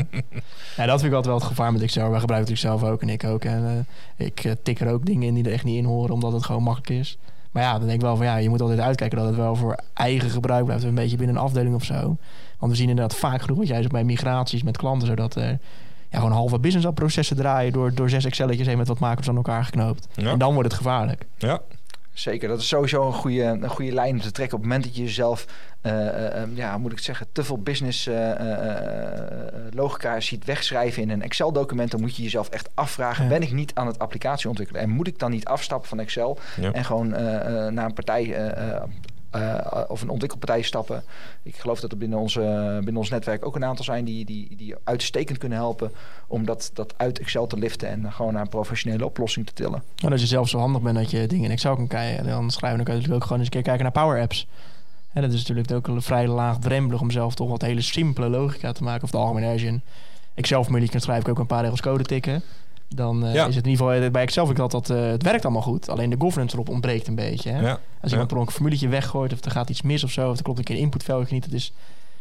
ja, 0.77 0.85
dat 0.85 0.99
vind 0.99 1.11
ik 1.11 1.17
altijd 1.17 1.25
wel 1.25 1.35
het 1.35 1.43
gevaar 1.43 1.71
met 1.73 1.81
Excel. 1.81 2.09
Wij 2.09 2.19
gebruiken 2.19 2.51
het 2.51 2.61
zelf 2.61 2.83
ook 2.83 3.01
en 3.01 3.09
ik 3.09 3.23
ook. 3.23 3.43
En 3.43 3.85
eh, 4.17 4.25
ik 4.25 4.43
eh, 4.43 4.51
tik 4.63 4.79
er 4.79 4.91
ook 4.91 5.05
dingen 5.05 5.27
in 5.27 5.33
die 5.33 5.43
er 5.45 5.51
echt 5.51 5.63
niet 5.63 5.77
in 5.77 5.85
horen, 5.85 6.13
omdat 6.13 6.31
het 6.33 6.45
gewoon 6.45 6.63
makkelijk 6.63 6.99
is. 6.99 7.17
Maar 7.51 7.63
ja, 7.63 7.71
dan 7.71 7.81
denk 7.87 7.93
ik 7.93 8.01
wel 8.01 8.15
van 8.15 8.25
ja, 8.25 8.37
je 8.37 8.49
moet 8.49 8.61
altijd 8.61 8.79
uitkijken 8.79 9.17
dat 9.17 9.27
het 9.27 9.35
wel 9.35 9.55
voor 9.55 9.77
eigen 9.93 10.29
gebruik 10.29 10.65
blijft. 10.65 10.83
Een 10.83 10.95
beetje 10.95 11.17
binnen 11.17 11.35
een 11.35 11.41
afdeling 11.41 11.75
of 11.75 11.83
zo. 11.83 12.17
Want 12.59 12.71
we 12.71 12.77
zien 12.77 12.89
inderdaad 12.89 13.15
vaak 13.17 13.41
genoeg, 13.41 13.57
wat 13.57 13.67
jij 13.67 13.77
zegt 13.77 13.91
bij 13.91 14.03
migraties 14.03 14.63
met 14.63 14.77
klanten, 14.77 15.07
zodat 15.07 15.35
er 15.35 15.57
ja, 16.09 16.17
gewoon 16.17 16.31
halve 16.31 16.59
business 16.59 16.87
processen 16.93 17.35
draaien 17.35 17.73
door, 17.73 17.93
door 17.93 18.09
zes 18.09 18.25
Excelletjes 18.25 18.67
heen 18.67 18.77
met 18.77 18.87
wat 18.87 18.99
macros 18.99 19.29
aan 19.29 19.35
elkaar 19.35 19.63
geknoopt. 19.65 20.07
Ja. 20.15 20.31
En 20.31 20.37
dan 20.39 20.53
wordt 20.53 20.69
het 20.69 20.77
gevaarlijk. 20.77 21.25
Ja, 21.37 21.61
Zeker, 22.13 22.47
dat 22.49 22.59
is 22.59 22.67
sowieso 22.67 23.07
een 23.07 23.13
goede, 23.13 23.43
een 23.43 23.69
goede 23.69 23.91
lijn 23.91 24.13
om 24.13 24.21
te 24.21 24.31
trekken. 24.31 24.57
Op 24.57 24.63
het 24.63 24.71
moment 24.71 24.87
dat 24.87 24.97
je 24.97 25.03
jezelf, 25.03 25.45
eh, 25.81 26.07
eh, 26.07 26.41
eh, 26.41 26.49
ja, 26.53 26.77
moet 26.77 26.91
ik 26.91 26.99
zeggen, 26.99 27.27
te 27.31 27.43
veel 27.43 27.57
business 27.57 28.07
eh, 28.07 28.31
eh, 28.31 28.77
eh, 28.77 29.53
logica 29.71 30.19
ziet 30.19 30.45
wegschrijven 30.45 31.01
in 31.01 31.09
een 31.09 31.21
Excel-document, 31.21 31.91
dan 31.91 31.99
moet 32.01 32.15
je 32.15 32.23
jezelf 32.23 32.49
echt 32.49 32.69
afvragen: 32.73 33.23
Ja. 33.23 33.29
ben 33.29 33.41
ik 33.41 33.51
niet 33.51 33.71
aan 33.73 33.87
het 33.87 33.99
applicatie 33.99 34.49
ontwikkelen? 34.49 34.81
En 34.81 34.89
moet 34.89 35.07
ik 35.07 35.19
dan 35.19 35.31
niet 35.31 35.45
afstappen 35.45 35.89
van 35.89 35.99
Excel 35.99 36.39
Ja. 36.61 36.71
en 36.71 36.85
gewoon 36.85 37.13
eh, 37.13 37.65
eh, 37.65 37.73
naar 37.73 37.85
een 37.85 37.93
partij 37.93 38.51
eh, 39.29 39.81
of 39.87 40.01
een 40.01 40.09
ontwikkelpartij 40.09 40.61
stappen? 40.61 41.03
Ik 41.43 41.55
geloof 41.55 41.79
dat 41.79 41.91
er 41.91 41.97
binnen, 41.97 42.19
onze, 42.19 42.39
binnen 42.75 42.97
ons 42.97 43.09
netwerk 43.09 43.45
ook 43.45 43.55
een 43.55 43.65
aantal 43.65 43.85
zijn 43.85 44.05
die, 44.05 44.25
die, 44.25 44.55
die 44.55 44.75
uitstekend 44.83 45.37
kunnen 45.37 45.57
helpen 45.57 45.91
om 46.27 46.45
dat, 46.45 46.69
dat 46.73 46.93
uit 46.97 47.19
Excel 47.19 47.47
te 47.47 47.57
liften 47.57 47.89
en 47.89 48.11
gewoon 48.11 48.33
naar 48.33 48.41
een 48.41 48.49
professionele 48.49 49.05
oplossing 49.05 49.45
te 49.45 49.53
tillen. 49.53 49.83
En 50.03 50.11
als 50.11 50.21
je 50.21 50.27
zelf 50.27 50.49
zo 50.49 50.59
handig 50.59 50.81
bent 50.81 50.97
dat 50.97 51.11
je 51.11 51.27
dingen 51.27 51.45
in 51.45 51.51
Excel 51.51 51.75
kan 51.75 51.87
kijken, 51.87 52.25
dan 52.25 52.51
schrijven 52.51 52.77
dan 52.77 52.87
natuurlijk 52.87 53.15
ook 53.15 53.23
gewoon 53.23 53.37
eens 53.37 53.47
een 53.47 53.53
keer 53.53 53.61
kijken 53.61 53.83
naar 53.83 54.03
Power 54.03 54.21
Apps. 54.21 54.47
En 55.13 55.21
dat 55.21 55.31
is 55.31 55.39
natuurlijk 55.39 55.71
ook 55.71 55.87
een 55.87 56.01
vrij 56.01 56.27
laagdrempelig 56.27 57.01
om 57.01 57.11
zelf 57.11 57.35
toch 57.35 57.49
wat 57.49 57.61
hele 57.61 57.81
simpele 57.81 58.29
logica 58.29 58.71
te 58.71 58.83
maken. 58.83 59.03
Of 59.03 59.11
de 59.11 59.17
algemene 59.17 59.51
als 59.51 59.63
Excel-formule 60.33 60.89
kan 60.89 61.01
schrijven, 61.01 61.23
ik 61.23 61.29
ook 61.29 61.39
een 61.39 61.47
paar 61.47 61.61
regels 61.61 61.81
code 61.81 62.03
tikken. 62.03 62.43
Dan 62.89 63.25
eh, 63.25 63.33
Ja. 63.33 63.45
is 63.47 63.55
het 63.55 63.65
in 63.65 63.71
ieder 63.71 63.87
geval 63.87 64.09
bij 64.11 64.21
Excel 64.21 64.45
vind 64.45 64.57
ik 64.57 64.69
dat, 64.69 64.85
dat 64.87 64.97
eh, 64.97 65.05
het 65.05 65.23
werkt 65.23 65.43
allemaal 65.43 65.61
goed. 65.61 65.89
Alleen 65.89 66.09
de 66.09 66.15
governance 66.19 66.55
erop 66.55 66.69
ontbreekt 66.69 67.07
een 67.07 67.15
beetje. 67.15 67.49
Hè? 67.51 67.61
ja. 67.61 67.71
Als 67.71 67.79
Ja. 68.01 68.09
iemand 68.09 68.27
per 68.27 68.37
ongeluk 68.37 68.47
een 68.47 68.53
formuletje 68.53 68.87
weggooit 68.87 69.33
of 69.33 69.45
er 69.45 69.51
gaat 69.51 69.69
iets 69.69 69.81
mis 69.81 70.03
of 70.03 70.11
zo, 70.11 70.29
of 70.29 70.37
er 70.37 70.43
klopt 70.43 70.59
een 70.59 70.65
keer 70.65 70.75
een 70.75 70.81
inputvelgje 70.81 71.33
niet, 71.33 71.43
dat 71.43 71.53
is 71.53 71.73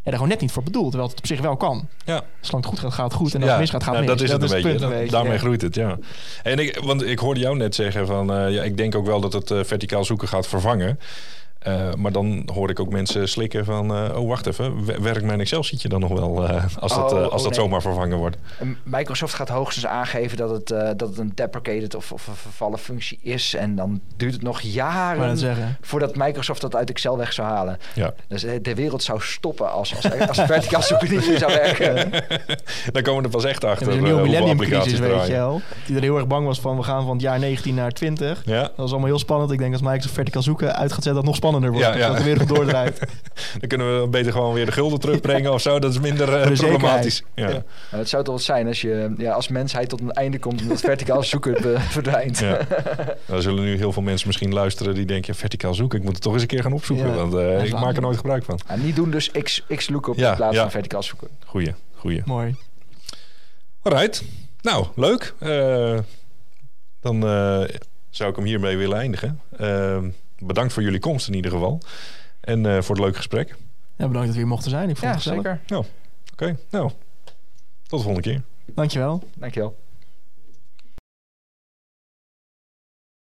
ja, 0.02 0.12
daar 0.12 0.20
gewoon 0.20 0.28
net 0.28 0.40
niet 0.40 0.52
voor 0.52 0.62
bedoeld. 0.62 0.88
Terwijl 0.90 1.10
het 1.10 1.18
op 1.18 1.26
zich 1.26 1.40
wel 1.40 1.56
kan. 1.56 1.88
Ja. 2.04 2.22
Zolang 2.40 2.64
het 2.64 2.74
goed 2.74 2.78
gaat, 2.82 2.92
gaat 2.92 3.04
het 3.04 3.14
goed. 3.14 3.34
En 3.34 3.40
als 3.42 3.50
het 3.50 3.60
misgaat, 3.60 3.82
gaat 3.82 3.94
het 3.96 4.04
nou, 4.04 4.18
mis. 4.20 4.28
dat 4.30 4.40
is 4.40 4.48
het 4.48 4.52
een 4.52 4.62
beetje. 4.62 4.78
punt 4.78 4.92
beetje, 4.92 5.10
daarmee 5.10 5.32
ja. 5.32 5.38
groeit 5.38 5.62
het, 5.62 5.74
ja. 5.74 5.98
En 6.42 6.58
ik, 6.58 6.80
want 6.84 7.02
ik 7.06 7.18
hoorde 7.18 7.40
jou 7.40 7.56
net 7.56 7.74
zeggen 7.74 8.06
van, 8.06 8.32
eh, 8.32 8.50
ja, 8.52 8.62
ik 8.62 8.76
denk 8.76 8.94
ook 8.94 9.06
wel 9.06 9.20
dat 9.20 9.32
het 9.32 9.50
eh, 9.50 9.64
verticaal 9.64 10.04
zoeken 10.04 10.28
gaat 10.28 10.46
vervangen. 10.46 10.98
Eh, 11.66 11.94
maar 11.94 12.12
dan 12.12 12.48
hoorde 12.52 12.72
ik 12.72 12.80
ook 12.80 12.90
mensen 12.90 13.28
slikken 13.28 13.64
van, 13.64 13.94
eh, 13.94 14.18
oh 14.18 14.28
wacht 14.28 14.46
even, 14.46 14.84
werkt 15.02 15.24
mijn 15.24 15.40
Excel-sheetje 15.40 15.88
dan 15.88 16.00
nog 16.00 16.12
wel 16.12 16.48
eh, 16.48 16.64
als 16.78 16.94
dat, 16.94 17.12
Oh, 17.12 17.18
als 17.18 17.26
oh, 17.26 17.30
dat 17.30 17.42
nee. 17.42 17.54
zomaar 17.54 17.80
vervangen 17.80 18.18
wordt? 18.18 18.36
Microsoft 18.82 19.34
gaat 19.34 19.48
hoogstens 19.48 19.86
aangeven 19.86 20.36
dat 20.36 20.50
het, 20.50 20.70
eh, 20.70 20.90
dat 20.96 21.08
het 21.08 21.18
een 21.18 21.32
deprecated 21.34 21.94
of, 21.94 22.12
of 22.12 22.26
een 22.26 22.34
vervallen 22.34 22.78
functie 22.78 23.18
is. 23.22 23.54
En 23.54 23.76
dan 23.76 24.00
duurt 24.16 24.32
het 24.32 24.42
nog 24.42 24.60
jaren 24.60 25.38
voordat 25.80 26.16
Microsoft 26.16 26.60
dat 26.60 26.76
uit 26.76 26.90
Excel 26.90 27.16
weg 27.16 27.32
zou 27.32 27.48
halen. 27.48 27.78
Ja. 27.94 28.14
Dus 28.28 28.46
de 28.62 28.74
wereld 28.74 29.02
zou 29.02 29.20
stoppen 29.20 29.72
als, 29.72 29.96
als, 29.96 30.28
als 30.28 30.40
verticaal 30.40 30.82
zoeken 30.82 31.10
niet 31.10 31.28
meer 31.28 31.38
zou 31.38 31.52
werken. 31.52 32.10
Dan 32.92 33.02
komen 33.02 33.20
we 33.22 33.28
er 33.28 33.34
pas 33.34 33.44
echt 33.44 33.62
Ja, 33.62 33.70
achter 33.70 33.86
er 33.86 33.92
uh, 33.92 33.98
een 33.98 34.04
nieuwe 34.04 34.18
hoeveel 34.20 34.40
millennium 34.40 34.60
applicaties 34.60 34.98
crisis, 34.98 35.16
weet 35.16 35.26
je 35.26 35.32
wel. 35.32 35.60
Die 35.86 35.96
er 35.96 36.02
heel 36.02 36.16
erg 36.16 36.26
bang 36.26 36.46
was 36.46 36.60
van, 36.60 36.76
we 36.76 36.82
gaan 36.82 37.02
van 37.02 37.12
het 37.12 37.22
jaar 37.22 37.38
19 37.38 37.74
naar 37.74 37.92
20. 37.92 38.42
Ja, 38.44 38.62
Dat 38.62 38.72
was 38.76 38.90
allemaal 38.90 39.08
heel 39.08 39.18
spannend. 39.18 39.50
Ik 39.50 39.58
denk 39.58 39.72
als 39.72 39.82
Microsoft 39.82 40.14
verticaal 40.14 40.42
zoeken 40.42 40.76
uit 40.76 40.92
gaat 40.92 41.02
zetten, 41.02 41.14
dat 41.14 41.24
nog 41.24 41.36
spannender 41.56 41.70
wordt. 41.72 41.98
Ja, 41.98 42.06
ja. 42.06 42.08
Dat 42.08 42.18
de 42.18 42.24
wereld 42.24 42.48
doordraait. 42.48 42.98
dan 43.60 43.68
kunnen 43.68 44.00
we 44.00 44.08
beter 44.08 44.32
gewoon 44.32 44.54
weer 44.54 44.66
de 44.66 44.72
gulden 44.72 45.00
terugbrengen 45.00 45.52
of 45.52 45.60
zo. 45.60 45.78
Dat 45.78 45.92
is 45.92 46.00
minder 46.00 46.34
eh, 46.34 46.52
problematisch. 46.52 47.22
Ja. 47.34 47.48
Ja. 47.48 47.62
Het 47.88 48.08
zou 48.08 48.24
toch 48.24 48.34
wat 48.34 48.42
zijn 48.42 48.66
als 48.66 48.80
je 48.80 49.14
ja, 49.18 49.32
als 49.32 49.48
mensheid 49.48 49.88
tot 49.88 50.00
een 50.00 50.12
einde 50.12 50.38
komt 50.38 50.62
omdat 50.62 50.80
verticaal 50.80 51.22
zoeken 51.22 51.74
eh, 51.74 51.80
verdwijnt. 51.96 52.38
Ja. 52.38 52.58
Dan 53.26 53.42
zullen 53.42 53.64
nu 53.64 53.76
heel 53.76 53.92
veel 53.92 54.02
mensen 54.02 54.26
misschien 54.26 54.52
luisteren 54.52 54.94
die 54.94 55.04
denken... 55.04 55.32
Ja, 55.32 55.38
verticaal 55.38 55.74
zoeken, 55.74 55.98
ik 55.98 56.04
moet 56.04 56.14
het 56.14 56.22
toch 56.22 56.32
eens 56.32 56.42
een 56.42 56.48
keer 56.48 56.62
gaan 56.62 56.72
opzoeken. 56.72 57.06
Ja. 57.06 57.14
Want 57.14 57.34
eh, 57.34 57.64
ik 57.64 57.72
maak 57.72 57.96
er 57.96 58.02
nooit 58.02 58.16
gebruik 58.16 58.44
van. 58.44 58.60
En 58.66 58.84
niet 58.84 58.96
doen 58.96 59.10
dus 59.10 59.30
X, 59.30 59.64
X 59.74 59.88
lookup 59.88 60.16
Ja, 60.16 60.30
in 60.30 60.36
plaats 60.36 60.54
ja. 60.54 60.60
van 60.60 60.70
verticaal 60.70 61.02
zoeken. 61.02 61.28
Goeie, 61.46 61.74
goeie. 61.94 62.22
Mooi. 62.24 62.54
Alright. 63.82 64.24
Nou, 64.60 64.86
leuk. 64.94 65.34
Eh, 65.38 65.98
dan 67.00 67.26
eh, 67.26 67.62
zou 68.10 68.30
ik 68.30 68.36
hem 68.36 68.44
hiermee 68.44 68.76
willen 68.76 68.98
eindigen. 68.98 69.40
Bedankt 70.38 70.72
voor 70.72 70.82
jullie 70.82 70.98
komst 71.00 71.28
in 71.28 71.34
ieder 71.34 71.50
geval. 71.50 71.80
En 72.40 72.66
eh, 72.66 72.82
voor 72.82 72.94
het 72.94 73.04
leuke 73.04 73.16
gesprek. 73.16 73.48
Oké, 73.48 73.56
Ja, 73.96 74.06
bedankt 74.06 74.26
dat 74.26 74.28
we 74.34 74.36
hier 74.40 74.46
mochten 74.46 74.70
zijn. 74.70 74.88
Ik 74.88 74.96
vond 74.96 75.00
Ja, 75.00 75.08
het 75.08 75.22
gezellig. 75.22 75.42
zeker. 75.42 75.60
nou. 76.70 76.90
Tot 77.86 77.98
de 77.98 78.04
volgende 78.04 78.20
keer. 78.20 78.42
Dankjewel. 78.74 79.22
Dankjewel. 79.36 79.76